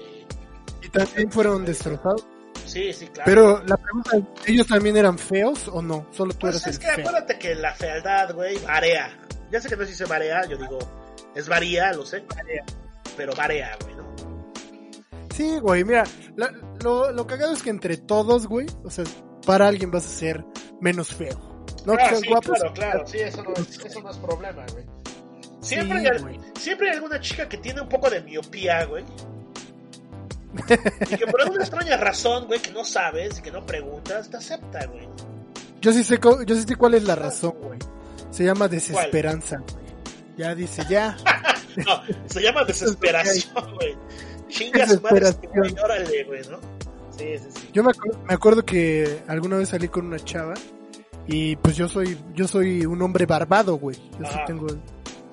Y 0.82 0.89
también 0.89 1.32
fueron 1.32 1.66
destrozados. 1.66 2.26
Sí, 2.66 2.91
sí, 2.91 3.08
claro. 3.08 3.24
Pero 3.26 3.64
la 3.66 3.78
pregunta 3.78 4.18
es, 4.18 4.24
¿ellos 4.49 4.68
también 4.68 4.97
eran 4.97 5.18
feos 5.18 5.70
o 5.70 5.82
no? 5.82 6.05
Solo 6.12 6.34
tú 6.34 6.39
Pues 6.41 6.55
eres 6.55 6.68
es 6.68 6.76
el 6.76 6.80
que 6.82 6.95
feo. 6.95 7.08
acuérdate 7.08 7.39
que 7.39 7.55
la 7.55 7.74
fealdad, 7.74 8.34
güey, 8.36 8.58
varía. 8.60 9.18
Ya 9.49 9.62
sé 9.62 9.70
que 9.70 9.78
no 9.78 9.84
se 9.84 9.91
dice 9.91 10.03
varía, 10.05 10.45
yo 10.49 10.58
digo, 10.58 10.78
es 11.34 11.47
varía, 11.47 11.93
lo 11.93 12.05
sé. 12.05 12.26
Pero 13.18 13.34
varía, 13.36 13.76
güey, 13.84 13.95
¿no? 13.95 14.15
Sí, 15.34 15.59
güey, 15.59 15.84
mira, 15.84 16.03
la- 16.36 16.51
lo, 16.84 17.11
lo 17.11 17.28
cagado 17.28 17.53
es 17.53 17.61
que 17.63 17.70
entre 17.72 17.97
todos, 17.97 18.47
güey, 18.47 18.68
o 18.84 18.89
sea, 18.89 19.03
para 19.45 19.68
alguien 19.68 19.91
vas 19.91 20.05
a 20.05 20.09
ser 20.09 20.45
menos 20.80 21.13
feo. 21.13 21.65
No 21.86 21.95
que 21.95 22.03
Ah, 22.03 22.09
seas 22.09 22.22
sí, 22.22 22.28
guapo, 22.30 22.53
claro, 22.53 22.74
claro, 22.74 23.07
sí, 23.07 23.18
eso 23.20 23.43
no 23.43 23.53
es, 23.53 23.80
eso 23.80 24.01
no 24.01 24.09
es 24.11 24.18
problema, 24.18 24.65
güey. 24.72 24.86
Siempre, 25.61 25.99
Sí, 26.01 26.07
hay, 26.07 26.20
güey. 26.22 26.39
siempre 26.59 26.89
hay 26.89 26.95
alguna 26.95 27.20
chica 27.20 27.47
que 27.49 27.57
tiene 27.57 27.82
un 27.82 27.89
poco 27.89 28.09
de 28.09 28.22
miopía, 28.22 28.86
güey. 28.86 29.03
y 31.11 31.15
que 31.18 31.28
por 31.28 31.41
alguna 31.41 31.61
extraña 31.63 31.97
razón, 31.97 32.45
güey, 32.47 32.59
que 32.59 32.72
no 32.72 32.84
sabes 32.84 33.39
y 33.39 33.41
que 33.41 33.51
no 33.51 33.65
preguntas, 33.65 34.30
te 34.30 34.38
acepta, 34.38 34.86
güey. 34.88 35.07
Yo 35.82 35.91
sí 35.91 36.03
sé, 36.03 36.20
yo 36.20 36.55
sí 36.55 36.63
sé 36.63 36.76
cuál 36.76 36.95
es 36.95 37.03
la 37.03 37.15
razón, 37.15 37.53
güey. 37.61 37.80
Se 38.32 38.43
llama 38.43 38.68
desesperanza, 38.68 39.57
güey. 39.57 39.86
Ya 40.38 40.55
dice, 40.55 40.84
ya. 40.89 41.15
No, 41.86 42.01
se 42.28 42.41
llama 42.41 42.63
desesperación, 42.63 43.75
güey. 43.75 43.95
Chingas 44.49 45.01
madre, 45.01 45.19
Desesperación. 45.19 45.73
güey, 45.75 45.84
órale, 45.84 46.23
güey, 46.23 46.41
¿no? 46.49 46.57
Sí, 47.17 47.25
sí, 47.38 47.45
sí. 47.53 47.69
Yo 47.73 47.84
me, 47.84 47.91
acu- 47.91 48.17
me 48.28 48.34
acuerdo 48.34 48.63
que 48.65 49.21
alguna 49.28 49.57
vez 49.57 49.69
salí 49.69 49.88
con 49.88 50.05
una 50.07 50.19
chava 50.19 50.53
y 51.28 51.55
pues 51.57 51.75
yo 51.75 51.88
soy 51.89 52.17
yo 52.34 52.47
soy 52.47 52.86
un 52.86 53.01
hombre 53.01 53.25
barbado, 53.25 53.75
güey. 53.78 53.95
Yo 54.19 54.25
sí 54.32 54.38
tengo 54.45 54.67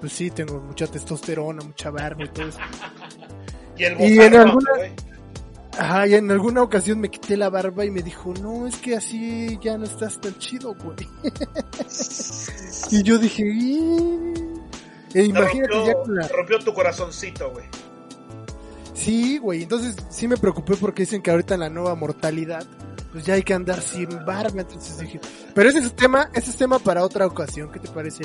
pues 0.00 0.12
sí, 0.12 0.30
tengo 0.30 0.60
mucha 0.60 0.86
testosterona, 0.86 1.62
mucha 1.64 1.90
barba 1.90 2.24
y 2.24 2.28
todo 2.28 2.48
eso. 2.48 2.58
Y 3.76 3.84
el 3.84 4.00
Y 4.00 4.20
en 4.20 4.34
alguna- 4.36 4.70
güey. 4.76 4.92
Ajá, 5.76 6.06
y 6.06 6.14
en 6.14 6.30
alguna 6.30 6.62
ocasión 6.62 7.00
me 7.00 7.10
quité 7.10 7.36
la 7.36 7.50
barba 7.50 7.84
y 7.84 7.90
me 7.90 8.00
dijo, 8.02 8.32
no, 8.40 8.68
es 8.68 8.76
que 8.76 8.94
así 8.94 9.58
ya 9.60 9.76
no 9.76 9.84
estás 9.84 10.20
tan 10.20 10.38
chido, 10.38 10.72
güey. 10.76 10.96
y 12.92 13.02
yo 13.02 13.18
dije, 13.18 13.42
"Ih". 13.44 14.53
E 15.14 15.20
Te 15.20 15.24
imagínate 15.26 15.72
rompió, 15.72 15.86
ya 15.86 15.94
con 15.94 16.14
la... 16.16 16.28
rompió 16.28 16.58
tu 16.58 16.74
corazoncito, 16.74 17.50
güey. 17.52 17.66
Sí, 18.94 19.38
güey, 19.38 19.62
entonces 19.62 19.96
sí 20.10 20.26
me 20.26 20.36
preocupé 20.36 20.76
porque 20.76 21.02
dicen 21.02 21.22
que 21.22 21.30
ahorita 21.30 21.54
en 21.54 21.60
la 21.60 21.70
nueva 21.70 21.94
mortalidad, 21.94 22.66
pues 23.12 23.24
ya 23.24 23.34
hay 23.34 23.42
que 23.42 23.54
andar 23.54 23.80
sin 23.80 24.08
barba, 24.24 24.62
entonces 24.62 24.98
dije, 24.98 25.20
pero 25.54 25.68
ese 25.68 25.78
es 25.78 25.94
tema, 25.94 26.30
ese 26.34 26.50
es 26.50 26.56
tema 26.56 26.78
para 26.78 27.04
otra 27.04 27.26
ocasión, 27.26 27.70
¿qué 27.70 27.78
te 27.78 27.88
parece, 27.88 28.24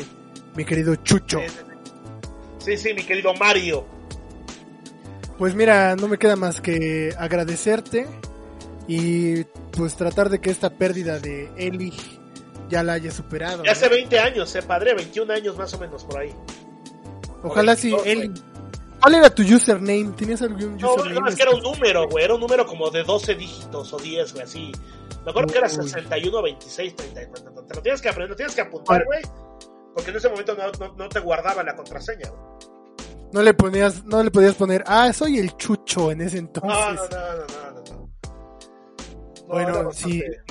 mi 0.55 0.65
querido 0.65 0.95
Chucho? 0.95 1.39
Sí, 2.59 2.77
sí, 2.77 2.93
mi 2.93 3.03
querido 3.03 3.33
Mario. 3.35 3.85
Pues 5.37 5.55
mira, 5.55 5.95
no 5.95 6.07
me 6.07 6.17
queda 6.17 6.35
más 6.35 6.59
que 6.59 7.13
agradecerte 7.17 8.07
y 8.87 9.43
pues 9.71 9.95
tratar 9.95 10.29
de 10.29 10.39
que 10.39 10.49
esta 10.49 10.69
pérdida 10.69 11.19
de 11.19 11.51
Eli 11.55 11.93
ya 12.67 12.83
la 12.83 12.93
haya 12.93 13.11
superado. 13.11 13.63
Ya 13.63 13.67
¿no? 13.67 13.71
hace 13.71 13.89
20 13.89 14.19
años, 14.19 14.55
eh, 14.55 14.61
padre, 14.61 14.93
21 14.93 15.33
años 15.33 15.57
más 15.57 15.73
o 15.73 15.79
menos 15.79 16.03
por 16.03 16.19
ahí. 16.19 16.33
Ojalá 17.43 17.75
sí, 17.75 17.91
22, 17.91 18.07
Eli. 18.07 18.27
güey. 18.29 18.41
¿Cuál 19.01 19.15
era 19.15 19.29
tu 19.33 19.41
username? 19.43 20.11
¿Tenías 20.17 20.41
algún 20.41 20.77
No, 20.77 20.95
username? 20.95 21.19
no, 21.21 21.27
es 21.29 21.35
que 21.35 21.43
era 21.43 21.51
un 21.51 21.61
número, 21.63 22.07
güey, 22.09 22.25
era 22.25 22.33
un 22.35 22.41
número 22.41 22.65
como 22.65 22.89
de 22.89 23.03
12 23.03 23.35
dígitos 23.35 23.93
o 23.93 23.97
10, 23.97 24.33
güey, 24.33 24.43
así. 24.43 24.71
Me 25.23 25.31
acuerdo 25.31 25.51
que 25.53 25.57
era 25.59 25.67
Uy. 25.67 25.73
61, 25.89 26.41
26, 26.41 26.95
30. 26.95 27.21
Te 27.67 27.75
lo 27.75 27.81
tienes 27.81 28.01
que 28.01 28.09
aprender, 28.09 28.29
lo 28.31 28.35
tienes 28.35 28.55
que 28.55 28.61
apuntar, 28.61 29.05
güey. 29.05 29.21
Porque 29.95 30.11
en 30.11 30.17
ese 30.17 30.29
momento 30.29 30.55
no, 30.55 30.71
no, 30.87 30.93
no 30.95 31.09
te 31.09 31.19
guardaba 31.19 31.63
la 31.63 31.75
contraseña, 31.75 32.29
güey. 32.29 32.41
No 33.31 33.41
le 33.43 33.53
ponías, 33.53 34.03
no 34.05 34.23
le 34.23 34.31
podías 34.31 34.55
poner, 34.55 34.83
ah, 34.87 35.13
soy 35.13 35.37
el 35.37 35.55
Chucho 35.55 36.11
en 36.11 36.21
ese 36.21 36.39
entonces. 36.39 36.71
No, 36.71 36.93
no, 36.93 37.01
no, 37.03 37.09
no, 37.09 37.35
no, 37.35 37.71
no, 37.71 37.83
no. 37.83 38.09
No, 39.47 39.47
Bueno, 39.47 39.83
bastante- 39.85 40.41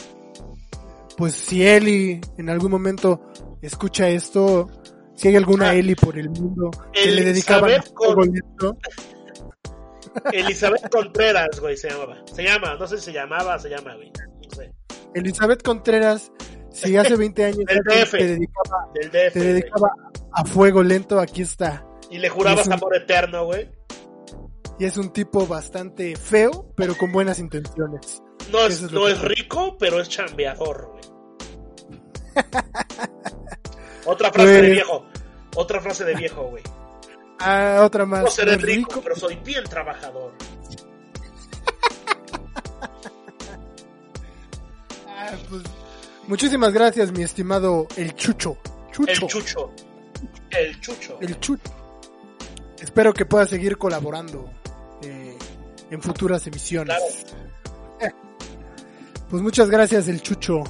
Pues 1.17 1.35
si 1.35 1.67
Eli 1.67 2.21
en 2.37 2.49
algún 2.51 2.71
momento 2.71 3.21
escucha 3.61 4.09
esto, 4.09 4.71
si 5.19 5.29
hay 5.29 5.37
alguna 5.37 5.71
Ah. 5.71 5.75
Eli 5.75 5.95
por 5.95 6.17
el 6.19 6.31
mundo 6.31 6.71
que 6.93 7.01
le 7.07 7.23
Elizabeth 7.23 7.27
dedicaban 7.35 7.71
a 7.73 7.83
con- 7.83 8.07
fuego 8.15 8.23
lento, 8.33 8.79
Elizabeth 10.33 10.89
Contreras, 10.91 11.61
güey, 11.61 11.77
se 11.77 11.91
llamaba. 11.91 12.17
Se 12.33 12.43
llama, 12.43 12.75
no 12.77 12.87
sé 12.87 12.99
si 12.99 13.05
se 13.07 13.13
llamaba, 13.13 13.59
se 13.59 13.69
llama, 13.69 13.95
güey. 13.95 14.11
No 14.11 14.51
sé. 14.57 14.73
Elizabeth 15.15 15.63
Contreras, 15.63 16.33
si 16.73 16.97
hace 16.97 17.17
20 17.17 17.45
años 17.45 17.59
DF. 17.67 18.11
te 18.19 18.27
dedicaba, 18.27 18.89
DF. 18.95 19.33
te 19.33 19.41
dedicaba 19.41 19.91
a 20.33 20.45
fuego 20.45 20.83
lento, 20.83 21.21
aquí 21.21 21.43
está. 21.43 21.85
Y 22.11 22.19
le 22.19 22.29
jurabas 22.29 22.61
Es 22.63 22.67
un- 22.69 22.73
amor 22.75 22.97
eterno, 22.97 23.45
güey. 23.45 23.71
Y 24.79 24.85
es 24.85 24.97
un 24.97 25.11
tipo 25.13 25.47
bastante 25.47 26.15
feo, 26.17 26.73
pero 26.77 26.97
con 26.97 27.11
buenas 27.13 27.39
intenciones. 27.41 28.23
No 28.53 28.61
es, 28.67 28.83
es 28.83 28.93
no 28.93 29.09
es 29.09 29.21
rico, 29.21 29.77
pero 29.79 30.01
es 30.01 30.09
chambeador, 30.09 30.91
güey. 30.93 31.03
Otra 34.09 34.33
frase 34.33 34.51
de 34.51 34.59
Pues- 34.61 34.71
viejo. 34.73 35.07
Otra 35.55 35.81
frase 35.81 36.05
de 36.05 36.15
viejo, 36.15 36.43
güey. 36.45 36.63
Ah, 37.41 37.83
otra 37.85 38.05
más. 38.07 38.23
No 38.25 38.31
seré 38.31 38.53
¿No 38.53 38.57
es 38.59 38.63
rico, 38.63 39.01
pero 39.03 39.15
soy 39.17 39.37
bien 39.37 39.65
trabajador. 39.65 40.33
Ah, 45.07 45.33
pues, 45.51 45.63
muchísimas 46.27 46.73
gracias, 46.73 47.11
mi 47.13 47.23
estimado 47.23 47.87
El 47.97 48.15
Chucho. 48.15 48.57
Chucho. 48.93 49.11
El 49.11 49.19
chucho. 49.29 49.71
El 50.51 50.81
chucho. 50.81 51.19
El 51.21 51.41
Chucho. 51.41 51.71
Espero 52.81 53.13
que 53.13 53.25
pueda 53.27 53.45
seguir 53.47 53.77
colaborando 53.77 54.49
eh, 55.03 55.37
en 55.91 56.01
futuras 56.03 56.47
emisiones. 56.47 56.97
Claro, 57.99 58.17
Pues 59.29 59.43
muchas 59.43 59.69
gracias, 59.69 60.09
El 60.09 60.23
Chucho. 60.23 60.63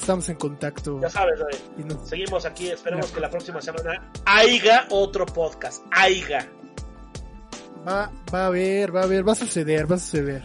Estamos 0.00 0.28
en 0.28 0.36
contacto. 0.36 0.98
ya 1.00 1.10
sabes, 1.10 1.38
nos- 1.76 2.08
Seguimos 2.08 2.44
aquí. 2.46 2.68
Esperemos 2.68 3.10
que 3.12 3.20
la 3.20 3.28
próxima 3.30 3.60
semana 3.60 4.10
haya 4.24 4.86
otro 4.90 5.26
podcast. 5.26 5.84
Haiga. 5.92 6.46
va, 7.86 8.10
va 8.32 8.42
a 8.44 8.46
haber, 8.46 8.94
va 8.94 9.00
a 9.00 9.04
haber, 9.04 9.26
va 9.26 9.32
a 9.32 9.36
suceder, 9.36 9.90
va 9.90 9.96
a 9.96 9.98
suceder. 9.98 10.42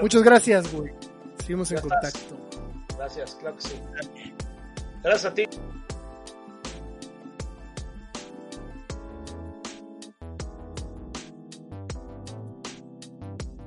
Muchas 0.00 0.22
gracias, 0.22 0.72
güey. 0.72 0.92
Seguimos 1.40 1.70
en 1.72 1.78
estás. 1.78 1.90
contacto. 2.12 2.36
Gracias, 2.96 3.34
claro 3.36 3.56
que 3.56 3.62
sí. 3.62 3.80
Gracias 5.02 5.24
a 5.32 5.34
ti. 5.34 5.44